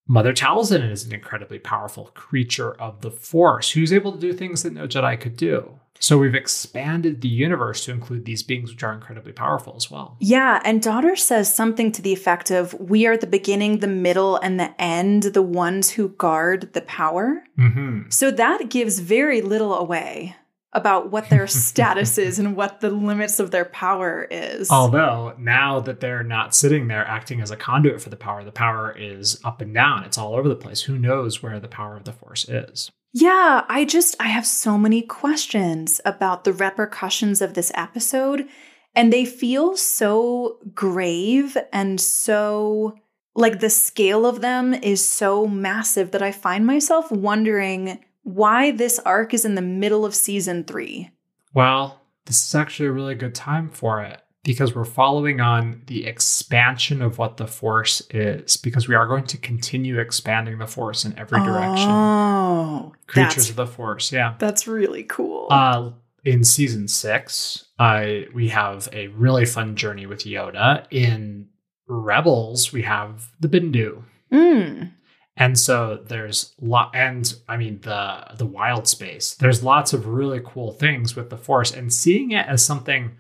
Mother 0.09 0.33
Talzin 0.33 0.89
is 0.89 1.05
an 1.05 1.13
incredibly 1.13 1.59
powerful 1.59 2.11
creature 2.15 2.73
of 2.81 3.01
the 3.01 3.11
Force 3.11 3.73
who's 3.73 3.93
able 3.93 4.13
to 4.13 4.19
do 4.19 4.33
things 4.33 4.63
that 4.63 4.73
no 4.73 4.87
Jedi 4.87 5.21
could 5.21 5.37
do. 5.37 5.81
So 5.99 6.19
we've 6.19 6.35
expanded 6.35 7.23
the 7.23 7.29
universe 7.29 7.85
to 7.87 7.91
include 7.91 8.25
these 8.25 8.43
beings 8.43 8.71
which 8.71 8.83
are 8.83 8.93
incredibly 8.93 9.33
powerful 9.33 9.75
as 9.77 9.91
well. 9.91 10.17
Yeah, 10.21 10.61
and 10.65 10.83
daughter 10.83 11.17
says 11.17 11.53
something 11.53 11.91
to 11.93 12.03
the 12.03 12.13
effect 12.13 12.51
of 12.51 12.75
we 12.75 13.07
are 13.07 13.17
the 13.17 13.27
beginning, 13.27 13.79
the 13.79 13.87
middle, 13.87 14.37
and 14.37 14.61
the 14.61 14.81
end, 14.81 15.25
the 15.25 15.43
ones 15.43 15.91
who 15.91 16.11
guard 16.11 16.73
the 16.75 16.83
power. 16.83 17.43
Mm-hmm. 17.59 18.11
So 18.11 18.31
that 18.31 18.69
gives 18.69 18.99
very 19.01 19.41
little 19.41 19.75
away 19.75 20.37
about 20.77 21.11
what 21.11 21.29
their 21.31 21.47
status 21.49 22.19
is 22.19 22.39
and 22.39 22.55
what 22.55 22.81
the 22.81 22.91
limits 22.91 23.41
of 23.41 23.51
their 23.51 23.65
power 23.65 24.29
is. 24.31 24.71
Although 24.71 25.35
now 25.39 25.81
that 25.81 26.01
they're 26.01 26.23
not 26.23 26.55
sitting 26.55 26.87
there 26.87 27.07
acting 27.07 27.41
as 27.41 27.51
a 27.51 27.57
conduit 27.57 28.01
for 28.01 28.11
the 28.11 28.17
power, 28.17 28.45
the 28.45 28.53
power 28.53 28.95
is 28.97 29.41
up 29.45 29.61
and 29.61 29.75
down. 29.75 30.05
It's 30.05 30.19
all 30.19 30.35
over 30.35 30.49
the 30.49 30.55
place. 30.55 30.83
Who 30.83 30.99
knows 30.99 31.43
where 31.43 31.59
the 31.59 31.69
power 31.69 31.97
of 31.97 32.05
the 32.05 32.13
Force 32.13 32.49
is? 32.49 32.91
Yeah, 33.13 33.65
I 33.69 33.87
just 33.87 34.15
I 34.21 34.29
have 34.29 34.47
so 34.47 34.77
many 34.77 35.01
questions 35.01 36.01
about 36.05 36.45
the 36.45 36.53
repercussions 36.53 37.41
of 37.41 37.55
this 37.55 37.73
episode 37.75 38.47
and 38.95 39.13
they 39.13 39.25
feel 39.25 39.77
so 39.77 40.59
grave 40.75 41.57
and 41.73 42.01
so 42.01 42.99
like 43.35 43.61
the 43.61 43.71
scale 43.71 44.27
of 44.27 44.41
them 44.41 44.75
is 44.75 45.07
so 45.07 45.47
massive 45.47 46.11
that 46.13 46.23
I 46.23 46.33
find 46.33 46.67
myself 46.67 47.13
wondering 47.13 48.05
why 48.27 48.73
this 48.73 48.99
arc 49.01 49.33
is 49.33 49.45
in 49.45 49.55
the 49.55 49.63
middle 49.63 50.05
of 50.05 50.13
season 50.13 50.65
3. 50.65 51.11
Well, 51.55 52.01
this 52.25 52.45
is 52.45 52.57
actually 52.57 52.89
a 52.89 52.93
really 52.93 53.15
good 53.15 53.37
time 53.37 53.71
for 53.71 54.03
it 54.03 54.21
because 54.43 54.75
we're 54.75 54.85
following 54.85 55.41
on 55.41 55.83
the 55.87 56.07
expansion 56.07 57.03
of 57.03 57.19
what 57.19 57.37
the 57.37 57.47
Force 57.47 58.03
is, 58.11 58.57
because 58.57 58.89
we 58.89 58.97
are 58.97 59.07
going 59.07 59.27
to 59.27 59.39
continue 59.39 60.01
expanding 60.01 60.59
the 60.59 60.67
Force 60.67 61.05
in 61.05 61.17
every 61.17 61.39
direction. 61.39 61.89
Oh, 61.89 62.93
Creatures 63.07 63.49
of 63.49 63.55
the 63.55 63.67
Force, 63.67 64.11
yeah. 64.11 64.35
that's 64.41 64.67
really 64.67 65.05
cool. 65.05 65.47
Uh, 65.49 65.93
in 66.25 66.43
season 66.43 66.89
six, 66.89 67.67
uh, 67.79 68.07
we 68.35 68.49
have 68.49 68.89
a 68.93 69.07
really 69.09 69.47
fun 69.47 69.77
journey 69.77 70.07
with 70.07 70.25
Yoda. 70.25 70.85
In 70.91 71.47
Rebels, 71.87 72.73
we 72.73 72.83
have 72.83 73.31
the 73.39 73.49
Bendu. 73.49 74.03
Mm. 74.33 74.91
And 75.37 75.59
so 75.59 75.97
there's 75.97 76.55
lot 76.61 76.93
and 76.95 77.35
I 77.49 77.57
mean 77.57 77.81
the 77.83 78.27
the 78.37 78.47
wild 78.47 78.89
space. 78.89 79.35
There's 79.35 79.63
lots 79.63 79.93
of 79.93 80.07
really 80.07 80.41
cool 80.45 80.73
things 80.73 81.15
with 81.15 81.31
the 81.31 81.37
force 81.37 81.73
and 81.73 81.93
seeing 81.93 82.31
it 82.33 82.47
as 82.47 82.65
something 82.65 83.17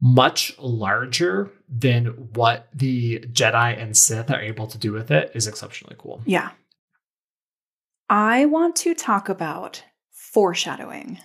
much 0.00 0.52
larger 0.58 1.50
than 1.68 2.06
what 2.34 2.68
the 2.74 3.20
Jedi 3.32 3.80
and 3.80 3.96
Sith 3.96 4.30
are 4.30 4.40
able 4.40 4.66
to 4.66 4.76
do 4.76 4.92
with 4.92 5.10
it 5.10 5.30
is 5.34 5.46
exceptionally 5.46 5.96
cool. 5.98 6.20
Yeah. 6.26 6.50
I 8.10 8.44
want 8.44 8.76
to 8.76 8.94
talk 8.94 9.30
about 9.30 9.82
foreshadowing. 10.10 11.20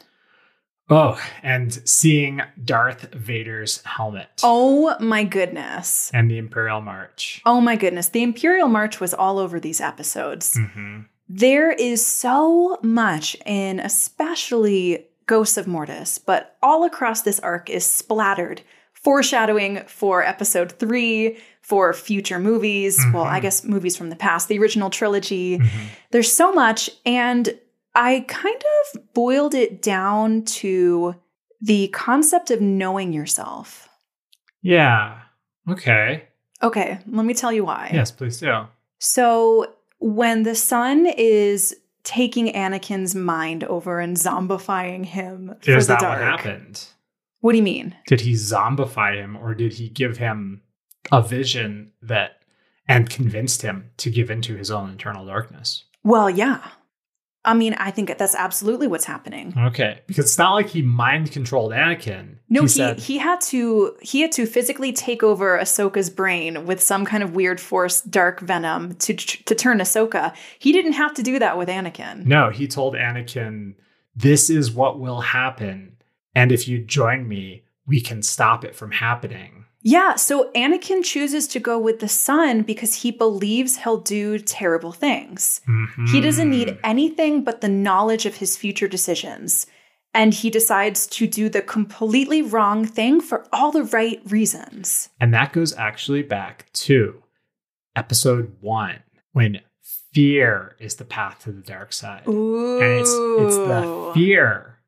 Oh, 0.90 1.22
and 1.44 1.72
seeing 1.88 2.42
Darth 2.66 3.14
Vader's 3.14 3.84
helmet 3.86 4.42
Oh 4.44 4.96
my 5.00 5.24
goodness. 5.24 6.10
and 6.14 6.30
the 6.32 6.38
Imperial 6.38 6.82
March. 6.82 7.42
Oh 7.46 7.62
my 7.62 7.76
goodness. 7.76 8.10
The 8.10 8.24
Imperial 8.24 8.68
March 8.68 9.00
was 9.00 9.14
all 9.14 9.38
over 9.40 9.60
these 9.60 9.80
episodes. 9.82 10.58
hmm 10.58 11.02
There 11.28 11.72
is 11.72 12.06
so 12.06 12.80
much 12.82 13.36
in 13.46 13.80
especially 13.80 15.06
Ghosts 15.28 15.58
of 15.58 15.68
Mortis, 15.68 16.18
but 16.18 16.58
all 16.64 16.84
across 16.86 17.22
this 17.22 17.40
arc 17.42 17.70
is 17.70 17.86
splattered 17.86 18.62
foreshadowing 18.94 19.84
for 19.86 20.24
episode 20.24 20.72
three, 20.74 21.38
for 21.62 21.94
future 21.94 22.40
movies. 22.40 23.00
Well, 23.14 23.24
I 23.24 23.38
Mhm. 23.40 23.42
guess 23.44 23.64
movies 23.64 23.96
from 23.96 24.10
the 24.10 24.16
past, 24.16 24.48
the 24.50 24.58
original 24.60 24.90
trilogy. 24.90 25.58
hmm 25.58 25.68
There's 26.12 26.32
so 26.32 26.52
much, 26.52 26.90
and 27.06 27.54
I 27.96 28.26
kind 28.28 28.62
of 28.94 29.14
boiled 29.14 29.54
it 29.54 29.82
down 29.82 30.44
to 30.46 31.16
the 31.62 31.88
concept 31.90 32.52
of 32.52 32.62
knowing 32.62 33.12
yourself. 33.14 33.90
Yeah. 34.62 35.20
Okay. 35.70 36.26
Okay, 36.62 37.00
let 37.08 37.26
me 37.26 37.34
tell 37.34 37.52
you 37.54 37.64
why. 37.66 37.90
Yes, 37.94 38.12
please 38.12 38.38
do. 38.40 38.66
So, 39.00 39.74
when 40.00 40.44
the 40.44 40.56
son 40.56 41.06
is 41.06 41.76
taking 42.04 42.52
Anakin's 42.54 43.16
mind 43.16 43.64
over 43.66 44.00
and 44.00 44.18
zombifying 44.18 45.06
him 45.06 45.56
for 45.62 45.72
Is 45.78 45.88
the 45.88 45.94
that 45.94 46.00
dark. 46.02 46.20
what 46.20 46.28
happened? 46.42 46.86
What 47.42 47.52
do 47.54 47.58
you 47.58 47.64
mean? 47.64 47.96
did 48.08 48.22
he 48.22 48.34
zombify 48.34 49.16
him 49.16 49.38
or 49.38 49.54
did 49.56 49.74
he 49.74 49.88
give 49.90 50.18
him 50.18 50.62
a 51.12 51.22
vision 51.22 51.92
that 52.02 52.42
and 52.88 53.10
convinced 53.10 53.62
him 53.62 53.92
to 53.98 54.10
give 54.10 54.30
into 54.30 54.56
his 54.56 54.70
own 54.72 54.90
internal 54.90 55.26
darkness 55.26 55.86
Well, 56.04 56.30
yeah. 56.30 56.62
I 57.50 57.54
mean, 57.56 57.74
I 57.76 57.90
think 57.90 58.16
that's 58.18 58.36
absolutely 58.36 58.88
what's 58.88 59.06
happening. 59.06 59.54
okay 59.58 60.02
because 60.08 60.26
it's 60.26 60.38
not 60.38 60.54
like 60.54 60.70
he 60.70 60.82
mind 60.82 61.32
controlled 61.32 61.72
anakin 61.72 62.38
No, 62.48 62.62
he, 62.62 62.66
he, 62.66 62.68
said 62.68 63.00
he 63.00 63.18
had 63.18 63.42
to 63.42 63.96
he 64.02 64.22
had 64.22 64.32
to 64.34 64.46
physically 64.46 64.92
take 64.94 65.22
over 65.24 65.58
Ahsoka's 65.58 66.10
brain 66.10 66.66
with 66.66 66.80
some 66.82 67.06
kind 67.06 67.24
of 67.24 67.34
weird 67.36 67.60
force 67.60 68.02
dark 68.02 68.40
venom 68.40 68.96
to 68.96 69.14
to 69.50 69.56
turn 69.56 69.80
Ahsoka. 69.80 70.34
He 70.60 70.72
didn't 70.72 70.94
have 70.94 71.14
to 71.16 71.24
do 71.24 71.40
that 71.40 71.58
with 71.58 71.70
Anakin. 71.70 72.26
no 72.26 72.50
he 72.50 72.68
told 72.68 72.94
anakin 72.96 73.74
this 74.16 74.50
is 74.50 74.72
what 74.72 75.00
will 75.00 75.22
happen 75.22 75.96
and 76.36 76.52
if 76.52 76.68
you 76.68 76.78
join 77.00 77.28
me 77.28 77.64
we 77.88 78.00
can 78.00 78.22
stop 78.22 78.64
it 78.64 78.76
from 78.76 78.92
happening 78.92 79.66
Yeah, 79.82 80.16
so 80.16 80.52
Anakin 80.52 81.04
chooses 81.04 81.48
to 81.50 81.60
go 81.60 81.80
with 81.80 82.00
the 82.00 82.10
son 82.10 82.64
because 82.64 82.96
he 82.96 83.12
believes 83.12 83.78
he'll 83.78 84.00
do 84.00 84.38
terrible 84.38 84.92
things. 84.92 85.62
He 85.66 85.72
mm-hmm. 85.72 86.22
doesn't 86.22 86.50
need 86.50 86.78
anything 86.84 87.44
but 87.44 87.62
the 87.62 87.70
knowledge 87.70 88.26
of 88.26 88.38
his 88.38 88.58
future 88.58 88.88
decisions. 88.88 89.68
And 90.14 90.34
he 90.34 90.50
decides 90.50 91.08
to 91.08 91.28
do 91.28 91.50
the 91.50 91.62
completely 91.62 92.42
wrong 92.42 92.86
thing 92.86 93.22
for 93.22 93.46
all 93.54 93.72
the 93.72 93.84
right 93.84 94.20
reasons. 94.26 95.10
and 95.20 95.34
that 95.34 95.54
goes 95.54 95.74
actually 95.76 96.24
back 96.24 96.66
to 96.74 97.24
episode 97.96 98.56
one 98.60 99.00
when 99.34 99.62
fear 100.14 100.76
is 100.80 100.96
the 100.96 101.06
path 101.06 101.40
to 101.44 101.52
the 101.52 101.62
dark 101.62 101.94
side 101.94 102.28
Ooh. 102.28 102.82
and 102.82 103.00
it's 103.00 103.12
it's 103.12 103.58
the 103.58 104.12
fear 104.14 104.79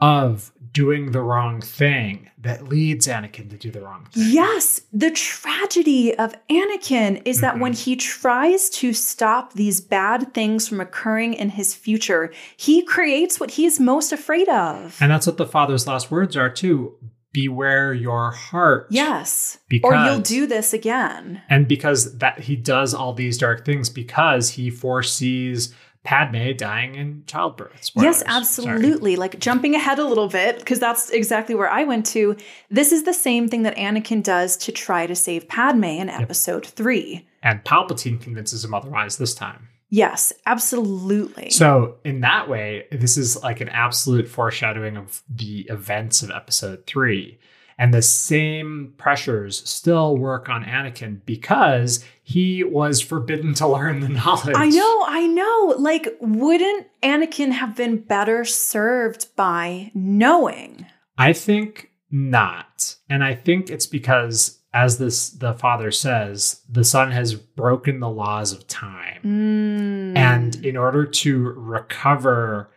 of 0.00 0.52
doing 0.72 1.10
the 1.10 1.20
wrong 1.20 1.60
thing 1.60 2.30
that 2.38 2.68
leads 2.68 3.08
Anakin 3.08 3.50
to 3.50 3.56
do 3.56 3.70
the 3.72 3.80
wrong 3.80 4.06
thing. 4.12 4.24
Yes, 4.28 4.82
the 4.92 5.10
tragedy 5.10 6.14
of 6.16 6.32
Anakin 6.48 7.20
is 7.24 7.40
that 7.40 7.56
Mhm. 7.56 7.60
when 7.60 7.72
he 7.72 7.96
tries 7.96 8.70
to 8.70 8.92
stop 8.92 9.54
these 9.54 9.80
bad 9.80 10.32
things 10.32 10.68
from 10.68 10.80
occurring 10.80 11.34
in 11.34 11.50
his 11.50 11.74
future, 11.74 12.32
he 12.56 12.82
creates 12.82 13.40
what 13.40 13.52
he's 13.52 13.80
most 13.80 14.12
afraid 14.12 14.48
of. 14.48 14.96
And 15.00 15.10
that's 15.10 15.26
what 15.26 15.38
the 15.38 15.46
father's 15.46 15.88
last 15.88 16.10
words 16.10 16.36
are 16.36 16.48
too. 16.50 16.94
Beware 17.32 17.92
your 17.94 18.30
heart. 18.32 18.86
yes. 18.90 19.58
Because 19.68 19.92
or 19.92 20.04
you'll 20.04 20.20
do 20.20 20.46
this 20.46 20.72
again. 20.72 21.42
and 21.48 21.66
because 21.68 22.18
that 22.18 22.40
he 22.40 22.56
does 22.56 22.92
all 22.94 23.12
these 23.12 23.38
dark 23.38 23.64
things 23.64 23.88
because 23.88 24.50
he 24.50 24.68
foresees 24.70 25.72
Padme 26.02 26.52
dying 26.56 26.94
in 26.94 27.24
childbirth. 27.26 27.72
Yes, 27.74 27.86
Spoilers. 27.86 28.18
Sorry. 28.18 28.30
absolutely. 28.30 29.16
Like 29.16 29.38
jumping 29.38 29.74
ahead 29.74 29.98
a 29.98 30.04
little 30.04 30.28
bit, 30.28 30.58
because 30.58 30.78
that's 30.78 31.10
exactly 31.10 31.54
where 31.54 31.70
I 31.70 31.84
went 31.84 32.06
to. 32.06 32.36
This 32.70 32.90
is 32.90 33.04
the 33.04 33.12
same 33.12 33.48
thing 33.48 33.62
that 33.64 33.76
Anakin 33.76 34.22
does 34.22 34.56
to 34.58 34.72
try 34.72 35.06
to 35.06 35.14
save 35.14 35.48
Padme 35.48 35.84
in 35.84 36.08
episode 36.08 36.64
three. 36.66 37.26
And 37.42 37.62
Palpatine 37.64 38.20
convinces 38.20 38.64
him 38.64 38.72
otherwise 38.74 39.18
this 39.18 39.34
time. 39.34 39.68
Yes, 39.90 40.32
absolutely. 40.46 41.50
So, 41.50 41.96
in 42.04 42.20
that 42.20 42.48
way, 42.48 42.86
this 42.92 43.16
is 43.16 43.42
like 43.42 43.60
an 43.60 43.68
absolute 43.68 44.28
foreshadowing 44.28 44.96
of 44.96 45.22
the 45.28 45.66
events 45.68 46.22
of 46.22 46.30
episode 46.30 46.86
three. 46.86 47.38
And 47.80 47.94
the 47.94 48.02
same 48.02 48.92
pressures 48.98 49.66
still 49.66 50.14
work 50.14 50.50
on 50.50 50.64
Anakin 50.64 51.22
because 51.24 52.04
he 52.22 52.62
was 52.62 53.00
forbidden 53.00 53.54
to 53.54 53.66
learn 53.66 54.00
the 54.00 54.08
knowledge. 54.10 54.54
I 54.54 54.68
know, 54.68 55.04
I 55.08 55.26
know. 55.26 55.76
Like, 55.78 56.14
wouldn't 56.20 56.88
Anakin 57.02 57.52
have 57.52 57.74
been 57.74 57.96
better 57.96 58.44
served 58.44 59.34
by 59.34 59.92
knowing? 59.94 60.84
I 61.16 61.32
think 61.32 61.90
not. 62.10 62.96
And 63.08 63.24
I 63.24 63.34
think 63.34 63.70
it's 63.70 63.86
because, 63.86 64.60
as 64.74 64.98
this 64.98 65.30
the 65.30 65.54
father 65.54 65.90
says, 65.90 66.60
the 66.68 66.84
son 66.84 67.12
has 67.12 67.34
broken 67.34 68.00
the 68.00 68.10
laws 68.10 68.52
of 68.52 68.66
time. 68.68 69.22
Mm. 69.24 70.18
And 70.18 70.66
in 70.66 70.76
order 70.76 71.06
to 71.06 71.38
recover 71.56 72.70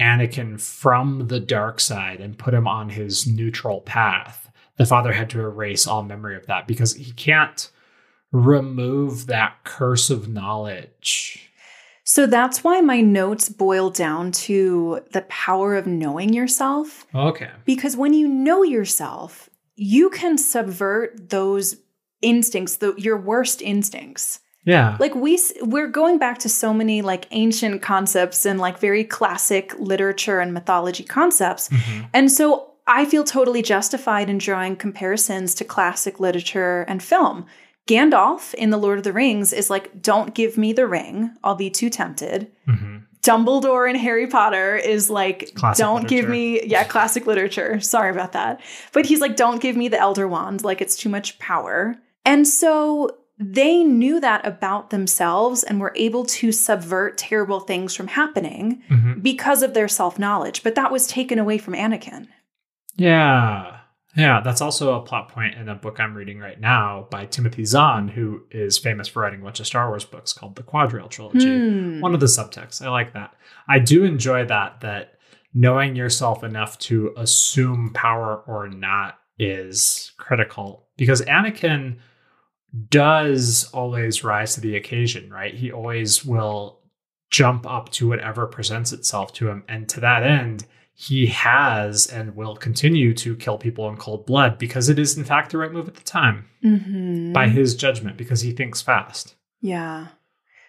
Anakin 0.00 0.58
from 0.58 1.28
the 1.28 1.40
dark 1.40 1.78
side 1.78 2.22
and 2.22 2.38
put 2.38 2.54
him 2.54 2.66
on 2.66 2.88
his 2.88 3.26
neutral 3.26 3.82
path, 3.82 4.45
the 4.76 4.86
father 4.86 5.12
had 5.12 5.30
to 5.30 5.40
erase 5.40 5.86
all 5.86 6.02
memory 6.02 6.36
of 6.36 6.46
that 6.46 6.66
because 6.66 6.94
he 6.94 7.12
can't 7.12 7.70
remove 8.32 9.26
that 9.26 9.56
curse 9.64 10.10
of 10.10 10.28
knowledge. 10.28 11.50
So 12.04 12.26
that's 12.26 12.62
why 12.62 12.80
my 12.82 13.00
notes 13.00 13.48
boil 13.48 13.90
down 13.90 14.30
to 14.32 15.00
the 15.12 15.22
power 15.22 15.74
of 15.74 15.86
knowing 15.86 16.32
yourself. 16.32 17.04
Okay. 17.14 17.50
Because 17.64 17.96
when 17.96 18.14
you 18.14 18.28
know 18.28 18.62
yourself, 18.62 19.50
you 19.74 20.10
can 20.10 20.38
subvert 20.38 21.30
those 21.30 21.76
instincts, 22.22 22.76
the, 22.76 22.94
your 22.96 23.18
worst 23.18 23.60
instincts. 23.60 24.40
Yeah. 24.64 24.96
Like 24.98 25.14
we 25.14 25.38
we're 25.62 25.88
going 25.88 26.18
back 26.18 26.38
to 26.38 26.48
so 26.48 26.74
many 26.74 27.02
like 27.02 27.26
ancient 27.30 27.82
concepts 27.82 28.44
and 28.44 28.60
like 28.60 28.78
very 28.78 29.04
classic 29.04 29.72
literature 29.78 30.40
and 30.40 30.52
mythology 30.52 31.04
concepts. 31.04 31.68
Mhm. 31.68 32.08
And 32.12 32.32
so 32.32 32.72
I 32.86 33.04
feel 33.04 33.24
totally 33.24 33.62
justified 33.62 34.30
in 34.30 34.38
drawing 34.38 34.76
comparisons 34.76 35.54
to 35.56 35.64
classic 35.64 36.20
literature 36.20 36.82
and 36.88 37.02
film. 37.02 37.46
Gandalf 37.88 38.52
in 38.54 38.70
The 38.70 38.76
Lord 38.78 38.98
of 38.98 39.04
the 39.04 39.12
Rings 39.12 39.52
is 39.52 39.70
like, 39.70 40.02
don't 40.02 40.34
give 40.34 40.56
me 40.56 40.72
the 40.72 40.86
ring, 40.86 41.32
I'll 41.44 41.54
be 41.54 41.70
too 41.70 41.88
tempted. 41.90 42.50
Mhm. 42.68 43.02
Dumbledore 43.22 43.88
in 43.90 43.96
Harry 43.96 44.26
Potter 44.28 44.76
is 44.76 45.10
like, 45.10 45.52
Classic 45.54 45.82
don't 45.84 46.06
give 46.06 46.28
me, 46.28 46.64
yeah, 46.64 46.84
classic 46.84 47.26
literature. 47.26 47.80
Sorry 47.94 48.10
about 48.10 48.32
that. 48.32 48.60
But 48.92 49.06
he's 49.06 49.20
like, 49.20 49.34
don't 49.36 49.60
give 49.60 49.76
me 49.76 49.88
the 49.88 49.98
Elder 49.98 50.28
Wand, 50.28 50.62
like 50.62 50.80
it's 50.80 50.96
too 50.96 51.08
much 51.08 51.38
power. 51.40 51.96
And 52.24 52.46
so 52.46 53.16
they 53.38 53.82
knew 53.82 54.20
that 54.20 54.46
about 54.46 54.90
themselves 54.90 55.62
and 55.64 55.80
were 55.80 55.92
able 55.96 56.24
to 56.24 56.52
subvert 56.52 57.18
terrible 57.18 57.60
things 57.60 57.94
from 57.94 58.06
happening 58.08 58.82
Mhm. 58.90 59.22
because 59.22 59.62
of 59.62 59.74
their 59.74 59.88
self 59.88 60.18
knowledge. 60.20 60.62
But 60.62 60.74
that 60.76 60.92
was 60.92 61.06
taken 61.08 61.38
away 61.38 61.58
from 61.58 61.74
Anakin. 61.74 62.28
Yeah. 62.96 63.72
Yeah, 64.16 64.40
that's 64.40 64.62
also 64.62 64.94
a 64.94 65.02
plot 65.02 65.28
point 65.28 65.56
in 65.56 65.68
a 65.68 65.74
book 65.74 66.00
I'm 66.00 66.14
reading 66.14 66.38
right 66.38 66.58
now 66.58 67.06
by 67.10 67.26
Timothy 67.26 67.66
Zahn, 67.66 68.08
who 68.08 68.44
is 68.50 68.78
famous 68.78 69.08
for 69.08 69.20
writing 69.20 69.42
a 69.42 69.44
bunch 69.44 69.60
of 69.60 69.66
Star 69.66 69.88
Wars 69.88 70.06
books 70.06 70.32
called 70.32 70.56
the 70.56 70.62
Quadrail 70.62 71.08
Trilogy. 71.08 71.46
Hmm. 71.46 72.00
One 72.00 72.14
of 72.14 72.20
the 72.20 72.26
subtexts. 72.26 72.80
I 72.80 72.88
like 72.88 73.12
that. 73.12 73.34
I 73.68 73.78
do 73.78 74.04
enjoy 74.04 74.46
that, 74.46 74.80
that 74.80 75.18
knowing 75.52 75.96
yourself 75.96 76.42
enough 76.42 76.78
to 76.78 77.12
assume 77.16 77.92
power 77.94 78.42
or 78.46 78.68
not 78.68 79.18
is 79.38 80.12
critical 80.16 80.88
because 80.96 81.20
Anakin 81.22 81.98
does 82.88 83.70
always 83.72 84.24
rise 84.24 84.54
to 84.54 84.60
the 84.60 84.76
occasion, 84.76 85.30
right? 85.30 85.54
He 85.54 85.70
always 85.70 86.24
will 86.24 86.80
jump 87.30 87.66
up 87.66 87.90
to 87.90 88.08
whatever 88.08 88.46
presents 88.46 88.92
itself 88.92 89.32
to 89.34 89.48
him. 89.48 89.64
And 89.68 89.88
to 89.90 90.00
that 90.00 90.22
end, 90.22 90.66
he 90.98 91.26
has 91.26 92.06
and 92.06 92.34
will 92.34 92.56
continue 92.56 93.12
to 93.12 93.36
kill 93.36 93.58
people 93.58 93.86
in 93.90 93.96
cold 93.98 94.24
blood 94.24 94.56
because 94.56 94.88
it 94.88 94.98
is, 94.98 95.16
in 95.16 95.24
fact, 95.24 95.52
the 95.52 95.58
right 95.58 95.70
move 95.70 95.86
at 95.88 95.94
the 95.94 96.02
time 96.02 96.46
Mhm. 96.64 97.32
by 97.34 97.48
his 97.48 97.74
judgment 97.74 98.16
because 98.16 98.40
he 98.40 98.50
thinks 98.52 98.80
fast. 98.80 99.34
Yeah. 99.60 100.06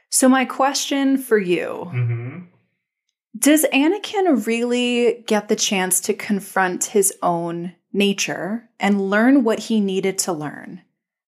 So, 0.10 0.28
my 0.28 0.44
question 0.46 1.18
for 1.18 1.38
you 1.38 1.90
Mm-hmm. 1.94 2.40
Does 3.38 3.66
Anakin 3.72 4.46
really 4.48 5.24
get 5.28 5.48
the 5.48 5.56
chance 5.56 6.00
to 6.02 6.14
confront 6.14 6.86
his 6.86 7.14
own 7.22 7.74
nature 7.94 8.68
and 8.80 9.10
learn 9.10 9.44
what 9.44 9.60
he 9.60 9.80
needed 9.80 10.18
to 10.20 10.34
learn? 10.34 10.82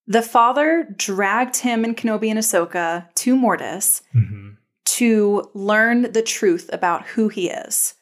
The 0.08 0.22
father 0.24 0.88
dragged 0.98 1.58
him 1.58 1.84
and 1.86 1.96
Kenobi 1.96 2.30
and 2.30 2.40
Ahsoka 2.40 3.14
to 3.16 3.36
Mortis 3.36 4.02
Mm-hmm. 4.16 4.50
to 4.98 5.50
learn 5.54 6.12
the 6.12 6.24
truth 6.24 6.70
about 6.74 7.06
who 7.06 7.30
he 7.30 7.50
is 7.50 7.94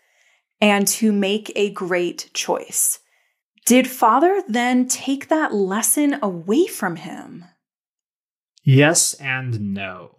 and 0.62 0.88
to 0.88 1.12
make 1.12 1.52
a 1.56 1.72
great 1.72 2.30
choice. 2.34 3.00
Did 3.66 3.88
father 3.88 4.42
then 4.48 4.88
take 4.88 5.28
that 5.30 5.54
lesson 5.54 6.18
away 6.22 6.68
from 6.68 6.96
him? 6.98 7.46
Yes 8.64 9.14
and 9.16 9.74
no. 9.74 10.12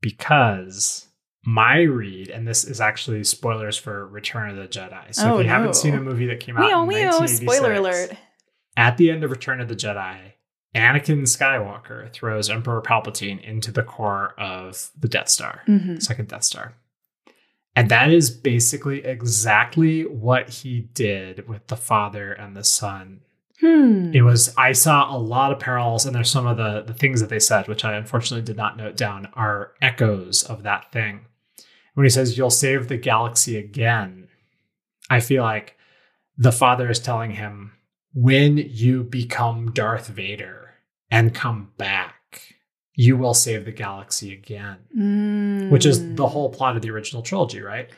Because 0.00 1.08
my 1.46 1.80
read, 1.80 2.28
and 2.28 2.46
this 2.46 2.64
is 2.64 2.80
actually 2.80 3.24
spoilers 3.24 3.76
for 3.76 4.06
Return 4.06 4.50
of 4.50 4.56
the 4.56 4.68
Jedi. 4.68 5.14
So 5.14 5.34
Oh, 5.34 5.38
if 5.38 5.44
you 5.44 5.50
no. 5.50 5.56
haven't 5.56 5.76
seen 5.76 5.94
a 5.94 6.00
movie 6.00 6.26
that 6.26 6.40
came 6.40 6.56
out 6.56 6.64
Wee-oh, 6.66 6.82
in 6.82 6.88
wee-oh, 6.88 7.26
spoiler 7.26 7.74
alert. 7.74 8.12
at 8.76 8.96
the 8.96 9.10
end 9.10 9.24
of 9.24 9.30
Return 9.30 9.60
of 9.60 9.68
the 9.68 9.74
Jedi, 9.76 10.32
Anakin 10.74 11.22
Skywalker 11.22 12.10
throws 12.12 12.50
Emperor 12.50 12.82
Palpatine 12.82 13.42
into 13.42 13.70
the 13.70 13.82
core 13.82 14.34
of 14.38 14.90
the 14.98 15.08
Death 15.08 15.28
Star, 15.28 15.62
Mhm. 15.68 16.02
second 16.02 16.28
Death 16.28 16.44
Star. 16.44 16.74
And 17.76 17.90
that 17.90 18.10
is 18.10 18.30
basically 18.30 19.04
exactly 19.04 20.02
what 20.06 20.48
he 20.48 20.82
did 20.94 21.48
with 21.48 21.66
the 21.66 21.76
father 21.76 22.32
and 22.32 22.56
the 22.56 22.64
son 22.64 23.20
Hmm. 23.60 24.10
it 24.12 24.22
was 24.22 24.52
i 24.58 24.72
saw 24.72 25.14
a 25.14 25.16
lot 25.16 25.52
of 25.52 25.60
parallels 25.60 26.04
and 26.04 26.14
there's 26.14 26.28
some 26.28 26.44
of 26.44 26.56
the 26.56 26.82
the 26.82 26.92
things 26.92 27.20
that 27.20 27.30
they 27.30 27.38
said 27.38 27.68
which 27.68 27.84
i 27.84 27.94
unfortunately 27.94 28.44
did 28.44 28.56
not 28.56 28.76
note 28.76 28.96
down 28.96 29.28
are 29.34 29.74
echoes 29.80 30.42
of 30.42 30.64
that 30.64 30.90
thing 30.90 31.26
when 31.94 32.04
he 32.04 32.10
says 32.10 32.36
you'll 32.36 32.50
save 32.50 32.88
the 32.88 32.96
galaxy 32.96 33.56
again 33.56 34.26
i 35.08 35.20
feel 35.20 35.44
like 35.44 35.76
the 36.36 36.50
father 36.50 36.90
is 36.90 36.98
telling 36.98 37.30
him 37.30 37.72
when 38.12 38.56
you 38.56 39.04
become 39.04 39.70
darth 39.70 40.08
vader 40.08 40.74
and 41.12 41.32
come 41.32 41.70
back 41.78 42.13
you 42.94 43.16
will 43.16 43.34
save 43.34 43.64
the 43.64 43.72
galaxy 43.72 44.32
again 44.32 45.68
which 45.70 45.84
is 45.86 46.00
the 46.14 46.24
Mm. 46.24 46.30
whole 46.30 46.50
plot 46.50 46.76
of 46.76 46.82
the 46.82 46.90
original 46.90 47.22
trilogy 47.22 47.60
right 47.60 47.90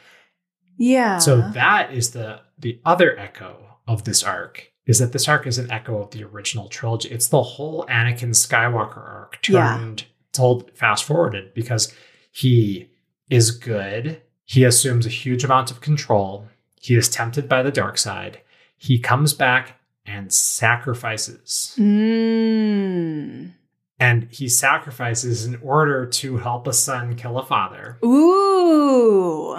Yeah. 0.79 1.19
so 1.19 1.41
that 1.51 1.93
is 1.93 2.11
the 2.13 2.41
the 2.59 2.81
other 2.85 3.19
echo 3.19 3.57
of 3.87 4.05
this 4.05 4.23
arc 4.23 4.73
is 4.87 4.99
that 5.01 5.13
this 5.13 5.29
arc 5.29 5.47
is 5.47 5.59
an 5.59 5.71
echo 5.71 6.01
of 6.01 6.11
the 6.13 6.23
original 6.23 6.69
trilogy. 6.69 7.09
It's 7.09 7.27
the 7.29 7.43
whole 7.43 7.85
Anakin 7.87 8.31
Skywalker 8.31 8.99
arc 8.99 9.37
Yeah. 9.49 9.77
turned 9.79 10.05
told 10.33 10.71
fast 10.77 11.03
forwarded 11.05 11.53
because 11.55 11.93
he 12.31 12.89
is 13.29 13.51
good. 13.51 14.23
He 14.45 14.63
assumes 14.65 15.05
a 15.05 15.09
huge 15.11 15.43
amount 15.43 15.71
of 15.73 15.81
control. 15.81 16.47
He 16.81 16.95
is 16.95 17.09
tempted 17.09 17.49
by 17.49 17.63
the 17.65 17.73
dark 17.73 17.99
side. 17.99 18.41
He 18.79 18.99
comes 19.01 19.35
back 19.35 19.81
and 20.07 20.33
sacrifices. 20.33 21.75
Mm. 21.79 23.53
And 23.99 24.29
he 24.31 24.49
sacrifices 24.49 25.47
in 25.47 25.59
order 25.63 26.05
to 26.07 26.37
help 26.37 26.67
a 26.67 26.73
son 26.73 27.17
kill 27.17 27.39
a 27.39 27.45
father. 27.47 27.99
Ooh. 28.05 29.59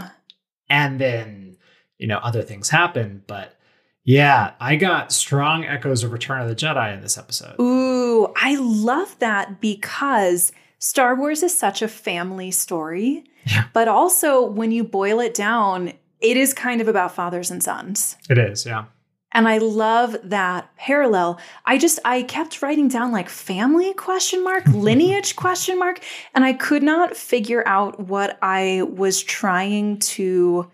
and 0.69 0.99
then 0.99 1.57
you 1.97 2.07
know 2.07 2.17
other 2.17 2.41
things 2.43 2.69
happen 2.69 3.23
but 3.27 3.55
yeah 4.03 4.51
i 4.59 4.75
got 4.75 5.11
strong 5.11 5.63
echoes 5.65 6.03
of 6.03 6.11
return 6.11 6.41
of 6.41 6.47
the 6.49 6.55
jedi 6.55 6.93
in 6.93 7.01
this 7.01 7.17
episode 7.17 7.55
Ooh, 7.59 8.27
I 8.35 8.55
love 8.55 9.17
that 9.19 9.59
because 9.61 10.51
Star 10.79 11.15
Wars 11.15 11.41
is 11.43 11.57
such 11.57 11.81
a 11.81 11.87
family 11.87 12.51
story. 12.51 13.23
Yeah. 13.45 13.65
But 13.73 13.87
also, 13.87 14.41
when 14.45 14.71
you 14.71 14.83
boil 14.83 15.19
it 15.19 15.33
down, 15.33 15.93
it 16.19 16.37
is 16.37 16.53
kind 16.53 16.81
of 16.81 16.87
about 16.87 17.15
fathers 17.15 17.49
and 17.49 17.63
sons. 17.63 18.15
it 18.29 18.37
is 18.37 18.65
yeah 18.65 18.85
And 19.33 19.47
I 19.47 19.57
love 19.57 20.15
that 20.23 20.69
parallel. 20.77 21.39
I 21.65 21.77
just 21.77 21.99
I 22.05 22.23
kept 22.23 22.61
writing 22.61 22.87
down 22.87 23.11
like 23.11 23.29
family 23.29 23.93
question 23.93 24.43
mark, 24.43 24.65
lineage 24.73 25.35
question 25.35 25.77
mark, 25.77 25.99
and 26.33 26.43
I 26.45 26.53
could 26.53 26.81
not 26.83 27.15
figure 27.15 27.63
out 27.67 27.99
what 27.99 28.37
I 28.41 28.83
was 28.89 29.21
trying 29.21 29.99
to 29.99 30.71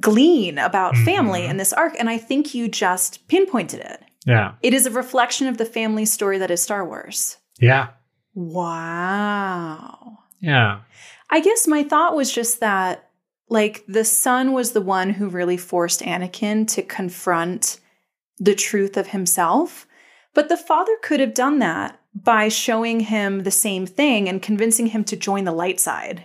glean 0.00 0.56
about 0.58 0.96
family 0.96 1.42
Mhm. 1.42 1.50
in 1.50 1.56
this 1.58 1.72
arc 1.74 1.94
and 1.98 2.08
I 2.08 2.16
think 2.16 2.54
you 2.54 2.66
just 2.66 3.28
pinpointed 3.28 3.80
it. 3.80 4.02
yeah 4.24 4.52
It 4.62 4.72
is 4.72 4.86
a 4.86 4.90
reflection 4.90 5.46
of 5.48 5.58
the 5.58 5.66
family 5.66 6.06
story 6.06 6.38
that 6.38 6.50
is 6.50 6.62
Star 6.62 6.82
Wars. 6.86 7.36
yeah 7.60 7.88
Wow. 8.34 10.18
yeah 10.40 10.80
I 11.30 11.40
guess 11.40 11.66
my 11.66 11.82
thought 11.82 12.14
was 12.16 12.30
just 12.32 12.60
that, 12.60 13.08
like, 13.48 13.84
the 13.88 14.04
son 14.04 14.52
was 14.52 14.72
the 14.72 14.80
one 14.82 15.10
who 15.10 15.28
really 15.28 15.56
forced 15.56 16.00
Anakin 16.02 16.66
to 16.74 16.82
confront 16.82 17.80
the 18.38 18.54
truth 18.54 18.96
of 18.96 19.08
himself. 19.08 19.86
But 20.34 20.48
the 20.48 20.56
father 20.56 20.96
could 21.02 21.20
have 21.20 21.34
done 21.34 21.58
that 21.60 21.98
by 22.14 22.48
showing 22.48 23.00
him 23.00 23.42
the 23.42 23.50
same 23.50 23.86
thing 23.86 24.28
and 24.28 24.42
convincing 24.42 24.86
him 24.88 25.04
to 25.04 25.16
join 25.16 25.44
the 25.44 25.52
light 25.52 25.80
side. 25.80 26.24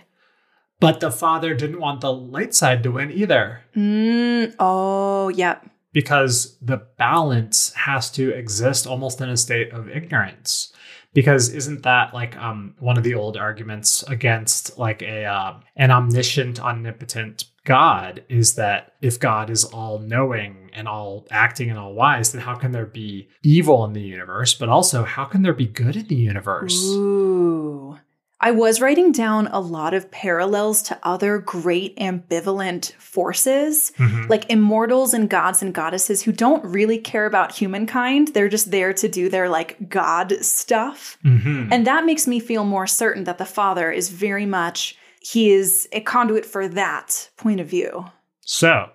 but 0.80 1.00
the 1.00 1.10
father 1.10 1.54
didn't 1.54 1.80
want 1.80 2.00
the 2.00 2.12
light 2.12 2.54
side 2.54 2.82
to 2.84 2.90
win 2.92 3.10
either 3.10 3.62
Mm, 3.74 4.54
oh, 4.60 5.28
yep. 5.30 5.66
because 5.92 6.56
the 6.60 6.76
balance 6.98 7.72
has 7.74 8.10
to 8.12 8.30
exist 8.30 8.86
almost 8.86 9.20
in 9.20 9.28
a 9.28 9.36
state 9.36 9.72
of 9.72 9.88
ignorance 9.88 10.72
because 11.14 11.48
isn't 11.48 11.82
that 11.82 12.12
like 12.14 12.36
um 12.36 12.74
one 12.78 12.96
of 12.98 13.02
the 13.04 13.14
old 13.14 13.36
arguments 13.36 14.04
against 14.08 14.78
like 14.78 15.02
a 15.02 15.24
uh, 15.24 15.54
an 15.76 15.90
omniscient 15.90 16.60
omnipotent 16.60 17.44
god 17.68 18.24
is 18.28 18.54
that 18.54 18.94
if 19.02 19.20
god 19.20 19.50
is 19.50 19.64
all 19.64 19.98
knowing 19.98 20.70
and 20.72 20.88
all 20.88 21.26
acting 21.30 21.68
and 21.70 21.78
all 21.78 21.92
wise 21.94 22.32
then 22.32 22.40
how 22.40 22.54
can 22.54 22.72
there 22.72 22.86
be 22.86 23.28
evil 23.42 23.84
in 23.84 23.92
the 23.92 24.00
universe 24.00 24.54
but 24.54 24.68
also 24.68 25.04
how 25.04 25.24
can 25.24 25.42
there 25.42 25.52
be 25.54 25.66
good 25.66 25.94
in 25.96 26.06
the 26.08 26.14
universe 26.16 26.82
Ooh. 26.86 27.98
I 28.40 28.52
was 28.52 28.80
writing 28.80 29.10
down 29.10 29.48
a 29.48 29.58
lot 29.58 29.94
of 29.94 30.12
parallels 30.12 30.80
to 30.82 30.98
other 31.02 31.38
great 31.38 31.96
ambivalent 31.96 32.92
forces. 32.94 33.90
Mhm. 33.98 34.28
like 34.28 34.48
immortals 34.48 35.12
and 35.12 35.28
gods 35.28 35.60
and 35.60 35.74
goddesses 35.74 36.22
who 36.22 36.30
don't 36.30 36.64
really 36.64 36.98
care 36.98 37.26
about 37.26 37.50
humankind. 37.56 38.28
They're 38.28 38.48
just 38.48 38.70
there 38.70 38.92
to 38.92 39.08
do 39.08 39.28
their 39.28 39.48
like 39.48 39.88
god 39.88 40.32
stuff. 40.44 41.18
Mhm. 41.24 41.68
And 41.72 41.84
that 41.88 42.06
makes 42.06 42.28
me 42.28 42.38
feel 42.38 42.62
more 42.64 42.86
certain 42.86 43.24
that 43.24 43.38
the 43.38 43.44
father 43.44 43.90
is 43.90 44.08
very 44.08 44.46
much 44.46 44.96
he 45.30 45.50
is 45.50 45.86
a 45.92 46.00
conduit 46.00 46.46
for 46.46 46.66
that 46.68 47.28
point 47.36 47.60
of 47.60 47.68
view. 47.68 48.06
So, 48.40 48.88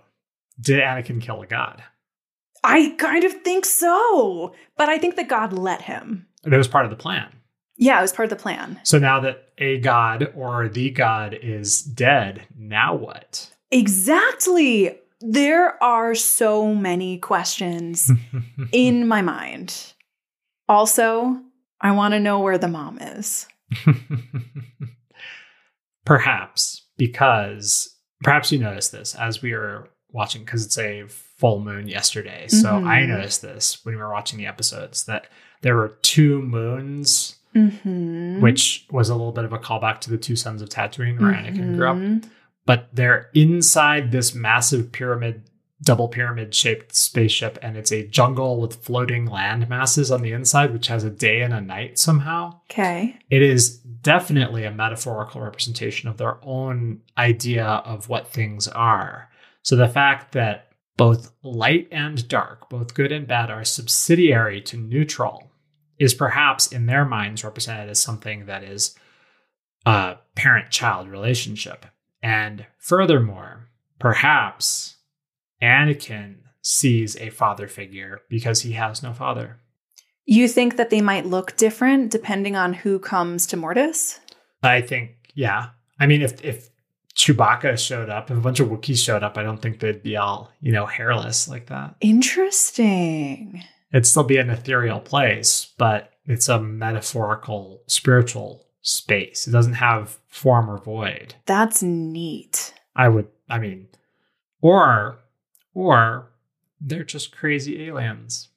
did 0.59 0.79
Anakin 0.79 1.21
kill 1.21 1.41
a 1.43 1.47
god? 1.47 1.83
I 2.63 2.95
kind 2.97 3.23
of 3.23 3.33
think 3.43 3.65
so, 3.65 4.55
but 4.75 4.89
I 4.89 4.97
think 4.97 5.15
that 5.17 5.27
God 5.27 5.53
let 5.53 5.83
him. 5.83 6.25
That 6.43 6.57
was 6.57 6.67
part 6.67 6.85
of 6.85 6.91
the 6.91 6.97
plan. 6.97 7.31
Yeah, 7.75 7.99
it 7.99 8.01
was 8.01 8.13
part 8.13 8.31
of 8.31 8.37
the 8.37 8.41
plan. 8.41 8.79
So 8.83 8.97
now 8.97 9.19
that 9.19 9.49
a 9.59 9.79
god 9.79 10.31
or 10.35 10.69
the 10.69 10.89
god 10.89 11.37
is 11.39 11.83
dead, 11.83 12.47
now 12.57 12.95
what? 12.95 13.51
Exactly. 13.69 14.97
There 15.21 15.81
are 15.83 16.15
so 16.15 16.73
many 16.73 17.19
questions 17.19 18.11
in 18.71 19.07
my 19.07 19.21
mind. 19.21 19.93
Also, 20.67 21.39
I 21.79 21.91
want 21.91 22.13
to 22.13 22.19
know 22.19 22.39
where 22.39 22.57
the 22.57 22.67
mom 22.67 22.97
is. 22.99 23.47
perhaps 26.05 26.85
because 26.97 27.95
perhaps 28.23 28.51
you 28.51 28.59
noticed 28.59 28.91
this 28.91 29.15
as 29.15 29.41
we 29.41 29.53
were 29.53 29.89
watching 30.11 30.43
because 30.43 30.65
it's 30.65 30.77
a 30.77 31.03
full 31.07 31.59
moon 31.59 31.87
yesterday. 31.87 32.47
So 32.47 32.67
Mhm. 32.69 32.87
I 32.87 33.05
noticed 33.05 33.41
this 33.41 33.83
when 33.83 33.95
we 33.95 34.01
were 34.01 34.11
watching 34.11 34.37
the 34.37 34.45
episodes 34.45 35.05
that 35.05 35.27
there 35.61 35.75
were 35.75 35.97
two 36.01 36.41
moons, 36.41 37.37
Mm-hmm. 37.55 38.41
which 38.41 38.87
was 38.89 39.09
a 39.09 39.13
little 39.15 39.31
bit 39.31 39.45
of 39.45 39.53
a 39.53 39.59
callback 39.59 39.99
to 40.01 40.09
the 40.09 40.17
two 40.17 40.35
suns 40.35 40.61
of 40.63 40.69
Tatooine 40.69 41.19
where 41.19 41.31
Anakin 41.33 41.75
grew 41.75 41.87
up. 41.87 42.23
But 42.65 42.89
they're 42.93 43.29
inside 43.35 44.11
this 44.11 44.33
massive 44.33 44.91
pyramid, 44.91 45.43
double 45.83 46.07
pyramid 46.07 46.55
shaped 46.55 46.95
spaceship, 46.95 47.59
and 47.61 47.77
it's 47.77 47.91
a 47.91 48.07
jungle 48.07 48.59
with 48.59 48.83
floating 48.83 49.25
land 49.25 49.67
masses 49.69 50.11
on 50.11 50.21
the 50.21 50.31
inside, 50.31 50.71
which 50.71 50.87
has 50.87 51.03
a 51.03 51.09
day 51.09 51.41
and 51.41 51.53
a 51.53 51.61
night 51.61 51.99
somehow. 51.99 52.59
Okay. 52.71 53.17
It 53.29 53.41
is 53.41 53.77
definitely 53.77 54.63
a 54.63 54.71
metaphorical 54.71 55.41
representation 55.41 56.09
of 56.09 56.17
their 56.17 56.37
own 56.43 57.01
idea 57.17 57.65
of 57.65 58.09
what 58.09 58.27
things 58.27 58.67
are. 58.67 59.29
So 59.61 59.75
the 59.75 59.87
fact 59.87 60.33
that 60.33 60.69
both 60.97 61.31
light 61.41 61.87
and 61.91 62.27
dark, 62.27 62.69
both 62.69 62.93
good 62.93 63.11
and 63.11 63.27
bad, 63.27 63.49
are 63.49 63.63
subsidiary 63.63 64.61
to 64.61 64.77
neutral 64.77 65.51
is 65.99 66.13
perhaps 66.13 66.67
in 66.67 66.85
their 66.85 67.05
minds 67.05 67.43
represented 67.43 67.89
as 67.89 67.99
something 67.99 68.45
that 68.45 68.63
is 68.63 68.95
a 69.85 70.17
parent 70.35 70.69
child 70.69 71.07
relationship. 71.07 71.85
And 72.21 72.65
furthermore, 72.77 73.69
perhaps 73.99 74.92
Anakin 75.61 76.37
sees 76.61 77.15
a 77.17 77.29
father 77.29 77.67
figure 77.67 78.21
because 78.29 78.61
he 78.61 78.73
has 78.73 79.03
no 79.03 79.13
father. 79.13 79.59
You 80.25 80.47
think 80.47 80.77
that 80.77 80.89
they 80.89 81.01
might 81.01 81.25
look 81.25 81.57
different 81.57 82.11
depending 82.11 82.55
on 82.55 82.73
who 82.73 82.99
comes 82.99 83.45
to 83.47 83.57
Mortis? 83.57 84.19
I 84.61 84.81
think, 84.81 85.11
yeah. 85.35 85.69
I 85.99 86.07
mean, 86.07 86.21
if 86.21 86.43
if 86.43 86.69
Chewbacca 87.15 87.77
showed 87.77 88.09
up, 88.09 88.31
if 88.31 88.37
a 88.37 88.41
bunch 88.41 88.59
of 88.59 88.69
Wookiees 88.69 89.03
showed 89.03 89.23
up, 89.23 89.37
I 89.37 89.43
don't 89.43 89.61
think 89.61 89.79
they'd 89.79 90.01
be 90.01 90.17
all, 90.17 90.51
you 90.61 90.71
know, 90.71 90.85
hairless 90.85 91.47
like 91.47 91.67
that. 91.67 91.95
Interesting. 92.01 93.63
It'd 93.91 94.07
still 94.07 94.23
be 94.23 94.37
an 94.37 94.49
ethereal 94.49 94.99
place, 94.99 95.73
but 95.77 96.11
it's 96.25 96.49
a 96.49 96.59
metaphorical, 96.59 97.83
spiritual 97.87 98.65
space. 98.81 99.47
It 99.47 99.51
doesn't 99.51 99.73
have 99.73 100.17
form 100.27 100.69
or 100.69 100.77
void. 100.77 101.35
That's 101.45 101.83
neat. 101.83 102.73
I 102.95 103.09
would, 103.09 103.27
I 103.49 103.59
mean, 103.59 103.87
or, 104.61 105.19
or 105.73 106.31
they're 106.81 107.03
just 107.03 107.35
crazy 107.35 107.85
aliens, 107.87 108.49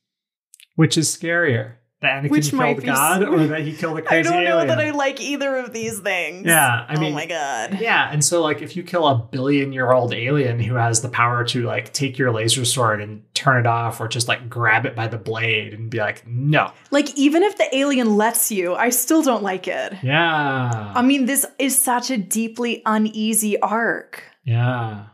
which 0.75 0.97
is 0.99 1.15
scarier. 1.15 1.75
That 2.03 2.23
Anakin 2.25 2.31
Which 2.31 2.51
killed 2.51 2.85
God 2.85 3.23
s- 3.23 3.29
or 3.29 3.47
that 3.47 3.63
he 3.63 3.73
killed 3.73 3.99
a 3.99 4.03
crazy 4.03 4.29
alien? 4.29 4.29
I 4.29 4.45
don't 4.45 4.45
know 4.45 4.57
alien. 4.65 4.69
that 4.69 4.79
I 4.81 4.91
like 4.91 5.19
either 5.19 5.57
of 5.57 5.73
these 5.73 5.99
things. 6.01 6.45
Yeah, 6.47 6.85
I 6.87 6.95
oh 6.95 7.01
mean, 7.01 7.13
oh 7.13 7.15
my 7.15 7.25
god. 7.25 7.81
Yeah, 7.81 8.11
and 8.13 8.23
so 8.23 8.43
like 8.43 8.61
if 8.61 8.77
you 8.77 8.83
kill 8.83 9.07
a 9.09 9.15
billion 9.17 9.73
year 9.73 9.91
old 9.93 10.13
alien 10.13 10.61
who 10.61 10.75
has 10.75 11.01
the 11.01 11.09
power 11.09 11.43
to 11.47 11.63
like 11.63 11.95
take 11.95 12.19
your 12.19 12.31
laser 12.33 12.67
sword 12.67 13.01
and 13.01 13.23
turn 13.33 13.59
it 13.59 13.67
off 13.67 13.99
or 13.99 14.09
just 14.09 14.29
like 14.29 14.51
grab 14.51 14.85
it 14.85 14.95
by 14.95 15.09
the 15.09 15.17
blade 15.17 15.73
and 15.73 15.89
be 15.89 15.97
like, 15.99 16.27
no. 16.27 16.71
Like 16.91 17.17
even 17.17 17.43
if 17.43 17.57
the 17.57 17.75
alien 17.75 18.15
lets 18.19 18.53
you, 18.53 18.75
I 18.75 18.91
still 18.91 19.23
don't 19.23 19.43
like 19.43 19.67
it. 19.67 19.95
Yeah. 20.03 20.93
I 20.95 21.01
mean, 21.01 21.25
this 21.25 21.47
is 21.59 21.81
such 21.81 22.11
a 22.11 22.19
deeply 22.19 22.83
uneasy 22.85 23.59
arc. 23.61 24.23
yeah. 24.45 25.07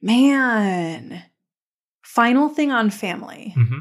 Man. 0.00 1.22
Final 2.14 2.48
thing 2.48 2.70
on 2.72 2.90
family. 2.90 3.52
hmm 3.54 3.78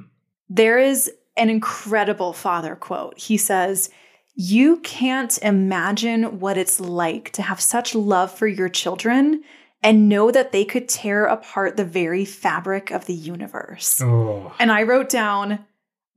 There 0.50 0.78
is 0.78 1.12
an 1.36 1.50
incredible 1.50 2.34
father 2.34 2.76
quote. 2.76 3.18
He 3.18 3.38
says, 3.38 3.90
You 4.36 4.78
can't 4.78 5.38
imagine 5.42 6.40
what 6.40 6.58
it's 6.58 6.80
like 6.80 7.32
to 7.34 7.42
have 7.42 7.60
such 7.60 7.96
love 7.96 8.32
for 8.32 8.48
your 8.48 8.70
children 8.70 9.44
and 9.82 10.10
know 10.10 10.30
that 10.32 10.52
they 10.52 10.66
could 10.66 10.88
tear 10.90 11.26
apart 11.26 11.76
the 11.78 11.86
very 11.86 12.26
fabric 12.26 12.92
of 12.92 13.06
the 13.06 13.14
universe. 13.14 14.02
Oh. 14.02 14.54
And 14.60 14.72
I 14.72 14.84
wrote 14.84 15.10
down 15.10 15.66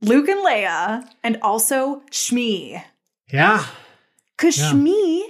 Luke 0.01 0.27
and 0.27 0.45
Leia 0.45 1.07
and 1.23 1.37
also 1.41 2.01
Shmi. 2.11 2.83
Yeah. 3.31 3.65
Because 4.37 4.57
Yeah. 4.59 4.71
Shmi 4.71 5.21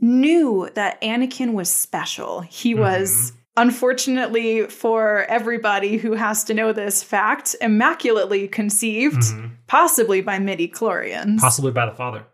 knew 0.00 0.68
that 0.74 1.00
Anakin 1.00 1.54
was 1.54 1.70
special. 1.70 2.42
He 2.42 2.74
was, 2.74 3.32
unfortunately 3.58 4.66
for 4.66 5.24
everybody 5.28 5.96
who 5.98 6.12
has 6.14 6.44
to 6.44 6.54
know 6.54 6.72
this 6.72 7.02
fact, 7.02 7.54
immaculately 7.60 8.48
conceived, 8.48 9.16
Mhm. 9.22 9.50
possibly 9.66 10.20
by 10.20 10.38
midi 10.38 10.68
chlorians, 10.68 11.38
Possibly 11.40 11.72
by 11.72 11.86
the 11.86 11.92
father. 11.94 12.24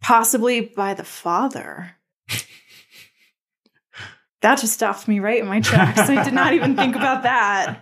possibly 0.00 0.60
by 0.62 0.94
the 0.94 1.04
father. 1.04 1.92
that 4.40 4.58
just 4.60 4.74
stopped 4.74 5.08
me 5.08 5.20
right 5.20 5.40
in 5.40 5.46
my 5.46 5.60
tracks. 5.60 6.00
I 6.00 6.22
did 6.22 6.34
not 6.34 6.52
even 6.52 6.76
think 6.76 6.96
about 6.96 7.22
that. 7.22 7.80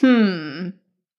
Hmm. 0.00 0.68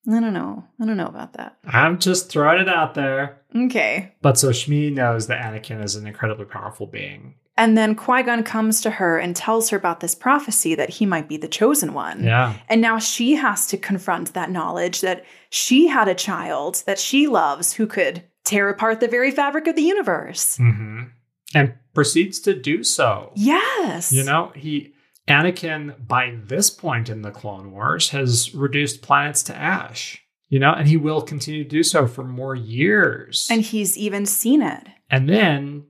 I 0.07 0.19
don't 0.19 0.33
know. 0.33 0.63
I 0.81 0.85
don't 0.85 0.97
know 0.97 1.07
about 1.07 1.33
that. 1.33 1.57
I'm 1.67 1.97
just 1.99 2.29
throwing 2.29 2.61
it 2.61 2.69
out 2.69 2.93
there. 2.93 3.41
Okay. 3.55 4.13
But 4.21 4.37
so 4.37 4.49
Shmi 4.49 4.93
knows 4.93 5.27
that 5.27 5.41
Anakin 5.43 5.83
is 5.83 5.95
an 5.95 6.05
incredibly 6.07 6.45
powerful 6.45 6.85
being. 6.87 7.35
And 7.57 7.77
then 7.77 7.95
Qui 7.95 8.21
Gon 8.23 8.43
comes 8.43 8.81
to 8.81 8.89
her 8.91 9.17
and 9.17 9.35
tells 9.35 9.69
her 9.69 9.77
about 9.77 10.01
this 10.01 10.13
prophecy 10.13 10.75
that 10.75 10.89
he 10.89 11.05
might 11.05 11.29
be 11.29 11.37
the 11.37 11.47
chosen 11.47 11.93
one. 11.93 12.23
Yeah. 12.23 12.55
And 12.67 12.81
now 12.81 12.99
she 12.99 13.35
has 13.35 13.65
to 13.67 13.77
confront 13.77 14.33
that 14.33 14.51
knowledge 14.51 15.01
that 15.01 15.23
she 15.49 15.87
had 15.87 16.07
a 16.09 16.15
child 16.15 16.83
that 16.85 16.99
she 16.99 17.27
loves 17.27 17.73
who 17.73 17.87
could 17.87 18.23
tear 18.43 18.67
apart 18.69 18.99
the 18.99 19.07
very 19.07 19.31
fabric 19.31 19.67
of 19.67 19.75
the 19.75 19.81
universe. 19.83 20.57
hmm 20.57 21.03
And 21.53 21.73
proceeds 21.93 22.39
to 22.41 22.53
do 22.53 22.83
so. 22.83 23.31
Yes. 23.35 24.11
You 24.11 24.23
know, 24.23 24.51
he 24.55 24.93
Anakin 25.27 26.07
by 26.07 26.35
this 26.43 26.69
point 26.69 27.09
in 27.09 27.21
the 27.21 27.31
Clone 27.31 27.71
Wars 27.71 28.09
has 28.09 28.53
reduced 28.53 29.01
planets 29.01 29.41
to 29.43 29.55
ash. 29.55 30.21
You 30.49 30.59
know, 30.59 30.73
and 30.73 30.87
he 30.87 30.97
will 30.97 31.21
continue 31.23 31.63
to 31.63 31.69
do 31.69 31.81
so 31.83 32.05
for 32.05 32.23
more 32.23 32.53
years. 32.53 33.47
And 33.49 33.61
he's 33.63 33.97
even 33.97 34.25
seen 34.25 34.61
it. 34.61 34.83
and 35.09 35.27
then 35.27 35.85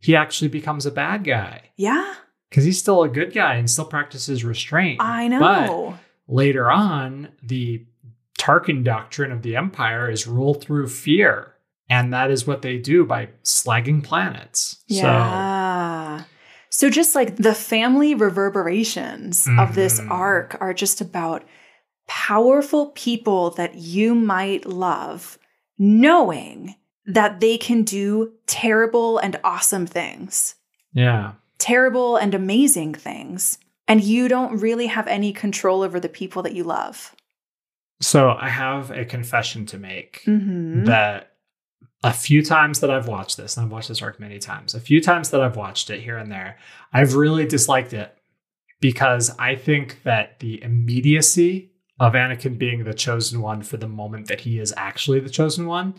he 0.00 0.16
actually 0.16 0.48
becomes 0.48 0.86
a 0.86 0.90
bad 0.90 1.24
guy 1.24 1.70
Yeah, 1.76 2.14
because 2.48 2.64
he's 2.64 2.78
still 2.78 3.02
a 3.02 3.08
good 3.08 3.32
guy 3.32 3.54
and 3.56 3.70
still 3.70 3.84
practices 3.84 4.44
restraint. 4.44 5.00
I 5.00 5.28
know. 5.28 5.38
But 6.28 6.34
later 6.34 6.70
on, 6.70 7.28
the 7.42 7.84
Tarkin 8.38 8.82
doctrine 8.84 9.30
of 9.32 9.42
the 9.42 9.56
Empire 9.56 10.10
is 10.10 10.26
rule 10.26 10.54
through 10.54 10.88
fear. 10.88 11.54
And 11.90 12.12
that 12.12 12.30
is 12.30 12.46
what 12.46 12.62
they 12.62 12.78
do 12.78 13.04
by 13.04 13.30
slagging 13.42 14.02
planets. 14.02 14.82
yeah. 14.86 16.22
So, 16.72 16.88
just 16.88 17.16
like 17.16 17.34
the 17.36 17.52
family 17.54 18.14
reverberations 18.14 19.48
of 19.58 19.74
this 19.74 20.00
Mhm. 20.00 20.08
arc 20.10 20.56
are 20.60 20.72
just 20.72 21.00
about 21.00 21.44
powerful 22.06 22.86
people 22.94 23.50
that 23.50 23.74
you 23.74 24.14
might 24.14 24.66
love, 24.66 25.36
knowing 25.78 26.76
that 27.06 27.40
they 27.40 27.58
can 27.58 27.82
do 27.82 28.32
terrible 28.46 29.18
and 29.18 29.38
awesome 29.42 29.86
things, 29.86 30.54
yeah. 30.92 31.32
terrible 31.58 32.16
and 32.16 32.34
amazing 32.34 32.94
things, 32.94 33.58
and 33.88 34.02
you 34.02 34.28
don't 34.28 34.60
really 34.60 34.86
have 34.86 35.06
any 35.06 35.32
control 35.32 35.82
over 35.82 35.98
the 35.98 36.08
people 36.08 36.42
that 36.42 36.54
you 36.54 36.64
love. 36.64 37.14
So 38.00 38.30
I 38.30 38.48
have 38.48 38.90
a 38.90 39.04
confession 39.04 39.66
to 39.66 39.78
make 39.78 40.22
Mm-hmm. 40.26 40.84
that 40.84 41.32
a 42.02 42.12
few 42.12 42.42
times 42.42 42.80
that 42.80 42.90
I've 42.90 43.08
watched 43.08 43.36
this, 43.36 43.56
and 43.56 43.66
I've 43.66 43.72
watched 43.72 43.88
this 43.88 44.00
arc 44.00 44.18
many 44.18 44.38
times, 44.38 44.74
a 44.74 44.80
few 44.80 45.02
times 45.02 45.30
that 45.30 45.42
I've 45.42 45.56
watched 45.56 45.90
it 45.90 46.00
here 46.00 46.16
and 46.16 46.32
there, 46.32 46.56
I've 46.92 47.14
really 47.14 47.44
disliked 47.44 47.92
it 47.92 48.16
because 48.80 49.30
I 49.38 49.54
think 49.54 50.02
that 50.04 50.38
the 50.40 50.62
immediacy 50.62 51.72
of 51.98 52.14
Anakin 52.14 52.56
being 52.56 52.84
the 52.84 52.94
chosen 52.94 53.42
one 53.42 53.62
for 53.62 53.76
the 53.76 53.88
moment 53.88 54.28
that 54.28 54.40
he 54.40 54.58
is 54.58 54.72
actually 54.78 55.20
the 55.20 55.28
chosen 55.28 55.66
one 55.66 55.94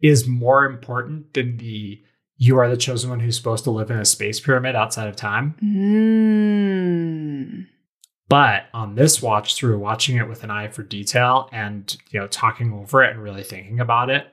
is 0.00 0.26
more 0.26 0.64
important 0.64 1.34
than 1.34 1.58
the 1.58 2.02
you 2.36 2.58
are 2.58 2.68
the 2.68 2.76
chosen 2.76 3.10
one 3.10 3.20
who's 3.20 3.36
supposed 3.36 3.62
to 3.64 3.70
live 3.70 3.90
in 3.90 3.98
a 3.98 4.04
space 4.04 4.40
pyramid 4.40 4.74
outside 4.74 5.08
of 5.08 5.16
time. 5.16 5.54
Mm. 5.62 7.66
But 8.28 8.64
on 8.72 8.96
this 8.96 9.22
watch 9.22 9.54
through, 9.54 9.78
watching 9.78 10.16
it 10.16 10.28
with 10.28 10.42
an 10.44 10.50
eye 10.50 10.68
for 10.68 10.82
detail 10.82 11.48
and 11.52 11.96
you 12.10 12.18
know 12.18 12.26
talking 12.26 12.72
over 12.72 13.04
it 13.04 13.12
and 13.12 13.22
really 13.22 13.44
thinking 13.44 13.80
about 13.80 14.10
it, 14.10 14.26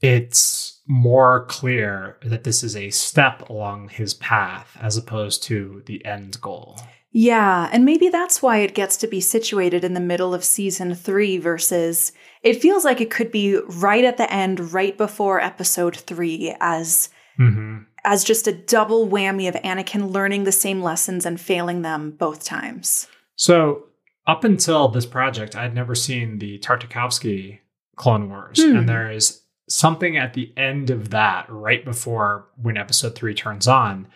it's 0.00 0.80
more 0.86 1.46
clear 1.46 2.18
that 2.22 2.44
this 2.44 2.62
is 2.62 2.76
a 2.76 2.90
step 2.90 3.48
along 3.48 3.88
his 3.88 4.14
path 4.14 4.76
as 4.80 4.96
opposed 4.96 5.42
to 5.44 5.82
the 5.86 6.04
end 6.04 6.40
goal. 6.40 6.78
Yeah, 7.18 7.70
and 7.72 7.86
maybe 7.86 8.10
that's 8.10 8.42
why 8.42 8.58
it 8.58 8.74
gets 8.74 8.98
to 8.98 9.06
be 9.06 9.22
situated 9.22 9.84
in 9.84 9.94
the 9.94 10.00
middle 10.00 10.34
of 10.34 10.44
season 10.44 10.94
three 10.94 11.38
versus 11.38 12.12
it 12.42 12.60
feels 12.60 12.84
like 12.84 13.00
it 13.00 13.10
could 13.10 13.32
be 13.32 13.56
right 13.56 14.04
at 14.04 14.18
the 14.18 14.30
end, 14.30 14.74
right 14.74 14.94
before 14.98 15.40
episode 15.40 15.96
three, 15.96 16.54
as 16.60 17.08
Mm-hmm. 17.38 17.82
as 18.04 18.24
just 18.24 18.46
a 18.46 18.52
double 18.52 19.08
whammy 19.08 19.46
of 19.46 19.54
Anakin 19.56 20.10
learning 20.10 20.44
the 20.44 20.52
same 20.52 20.82
lessons 20.82 21.26
and 21.26 21.38
failing 21.38 21.82
them 21.82 22.10
both 22.12 22.44
times. 22.44 23.08
So, 23.34 23.84
up 24.26 24.42
until 24.44 24.88
this 24.88 25.04
project, 25.04 25.54
I'd 25.54 25.74
never 25.74 25.94
seen 25.94 26.38
the 26.38 26.58
Tartakovsky 26.58 27.58
Clone 27.96 28.30
Wars. 28.30 28.62
Hmm. 28.62 28.76
And 28.76 28.88
there 28.88 29.10
is 29.10 29.42
something 29.68 30.16
at 30.16 30.32
the 30.32 30.50
end 30.56 30.88
of 30.88 31.10
that, 31.10 31.46
right 31.50 31.84
before 31.84 32.46
when 32.60 32.76
episode 32.78 33.14
three 33.14 33.34
turns 33.34 33.68
on, 33.68 34.08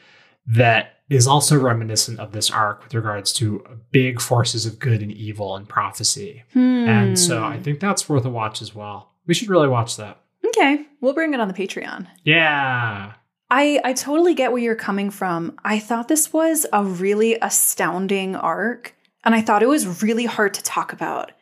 that 0.47 1.00
is 1.11 1.27
also 1.27 1.59
reminiscent 1.59 2.19
of 2.21 2.33
this 2.33 2.51
arc 2.51 2.83
with 2.85 2.95
regards 2.95 3.33
to 3.35 3.63
big 3.91 4.21
forces 4.21 4.65
of 4.65 4.79
good 4.79 5.03
and 5.03 5.13
evil 5.13 5.57
and 5.57 5.69
prophecy. 5.69 6.45
And 6.55 7.19
so 7.19 7.43
I 7.45 7.57
Hmm. 7.57 7.63
think 7.63 7.81
that's 7.81 8.09
worth 8.09 8.25
a 8.25 8.31
watch 8.31 8.63
as 8.63 8.75
well. 8.75 9.11
We 9.27 9.35
should 9.35 9.51
really 9.51 9.69
watch 9.69 9.97
that. 9.99 10.23
Okay, 10.47 10.87
we'll 11.01 11.13
bring 11.13 11.35
it 11.35 11.41
on 11.41 11.49
the 11.49 11.55
Patreon. 11.55 12.07
Yeah. 12.25 13.13
I 13.51 13.81
I 13.85 13.93
totally 13.93 14.35
get 14.35 14.53
where 14.53 14.63
you're 14.63 14.77
coming 14.77 15.11
from. 15.11 15.59
I 15.65 15.81
thought 15.81 16.07
this 16.09 16.33
was 16.33 16.65
a 16.73 16.85
really 16.85 17.37
astounding 17.43 18.37
arc, 18.37 18.95
and 19.25 19.35
I 19.35 19.41
thought 19.43 19.63
it 19.63 19.69
was 19.69 20.03
really 20.03 20.25
hard 20.27 20.55
to 20.55 20.63
talk 20.63 20.93
about. 20.93 21.33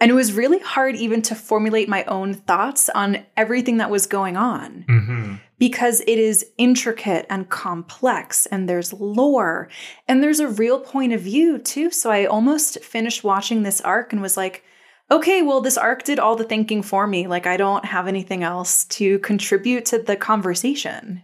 And 0.00 0.10
it 0.10 0.14
was 0.14 0.32
really 0.32 0.60
hard 0.60 0.94
even 0.96 1.22
to 1.22 1.34
formulate 1.34 1.88
my 1.88 2.04
own 2.04 2.32
thoughts 2.32 2.88
on 2.94 3.26
everything 3.36 3.78
that 3.78 3.90
was 3.90 4.06
going 4.06 4.36
on 4.36 4.84
hmm 4.88 5.34
because 5.58 6.00
it 6.02 6.18
is 6.18 6.46
intricate 6.56 7.26
and 7.28 7.48
complex 7.48 8.46
and 8.46 8.68
there's 8.68 8.92
lore 8.92 9.68
and 10.06 10.22
there's 10.22 10.40
a 10.40 10.48
real 10.48 10.80
point 10.80 11.12
of 11.12 11.20
view 11.20 11.58
too. 11.58 11.90
So 11.90 12.10
I 12.10 12.26
almost 12.26 12.82
finished 12.82 13.24
watching 13.24 13.62
this 13.62 13.80
arc 13.80 14.12
and 14.12 14.22
was 14.22 14.36
like, 14.36 14.64
okay, 15.10 15.42
well, 15.42 15.60
this 15.60 15.78
arc 15.78 16.04
did 16.04 16.18
all 16.18 16.36
the 16.36 16.44
thinking 16.44 16.82
for 16.82 17.06
me. 17.06 17.26
Like, 17.26 17.46
I 17.46 17.56
don't 17.56 17.84
have 17.84 18.06
anything 18.06 18.42
else 18.42 18.84
to 18.86 19.18
contribute 19.20 19.86
to 19.86 19.98
the 19.98 20.16
conversation. 20.16 21.22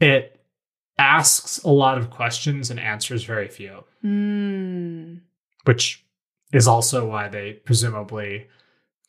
It 0.00 0.40
asks 0.98 1.58
a 1.64 1.70
lot 1.70 1.98
of 1.98 2.10
questions 2.10 2.70
and 2.70 2.78
answers 2.78 3.24
very 3.24 3.48
few. 3.48 3.84
Hmm. 4.02 5.16
which 5.64 6.04
is 6.52 6.68
also 6.68 7.06
why 7.06 7.28
they 7.28 7.54
presumably 7.54 8.46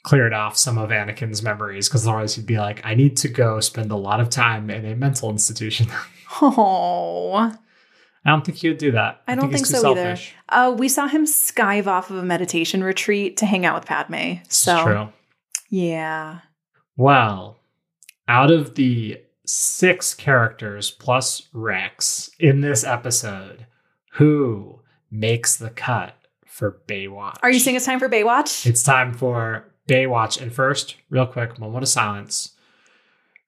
cleared 0.10 0.34
off 0.34 0.58
some 0.58 0.80
of 0.80 0.90
Anakin's 0.90 1.44
memories 1.44 1.88
because 1.88 2.08
otherwise 2.08 2.34
he'd 2.34 2.48
be 2.48 2.58
like, 2.58 2.84
I 2.84 2.96
need 2.96 3.16
to 3.18 3.28
go 3.28 3.60
spend 3.60 3.92
a 3.92 3.96
lot 3.96 4.20
of 4.20 4.32
time 4.32 4.72
in 4.72 4.84
a 4.84 4.96
mental 4.96 5.30
institution. 5.30 5.88
Oh, 6.42 7.34
I 7.34 8.30
don't 8.30 8.46
think 8.46 8.60
he 8.60 8.68
would 8.68 8.78
do 8.78 8.92
that. 8.92 9.24
I 9.28 9.34
don't 9.34 9.50
he's 9.50 9.62
think 9.62 9.68
too 9.68 9.82
so 9.82 9.92
either. 9.94 10.16
uh, 10.50 10.76
we 10.78 10.88
saw 10.88 11.08
him 11.08 11.26
skive 11.26 11.88
off 11.88 12.12
of 12.12 12.18
a 12.18 12.24
meditation 12.24 12.84
retreat 12.84 13.38
to 13.38 13.48
hang 13.48 13.66
out 13.66 13.74
with 13.74 13.88
Padme. 13.88 14.34
So, 14.48 14.84
true. 14.84 15.10
yeah. 15.70 16.42
Well, 16.96 17.58
out 18.28 18.52
of 18.52 18.76
the 18.76 19.20
six 19.44 20.14
characters 20.14 20.92
plus 20.92 21.50
Rex 21.52 22.30
in 22.40 22.62
this 22.62 22.84
episode, 22.84 23.66
who 24.14 24.82
makes 25.10 25.58
the 25.58 25.72
cut 25.72 26.16
for 26.46 26.80
Baywatch? 26.88 27.38
Are 27.42 27.50
you 27.50 27.60
saying 27.60 27.76
it's 27.76 27.88
time 27.88 27.98
for 27.98 28.08
Baywatch? 28.08 28.68
It's 28.68 28.84
time 28.84 29.14
for 29.16 29.66
Baywatch. 29.90 30.42
And 30.42 30.54
first, 30.54 30.96
real 31.10 31.26
quick, 31.26 31.60
moment 31.60 31.84
of 31.84 31.90
silence. 31.90 32.54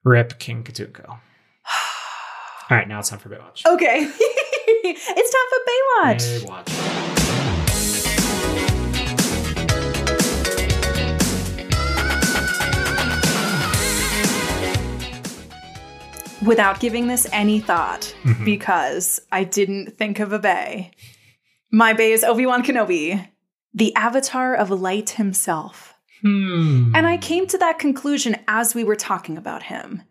Rip 0.04 0.38
King 0.38 0.64
Katuunko. 0.64 1.08
All 1.08 1.18
right, 2.70 2.88
now 2.88 2.98
it's 2.98 3.10
time 3.10 3.18
for 3.20 3.28
Baywatch. 3.28 3.64
okay. 3.66 3.98
it's 4.84 5.30
time 5.30 5.48
for 5.50 5.60
Baywatch. 5.70 6.64
Baywatch. 6.66 7.82
Without 16.44 16.80
giving 16.80 17.06
this 17.06 17.26
any 17.32 17.60
thought, 17.60 18.12
Mhm. 18.24 18.44
because 18.44 19.20
I 19.30 19.44
didn't 19.44 19.96
think 19.96 20.18
of 20.18 20.32
a 20.32 20.40
Bay. 20.40 20.90
My 21.70 21.92
Bay 21.92 22.10
is 22.12 22.24
Obi 22.24 22.46
Wan 22.46 22.64
Kenobi, 22.64 23.28
the 23.72 23.94
avatar 23.94 24.54
of 24.54 24.68
light 24.70 25.10
himself. 25.10 25.91
Hmm. 26.22 26.92
And 26.94 27.06
I 27.06 27.16
came 27.18 27.46
to 27.48 27.58
that 27.58 27.78
conclusion 27.78 28.36
as 28.48 28.74
we 28.74 28.84
were 28.84 28.96
talking 28.96 29.36
about 29.36 29.64
him. 29.64 30.02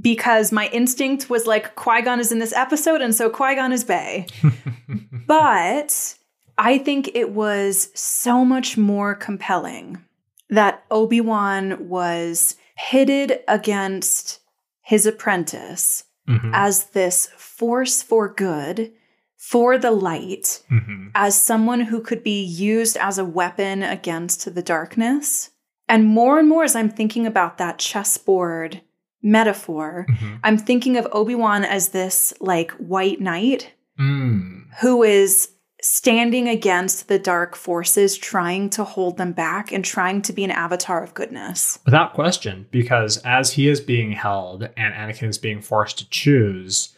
Because 0.00 0.52
my 0.52 0.68
instinct 0.68 1.30
was 1.30 1.46
like, 1.46 1.74
Qui 1.74 2.02
Gon 2.02 2.20
is 2.20 2.30
in 2.30 2.38
this 2.38 2.52
episode, 2.52 3.00
and 3.00 3.14
so 3.14 3.30
Qui 3.30 3.54
Gon 3.54 3.72
is 3.72 3.82
Bay. 3.84 4.26
But 5.26 6.14
I 6.58 6.78
think 6.78 7.10
it 7.14 7.30
was 7.30 7.90
so 7.98 8.44
much 8.44 8.76
more 8.76 9.14
compelling 9.14 10.02
that 10.50 10.84
Obi 10.90 11.20
Wan 11.20 11.88
was 11.88 12.56
pitted 12.76 13.40
against 13.48 14.40
his 14.82 15.06
apprentice 15.06 16.04
Mhm. 16.28 16.50
as 16.52 16.84
this 16.90 17.28
force 17.36 18.02
for 18.02 18.32
good, 18.32 18.92
for 19.36 19.78
the 19.78 19.90
light, 19.92 20.62
Mhm. 20.70 21.10
as 21.14 21.40
someone 21.40 21.80
who 21.80 22.00
could 22.00 22.22
be 22.22 22.42
used 22.42 22.96
as 22.96 23.16
a 23.18 23.24
weapon 23.24 23.82
against 23.82 24.54
the 24.54 24.62
darkness. 24.62 25.50
And 25.88 26.04
more 26.06 26.38
and 26.38 26.48
more, 26.48 26.64
as 26.64 26.74
I'm 26.76 26.90
thinking 26.90 27.26
about 27.26 27.58
that 27.58 27.78
chessboard 27.78 28.80
metaphor, 29.22 30.06
Mhm. 30.08 30.40
I'm 30.44 30.58
thinking 30.58 30.96
of 30.96 31.06
Obi 31.12 31.34
Wan 31.34 31.64
as 31.64 31.88
this 31.90 32.32
like 32.40 32.70
white 32.72 33.20
knight 33.20 33.72
Mm. 33.98 34.64
who 34.80 35.02
is 35.02 35.48
standing 35.82 36.48
against 36.48 37.06
the 37.08 37.18
dark 37.18 37.54
forces, 37.54 38.16
trying 38.16 38.68
to 38.70 38.82
hold 38.82 39.16
them 39.18 39.32
back 39.32 39.70
and 39.72 39.84
trying 39.84 40.20
to 40.22 40.32
be 40.32 40.42
an 40.42 40.50
avatar 40.50 41.02
of 41.02 41.14
goodness. 41.14 41.78
Without 41.84 42.12
question, 42.14 42.66
because 42.70 43.18
as 43.18 43.52
he 43.52 43.68
is 43.68 43.80
being 43.80 44.12
held 44.12 44.68
and 44.76 44.94
Anakin 44.94 45.28
is 45.28 45.38
being 45.38 45.60
forced 45.60 45.98
to 45.98 46.08
choose, 46.10 46.94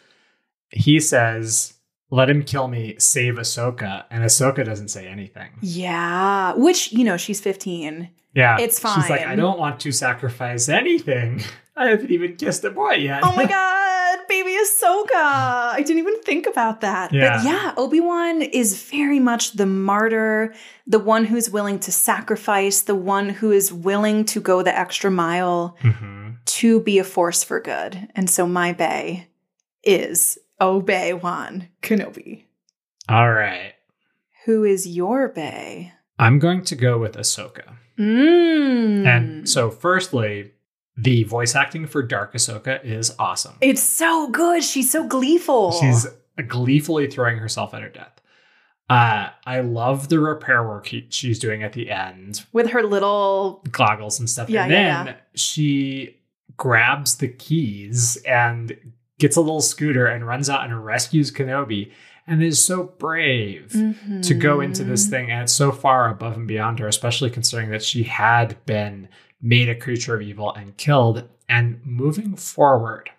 he 0.70 1.00
says, 1.00 1.74
Let 2.10 2.30
him 2.30 2.42
kill 2.42 2.68
me, 2.68 2.94
save 2.98 3.34
Ahsoka. 3.34 4.04
And 4.10 4.24
Ahsoka 4.24 4.64
doesn't 4.64 4.88
say 4.88 5.06
anything. 5.06 5.50
Yeah, 5.60 6.54
which, 6.54 6.90
you 6.90 7.04
know, 7.04 7.18
she's 7.18 7.38
15. 7.40 8.08
Yeah. 8.38 8.56
It's 8.64 8.78
fine. 8.78 9.00
She's 9.00 9.10
like. 9.10 9.26
I 9.26 9.34
don't 9.36 9.58
want 9.58 9.80
to 9.80 9.90
sacrifice 9.92 10.68
anything. 10.68 11.42
I 11.76 11.88
haven't 11.92 12.10
even 12.10 12.36
kissed 12.36 12.64
a 12.64 12.70
boy 12.70 12.94
yet. 13.10 13.20
Oh 13.22 13.32
my 13.36 13.46
god, 13.58 14.18
baby 14.28 14.50
Ahsoka. 14.64 15.24
I 15.78 15.82
didn't 15.86 15.98
even 16.04 16.20
think 16.22 16.46
about 16.46 16.80
that. 16.80 17.12
Yeah. 17.12 17.36
But 17.36 17.44
yeah, 17.44 17.74
Obi-Wan 17.76 18.42
is 18.42 18.68
very 18.82 19.20
much 19.20 19.52
the 19.52 19.66
martyr, 19.66 20.54
the 20.88 20.98
one 21.14 21.24
who's 21.30 21.48
willing 21.50 21.78
to 21.86 21.92
sacrifice, 21.92 22.82
the 22.82 22.96
one 23.16 23.28
who 23.28 23.52
is 23.52 23.72
willing 23.72 24.24
to 24.32 24.40
go 24.40 24.62
the 24.62 24.76
extra 24.76 25.10
mile 25.10 25.76
Mhm. 25.82 26.36
to 26.58 26.80
be 26.80 26.98
a 26.98 27.04
force 27.04 27.44
for 27.44 27.60
good. 27.60 28.08
And 28.16 28.28
so 28.28 28.46
my 28.46 28.72
bay 28.72 29.28
is 29.84 30.36
Obi-Wan 30.60 31.68
Kenobi. 31.82 32.42
All 33.08 33.30
right. 33.32 33.74
Who 34.46 34.64
is 34.64 34.86
your 34.86 35.28
bay? 35.28 35.92
I'm 36.18 36.38
going 36.40 36.64
to 36.64 36.74
go 36.74 36.98
with 36.98 37.14
Ahsoka. 37.16 37.76
Mm. 37.98 39.06
And 39.06 39.48
so, 39.48 39.70
firstly, 39.70 40.52
the 40.96 41.24
voice 41.24 41.54
acting 41.54 41.86
for 41.86 42.02
Dark 42.02 42.34
Ahsoka 42.34 42.84
is 42.84 43.14
awesome. 43.18 43.54
it's 43.60 43.82
so 43.82 44.28
good. 44.30 44.64
She's 44.64 44.90
so 44.90 45.06
gleeful. 45.06 45.72
She's 45.72 46.06
gleefully 46.46 47.08
throwing 47.08 47.38
herself 47.38 47.74
at 47.74 47.82
her 47.82 47.88
death. 47.88 48.20
Uh, 48.90 49.28
I 49.44 49.60
love 49.60 50.08
the 50.08 50.18
repair 50.18 50.66
work 50.66 50.86
he, 50.86 51.06
she's 51.10 51.38
doing 51.38 51.62
at 51.62 51.74
the 51.74 51.90
end, 51.90 52.44
with 52.52 52.70
her 52.70 52.82
little 52.82 53.62
goggles 53.70 54.18
and 54.18 54.30
stuff. 54.30 54.48
Yeah, 54.48 54.62
and 54.64 54.72
yeah, 54.72 55.04
then 55.04 55.16
she 55.34 56.16
grabs 56.56 57.16
the 57.16 57.28
keys 57.28 58.16
and 58.26 58.76
gets 59.18 59.36
a 59.36 59.40
little 59.40 59.60
scooter 59.60 60.06
and 60.06 60.26
runs 60.26 60.48
out 60.48 60.64
and 60.64 60.84
rescues 60.84 61.30
Kenobi 61.30 61.92
and 62.28 62.42
is 62.42 62.64
so 62.64 62.84
brave 62.84 63.72
to 64.22 64.34
go 64.34 64.60
into 64.60 64.84
this 64.84 65.06
Mhm. 65.06 65.10
thing. 65.10 65.30
And 65.30 65.42
it's 65.42 65.52
so 65.52 65.72
far 65.72 66.10
above 66.10 66.36
and 66.36 66.46
beyond 66.46 66.78
her, 66.78 66.86
especially 66.88 67.30
considering 67.30 67.70
that 67.70 67.82
she 67.82 68.04
had 68.04 68.56
been 68.66 69.08
made 69.40 69.68
a 69.68 69.74
creature 69.74 70.14
of 70.14 70.22
evil 70.22 70.52
and 70.54 70.76
killed. 70.76 71.28
And 71.48 71.80
moving 71.84 72.36
forward, 72.36 73.10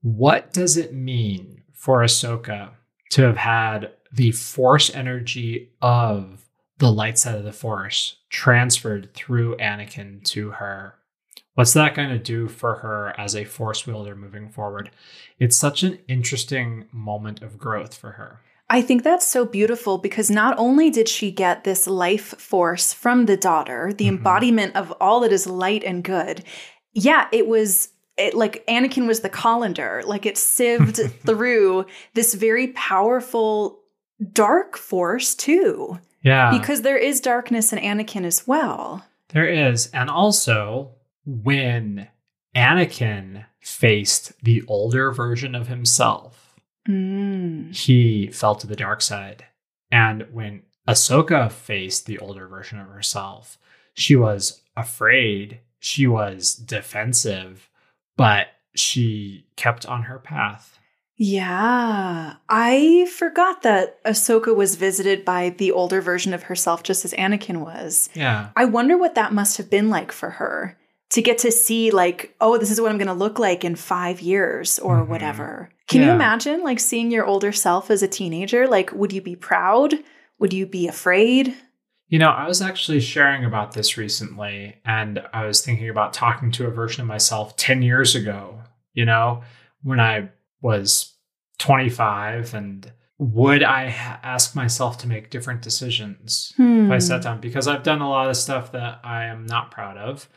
what 0.00 0.52
does 0.52 0.76
it 0.76 0.94
mean 0.94 1.62
for 1.72 2.00
Ahsoka 2.00 2.70
to 3.10 3.22
have 3.22 3.36
had 3.38 3.90
the 4.12 4.30
force 4.32 4.94
energy 4.94 5.70
of 5.80 6.44
the 6.78 6.92
light 6.92 7.18
side 7.18 7.34
of 7.36 7.44
the 7.44 7.52
force 7.52 8.16
transferred 8.28 9.12
through 9.14 9.56
Anakin 9.56 10.22
to 10.24 10.50
her? 10.52 10.94
What's 11.54 11.74
that 11.74 11.94
going 11.94 12.08
to 12.08 12.18
do 12.18 12.48
for 12.48 12.76
her 12.76 13.14
as 13.18 13.36
a 13.36 13.44
force 13.44 13.86
wielder 13.86 14.16
moving 14.16 14.48
forward? 14.48 14.90
It's 15.38 15.56
such 15.56 15.82
an 15.82 15.98
interesting 16.08 16.86
moment 16.92 17.42
of 17.42 17.58
growth 17.58 17.94
for 17.94 18.12
her. 18.12 18.40
I 18.70 18.80
think 18.80 19.02
that's 19.02 19.26
so 19.26 19.44
beautiful 19.44 19.98
because 19.98 20.30
not 20.30 20.58
only 20.58 20.88
did 20.88 21.08
she 21.08 21.30
get 21.30 21.64
this 21.64 21.86
life 21.86 22.28
force 22.40 22.94
from 22.94 23.26
the 23.26 23.36
daughter, 23.36 23.92
the 23.92 24.06
Mhm. 24.06 24.16
embodiment 24.16 24.76
of 24.76 24.92
all 24.98 25.20
that 25.20 25.32
is 25.32 25.46
light 25.46 25.84
and 25.84 26.02
good, 26.02 26.42
yeah, 26.94 27.26
it 27.32 27.46
was 27.46 27.88
it 28.18 28.34
like 28.34 28.62
Anakin 28.68 29.06
was 29.06 29.20
the 29.20 29.28
colander. 29.30 30.02
Like 30.04 30.26
it 30.26 30.36
sieved 30.36 30.96
through 31.26 31.86
this 32.14 32.34
very 32.34 32.68
powerful 32.68 33.80
dark 34.32 34.76
force 34.76 35.34
too. 35.34 35.98
Yeah. 36.22 36.50
Because 36.56 36.82
there 36.82 36.98
is 36.98 37.20
darkness 37.22 37.72
in 37.72 37.78
Anakin 37.78 38.24
as 38.24 38.46
well. 38.46 39.04
There 39.28 39.48
is. 39.48 39.86
And 39.94 40.10
also, 40.10 40.90
when 41.24 42.08
Anakin 42.54 43.44
faced 43.60 44.32
the 44.42 44.62
older 44.68 45.10
version 45.12 45.54
of 45.54 45.68
himself, 45.68 46.54
Mm. 46.88 47.72
he 47.74 48.26
fell 48.32 48.56
to 48.56 48.66
the 48.66 48.74
dark 48.76 49.00
side. 49.02 49.44
And 49.92 50.26
when 50.32 50.62
Ahsoka 50.88 51.50
faced 51.52 52.06
the 52.06 52.18
older 52.18 52.48
version 52.48 52.80
of 52.80 52.88
herself, 52.88 53.56
she 53.94 54.16
was 54.16 54.62
afraid, 54.76 55.60
she 55.78 56.06
was 56.08 56.54
defensive, 56.54 57.68
but 58.16 58.48
she 58.74 59.46
kept 59.56 59.86
on 59.86 60.02
her 60.04 60.18
path. 60.18 60.80
Yeah. 61.16 62.34
I 62.48 63.08
forgot 63.16 63.62
that 63.62 64.02
Ahsoka 64.04 64.56
was 64.56 64.74
visited 64.74 65.24
by 65.24 65.50
the 65.50 65.70
older 65.70 66.00
version 66.00 66.34
of 66.34 66.44
herself 66.44 66.82
just 66.82 67.04
as 67.04 67.12
Anakin 67.14 67.58
was. 67.58 68.08
Yeah. 68.14 68.48
I 68.56 68.64
wonder 68.64 68.98
what 68.98 69.14
that 69.14 69.32
must 69.32 69.56
have 69.58 69.70
been 69.70 69.88
like 69.88 70.10
for 70.10 70.30
her 70.30 70.76
to 71.12 71.22
get 71.22 71.38
to 71.38 71.50
see, 71.52 71.90
like, 71.90 72.34
oh, 72.40 72.58
this 72.58 72.70
is 72.70 72.80
what 72.80 72.90
I'm 72.90 72.98
going 72.98 73.06
to 73.08 73.12
look 73.14 73.38
like 73.38 73.64
in 73.64 73.74
five 73.76 74.20
years 74.20 74.78
or 74.78 74.96
Mhm. 74.98 75.08
whatever. 75.08 75.68
Can 75.88 76.02
you 76.02 76.10
imagine, 76.10 76.62
like, 76.62 76.80
seeing 76.80 77.10
your 77.10 77.26
older 77.26 77.52
self 77.52 77.90
as 77.90 78.02
a 78.02 78.08
teenager? 78.08 78.66
Like, 78.66 78.92
would 78.92 79.12
you 79.12 79.20
be 79.20 79.36
proud? 79.36 79.94
Would 80.38 80.52
you 80.54 80.64
be 80.66 80.88
afraid? 80.88 81.54
You 82.08 82.18
know, 82.18 82.30
I 82.30 82.46
was 82.48 82.62
actually 82.62 83.00
sharing 83.00 83.44
about 83.44 83.72
this 83.72 83.96
recently, 83.98 84.76
and 84.86 85.22
I 85.34 85.44
was 85.46 85.60
thinking 85.64 85.88
about 85.90 86.12
talking 86.14 86.50
to 86.52 86.66
a 86.66 86.70
version 86.70 87.02
of 87.02 87.08
myself 87.08 87.56
10 87.56 87.82
years 87.82 88.14
ago, 88.14 88.60
you 88.94 89.04
know, 89.04 89.42
when 89.82 90.00
I 90.00 90.30
was 90.62 91.12
25. 91.58 92.54
And 92.54 92.90
would 93.18 93.62
I 93.62 93.90
ha- 93.90 94.20
ask 94.22 94.54
myself 94.56 94.98
to 94.98 95.08
make 95.08 95.30
different 95.30 95.62
decisions 95.62 96.52
Hmm. 96.56 96.86
if 96.86 96.90
I 96.92 96.98
sat 96.98 97.22
down? 97.22 97.40
Because 97.40 97.68
I've 97.68 97.82
done 97.82 98.00
a 98.00 98.08
lot 98.10 98.28
of 98.30 98.36
stuff 98.36 98.72
that 98.72 99.00
I 99.04 99.24
am 99.26 99.46
not 99.46 99.70
proud 99.70 99.96
of, 99.96 100.28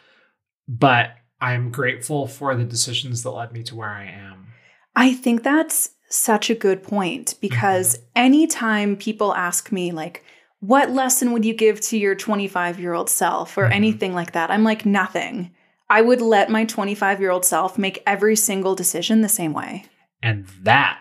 but 0.68 1.12
I 1.42 1.54
am 1.54 1.72
grateful 1.72 2.28
for 2.28 2.56
the 2.56 2.64
decisions 2.64 3.24
that 3.24 3.32
led 3.32 3.52
me 3.52 3.64
to 3.64 3.76
where 3.76 3.90
I 3.90 4.06
am. 4.06 4.48
I 4.96 5.14
think 5.14 5.44
that's 5.44 5.92
such 6.10 6.50
a 6.50 6.56
good 6.56 6.84
point 6.84 7.36
because 7.42 8.00
anytime 8.16 8.96
people 8.96 9.34
ask 9.36 9.72
me, 9.72 9.92
like, 9.92 10.24
what 10.60 10.92
lesson 10.92 11.34
would 11.34 11.44
you 11.46 11.54
give 11.54 11.82
to 11.82 11.98
your 11.98 12.16
25 12.16 12.80
year 12.80 12.94
old 12.94 13.10
self 13.10 13.58
or 13.58 13.68
Mhm. 13.68 13.74
anything 13.74 14.14
like 14.16 14.32
that? 14.32 14.50
I'm 14.50 14.64
like, 14.64 14.86
nothing. 14.86 15.52
I 15.90 16.02
would 16.02 16.22
let 16.22 16.50
my 16.50 16.66
25 16.66 17.20
year 17.20 17.30
old 17.32 17.46
self 17.46 17.78
make 17.78 18.02
every 18.08 18.36
single 18.36 18.74
decision 18.76 19.22
the 19.22 19.30
same 19.30 19.54
way. 19.54 19.86
And 20.24 20.48
that 20.64 21.00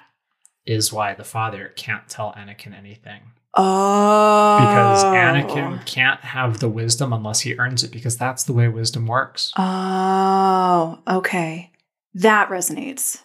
is 0.67 0.93
why 0.93 1.15
the 1.15 1.25
father 1.25 1.73
can't 1.77 2.09
tell 2.09 2.35
Anakin 2.37 2.77
anything. 2.77 3.21
Oh. 3.57 4.57
because 4.61 5.05
Anakin 5.05 5.85
can't 5.87 6.21
have 6.21 6.59
the 6.61 6.69
wisdom 6.69 7.13
unless 7.13 7.41
he 7.41 7.57
earns 7.59 7.85
it 7.85 7.91
because 7.93 8.17
that's 8.17 8.45
the 8.45 8.53
way 8.53 8.69
wisdom 8.69 9.07
works. 9.07 9.53
Oh, 9.57 10.99
okay. 11.09 11.71
That 12.15 12.49
resonates. 12.49 13.23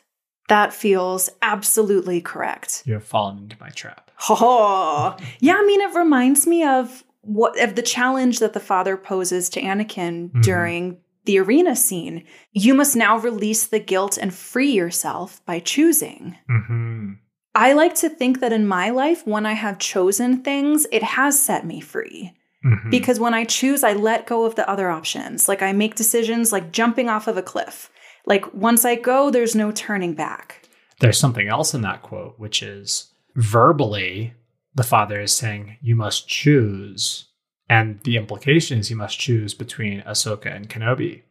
That 0.48 0.74
feels 0.74 1.30
absolutely 1.42 2.22
correct. 2.22 2.84
You 2.86 2.94
have 2.94 3.04
fallen 3.04 3.38
into 3.38 3.56
my 3.60 3.70
trap. 3.70 4.10
Oh, 4.30 5.16
yeah. 5.40 5.56
I 5.58 5.66
mean, 5.66 5.82
it 5.82 5.94
reminds 5.94 6.46
me 6.48 6.64
of 6.66 7.04
what 7.22 7.60
of 7.62 7.76
the 7.76 7.82
challenge 7.82 8.40
that 8.40 8.54
the 8.54 8.60
father 8.60 8.98
poses 8.98 9.50
to 9.50 9.62
Anakin 9.62 10.32
Mhm. 10.32 10.42
during 10.42 10.98
the 11.26 11.38
arena 11.40 11.76
scene. 11.76 12.24
You 12.52 12.74
must 12.74 12.96
now 12.96 13.18
release 13.18 13.66
the 13.68 13.80
guilt 13.80 14.18
and 14.18 14.34
free 14.34 14.72
yourself 14.72 15.44
by 15.46 15.60
choosing. 15.60 16.38
hmm 16.48 17.14
I 17.56 17.74
like 17.74 17.95
to 17.95 18.10
think 18.10 18.39
that 18.39 18.54
in 18.54 18.68
my 18.68 18.89
life, 18.89 19.26
when 19.26 19.45
I 19.45 19.54
have 19.54 19.80
chosen 19.80 20.43
things, 20.43 20.86
it 20.91 21.04
has 21.04 21.41
set 21.41 21.66
me 21.66 21.80
free. 21.80 22.34
hmm 22.64 22.89
Because 22.89 23.20
when 23.20 23.34
I 23.34 23.43
choose, 23.45 23.84
I 23.84 23.93
let 23.93 24.28
go 24.28 24.45
of 24.45 24.56
the 24.56 24.70
other 24.70 24.89
options. 24.89 25.47
Like 25.47 25.62
I 25.62 25.72
make 25.74 25.95
decisions 25.95 26.52
like 26.52 26.72
jumping 26.72 27.10
off 27.10 27.28
of 27.28 27.38
a 27.38 27.41
cliff. 27.41 27.89
Like 28.26 28.54
once 28.54 28.86
I 28.86 28.95
go, 28.95 29.30
there's 29.30 29.56
no 29.56 29.72
turning 29.72 30.14
back. 30.14 30.68
There's 31.00 31.18
something 31.18 31.47
else 31.47 31.74
in 31.74 31.82
that 31.82 32.02
quote, 32.02 32.38
which 32.38 32.62
is 32.62 33.12
verbally, 33.36 34.34
the 34.76 34.84
father 34.84 35.20
is 35.20 35.34
saying, 35.34 35.78
You 35.82 35.95
must 35.95 36.28
choose. 36.28 37.26
And 37.70 38.00
the 38.02 38.18
implication 38.18 38.80
is 38.80 38.89
you 38.89 38.95
must 38.95 39.20
choose 39.20 39.54
between 39.54 40.02
Ahsoka 40.02 40.54
and 40.54 40.70
Kenobi. 40.70 41.22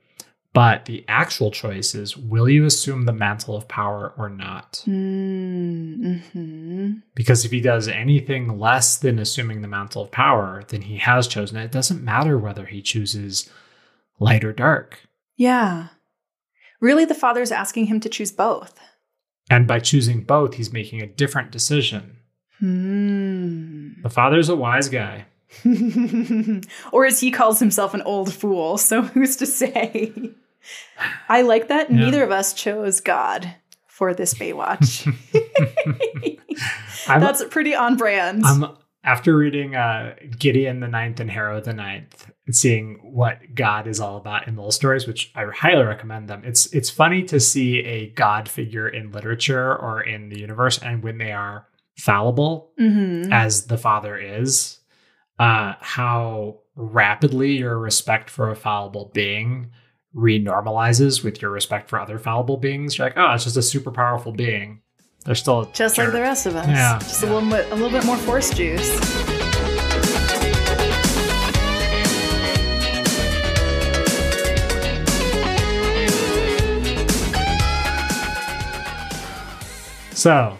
But 0.58 0.86
the 0.86 1.04
actual 1.06 1.52
choice 1.52 1.94
is 1.94 2.16
will 2.16 2.48
you 2.48 2.64
assume 2.64 3.04
the 3.04 3.12
mantle 3.12 3.54
of 3.54 3.68
power 3.68 4.12
or 4.18 4.28
not? 4.28 4.82
Mm-hmm. 4.88 6.94
Because 7.14 7.44
if 7.44 7.52
he 7.52 7.60
does 7.60 7.86
anything 7.86 8.58
less 8.58 8.96
than 8.96 9.20
assuming 9.20 9.62
the 9.62 9.68
mantle 9.68 10.02
of 10.02 10.10
power, 10.10 10.64
then 10.66 10.82
he 10.82 10.96
has 10.96 11.28
chosen 11.28 11.58
it. 11.58 11.66
It 11.66 11.70
doesn't 11.70 12.02
matter 12.02 12.36
whether 12.36 12.66
he 12.66 12.82
chooses 12.82 13.48
light 14.18 14.42
or 14.42 14.52
dark. 14.52 15.02
Yeah. 15.36 15.90
Really, 16.80 17.04
the 17.04 17.14
father's 17.14 17.52
asking 17.52 17.86
him 17.86 18.00
to 18.00 18.08
choose 18.08 18.32
both. 18.32 18.80
And 19.48 19.68
by 19.68 19.78
choosing 19.78 20.24
both, 20.24 20.54
he's 20.54 20.72
making 20.72 21.02
a 21.02 21.06
different 21.06 21.52
decision. 21.52 22.16
Hmm. 22.58 24.02
The 24.02 24.10
father's 24.10 24.48
a 24.48 24.56
wise 24.56 24.88
guy. 24.88 25.26
or 26.92 27.06
as 27.06 27.20
he 27.20 27.30
calls 27.30 27.60
himself, 27.60 27.94
an 27.94 28.02
old 28.02 28.34
fool. 28.34 28.76
So 28.76 29.02
who's 29.02 29.36
to 29.36 29.46
say? 29.46 30.34
I 31.28 31.42
like 31.42 31.68
that 31.68 31.90
Yeah. 31.90 31.96
neither 31.96 32.22
of 32.24 32.30
us 32.30 32.52
chose 32.52 33.00
God 33.00 33.54
for 33.86 34.14
this 34.14 34.34
Baywatch. 34.34 35.06
That's 37.06 37.44
pretty 37.46 37.74
on 37.74 37.96
brand. 37.96 38.44
I'm 38.44 38.76
after 39.04 39.36
reading 39.36 39.74
uh, 39.76 40.14
Gideon 40.38 40.80
the 40.80 40.88
Ninth 40.88 41.20
and 41.20 41.30
Harrow 41.30 41.60
the 41.60 41.72
Ninth, 41.72 42.30
and 42.46 42.54
seeing 42.54 42.98
what 43.02 43.38
God 43.54 43.86
is 43.86 44.00
all 44.00 44.16
about 44.16 44.48
in 44.48 44.56
those 44.56 44.74
stories, 44.74 45.06
which 45.06 45.30
I 45.34 45.44
highly 45.46 45.84
recommend 45.84 46.28
them. 46.28 46.42
It's 46.44 46.66
it's 46.74 46.90
funny 46.90 47.22
to 47.24 47.40
see 47.40 47.78
a 47.84 48.10
God 48.10 48.48
figure 48.48 48.88
in 48.88 49.12
literature 49.12 49.74
or 49.76 50.00
in 50.02 50.28
the 50.28 50.38
universe, 50.38 50.78
and 50.78 51.02
when 51.02 51.18
they 51.18 51.32
are 51.32 51.66
fallible, 51.96 52.70
Mhm. 52.80 53.32
as 53.32 53.66
the 53.66 53.78
father 53.78 54.16
is, 54.16 54.78
uh, 55.38 55.74
how 55.80 56.60
rapidly 56.76 57.52
your 57.56 57.78
respect 57.78 58.30
for 58.30 58.50
a 58.50 58.56
fallible 58.56 59.10
being 59.14 59.70
renormalizes 60.14 61.22
with 61.22 61.40
your 61.42 61.50
respect 61.50 61.88
for 61.88 62.00
other 62.00 62.18
fallible 62.18 62.56
beings. 62.56 62.98
You're 62.98 63.06
like, 63.08 63.16
oh, 63.18 63.32
it's 63.34 63.44
just 63.44 63.56
a 63.56 63.62
super 63.62 63.90
powerful 63.90 64.32
being. 64.32 64.80
They're 65.24 65.34
still 65.34 65.66
Just 65.72 65.98
like 65.98 66.12
the 66.12 66.20
rest 66.22 66.46
of 66.46 66.56
us. 66.56 66.66
Yeah, 66.66 66.98
Just 67.00 67.22
yeah. 67.22 67.28
a 67.28 67.34
little 67.34 67.50
bit 67.50 67.66
a 67.70 67.74
little 67.74 67.90
bit 67.90 68.04
more 68.06 68.16
force 68.18 68.50
juice. 68.50 68.88
So 80.12 80.58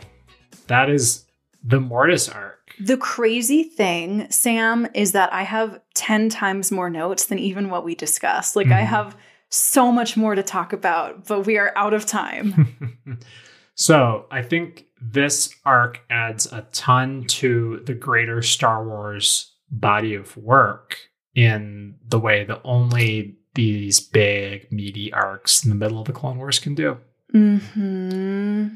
that 0.69 0.89
is 0.89 1.25
the 1.65 1.81
Mortis 1.81 2.29
arc. 2.29 2.55
The 2.81 2.97
crazy 2.97 3.65
thing, 3.65 4.31
Sam, 4.31 4.87
is 4.95 5.13
that 5.13 5.33
I 5.33 5.43
have 5.43 5.81
10 5.95 6.29
times 6.29 6.71
more 6.71 6.89
notes 6.89 7.27
than 7.27 7.41
even 7.41 7.69
what 7.69 7.85
we 7.85 7.97
discussed. 7.97 8.55
Like, 8.55 8.69
I 8.69 8.83
Mhm. 8.83 8.87
have 8.87 9.17
so 9.51 9.91
much 9.91 10.17
more 10.17 10.35
to 10.35 10.43
talk 10.43 10.73
about, 10.73 11.27
but 11.27 11.47
we 11.47 11.59
are 11.59 11.73
out 11.77 11.95
of 11.95 12.07
time. 12.07 13.19
so 13.75 14.27
I 14.31 14.43
think 14.43 14.87
this 15.01 15.55
arc 15.65 16.01
adds 16.11 16.47
a 16.53 16.63
ton 16.73 17.25
to 17.29 17.83
the 17.87 17.95
greater 17.95 18.43
Star 18.43 18.85
Wars 18.85 19.55
body 19.71 20.15
of 20.15 20.37
work 20.37 20.97
in 21.35 21.95
the 22.07 22.19
way 22.19 22.45
that 22.45 22.61
only 22.65 23.37
these 23.55 24.01
big, 24.01 24.71
meaty 24.73 25.13
arcs 25.13 25.65
in 25.65 25.71
the 25.71 25.77
middle 25.77 26.01
of 26.01 26.07
the 26.07 26.13
Clone 26.13 26.39
Wars 26.39 26.59
can 26.59 26.75
do. 26.75 26.99
hmm 27.33 28.69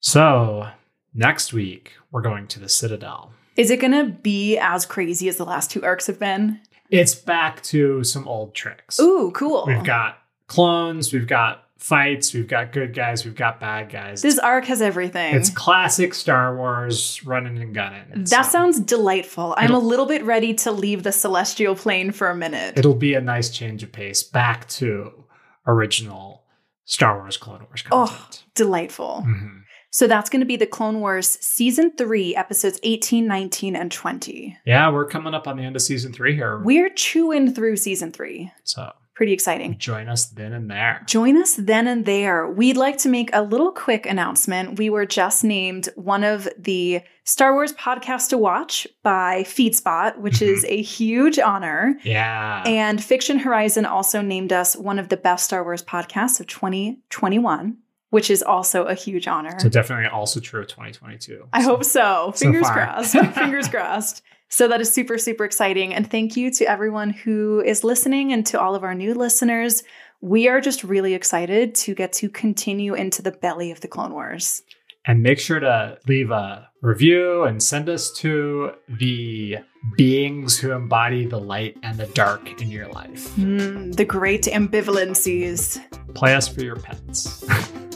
So 0.00 0.68
next 1.14 1.52
week, 1.52 1.92
we're 2.10 2.22
going 2.22 2.46
to 2.48 2.60
the 2.60 2.68
Citadel. 2.68 3.32
Is 3.56 3.70
it 3.70 3.80
going 3.80 3.92
to 3.92 4.12
be 4.12 4.56
as 4.56 4.86
crazy 4.86 5.28
as 5.28 5.36
the 5.36 5.44
last 5.44 5.70
two 5.70 5.82
arcs 5.82 6.06
have 6.06 6.18
been? 6.18 6.60
It's 6.90 7.14
back 7.14 7.62
to 7.64 8.02
some 8.04 8.26
old 8.28 8.54
tricks. 8.54 8.98
Ooh, 9.00 9.30
cool. 9.34 9.64
We've 9.66 9.84
got 9.84 10.18
clones, 10.48 11.12
we've 11.12 11.26
got 11.26 11.64
fights, 11.78 12.34
we've 12.34 12.48
got 12.48 12.72
good 12.72 12.92
guys, 12.92 13.24
we've 13.24 13.34
got 13.34 13.58
bad 13.60 13.88
guys. 13.90 14.20
this 14.20 14.38
arc 14.38 14.66
has 14.66 14.82
everything. 14.82 15.34
it's 15.34 15.48
classic 15.48 16.12
Star 16.12 16.54
Wars 16.56 17.24
running 17.24 17.56
and 17.58 17.74
gunning. 17.74 18.04
that 18.24 18.28
So 18.28 18.42
sounds 18.42 18.80
delightful. 18.80 19.54
I'm 19.56 19.70
a 19.70 19.76
It'll- 19.76 19.82
little 19.88 20.06
bit 20.06 20.22
ready 20.24 20.52
to 20.54 20.72
leave 20.72 21.04
the 21.04 21.12
celestial 21.12 21.74
plane 21.76 22.10
for 22.10 22.28
a 22.28 22.34
minute. 22.36 22.76
It'll 22.76 22.94
be 22.94 23.14
a 23.14 23.20
nice 23.20 23.48
change 23.50 23.82
of 23.82 23.92
pace 23.92 24.22
back 24.22 24.68
to 24.70 25.24
original 25.66 26.44
Star 26.84 27.16
Wars 27.18 27.36
Clone 27.36 27.64
Wars 27.68 27.82
content. 27.82 28.42
Oh. 28.42 28.46
Delightful. 28.56 29.24
Mhm. 29.26 29.62
So 29.90 30.06
that's 30.06 30.30
going 30.30 30.40
to 30.40 30.46
be 30.46 30.56
the 30.56 30.66
Clone 30.66 31.00
Wars 31.00 31.28
season 31.40 31.92
three, 31.96 32.34
episodes 32.36 32.78
18, 32.84 33.26
19, 33.26 33.74
and 33.76 33.90
20. 33.90 34.56
Yeah, 34.64 34.90
we're 34.90 35.06
coming 35.06 35.34
up 35.34 35.48
on 35.48 35.56
the 35.56 35.64
end 35.64 35.74
of 35.76 35.82
season 35.82 36.12
three 36.12 36.34
here. 36.34 36.58
We're 36.58 36.90
chewing 36.90 37.52
through 37.54 37.76
season 37.76 38.12
three. 38.12 38.52
so 38.64 38.92
Pretty 39.16 39.32
exciting. 39.34 39.76
Join 39.76 40.08
us 40.08 40.24
then 40.26 40.54
and 40.54 40.70
there. 40.70 41.02
Join 41.06 41.36
us 41.36 41.54
then 41.56 41.86
and 41.86 42.06
there. 42.06 42.48
We'd 42.48 42.78
like 42.78 42.96
to 42.98 43.08
make 43.10 43.28
a 43.34 43.42
little 43.42 43.70
quick 43.70 44.06
announcement. 44.06 44.78
We 44.78 44.88
were 44.88 45.04
just 45.04 45.44
named 45.44 45.90
one 45.94 46.24
of 46.24 46.48
the 46.56 47.02
Star 47.24 47.52
Wars 47.52 47.74
podcasts 47.74 48.30
to 48.30 48.38
watch 48.38 48.86
by 49.02 49.42
FeedSpot, 49.42 50.16
which 50.20 50.36
Mhm. 50.38 50.46
is 50.46 50.64
a 50.66 50.80
huge 50.80 51.38
honor. 51.38 51.98
Yeah. 52.02 52.62
And 52.64 53.04
Fiction 53.04 53.40
Horizon 53.40 53.84
also 53.84 54.22
named 54.22 54.54
us 54.54 54.74
one 54.74 54.98
of 54.98 55.10
the 55.10 55.18
best 55.18 55.44
Star 55.44 55.64
Wars 55.64 55.82
podcasts 55.82 56.40
of 56.40 56.46
2021, 56.46 57.76
which 58.10 58.30
is 58.30 58.42
also 58.42 58.84
a 58.84 58.94
huge 58.94 59.26
honor. 59.26 59.58
so 59.58 59.68
definitely 59.68 60.06
also 60.06 60.40
true 60.40 60.60
of 60.62 60.68
2022. 60.68 61.48
I 61.52 61.62
hope 61.62 61.84
so. 61.84 62.32
So 62.34 62.46
Fingers 62.46 62.66
far. 62.66 62.74
crossed. 62.74 63.12
Fingers 63.34 63.68
crossed. 63.68 64.22
So 64.48 64.66
that 64.68 64.80
is 64.80 64.92
super, 64.92 65.16
super 65.16 65.44
exciting. 65.44 65.94
And 65.94 66.10
thank 66.10 66.36
you 66.36 66.50
to 66.52 66.64
everyone 66.64 67.10
who 67.10 67.60
is 67.64 67.84
listening 67.84 68.32
and 68.32 68.44
to 68.46 68.60
all 68.60 68.74
of 68.74 68.82
our 68.82 68.94
new 68.94 69.14
listeners. 69.14 69.84
We 70.20 70.48
are 70.48 70.60
just 70.60 70.82
really 70.82 71.14
excited 71.14 71.74
to 71.76 71.94
get 71.94 72.12
to 72.14 72.28
continue 72.28 72.94
into 72.94 73.22
the 73.22 73.30
belly 73.30 73.70
of 73.70 73.80
the 73.80 73.88
Clone 73.88 74.12
Wars. 74.12 74.62
And 75.06 75.22
make 75.22 75.38
sure 75.38 75.60
to 75.60 75.98
leave 76.08 76.30
a 76.30 76.68
review 76.82 77.44
and 77.44 77.62
send 77.62 77.88
us 77.88 78.12
to 78.18 78.72
the 78.88 79.58
beings 79.96 80.58
who 80.58 80.72
embody 80.72 81.26
the 81.26 81.40
light 81.40 81.78
and 81.82 81.96
the 81.96 82.06
dark 82.08 82.60
in 82.60 82.70
your 82.70 82.88
life. 82.88 83.30
Mm, 83.36 83.96
the 83.96 84.04
great 84.04 84.42
ambivalencies. 84.42 85.80
Play 86.14 86.34
us 86.34 86.48
for 86.48 86.62
your 86.62 86.76
pets. 86.76 87.44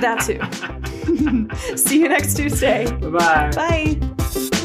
that 0.00 0.22
too. 0.26 1.76
See 1.76 2.00
you 2.00 2.08
next 2.08 2.34
Tuesday. 2.34 2.90
Bye-bye. 2.90 3.50
Bye. 3.54 4.56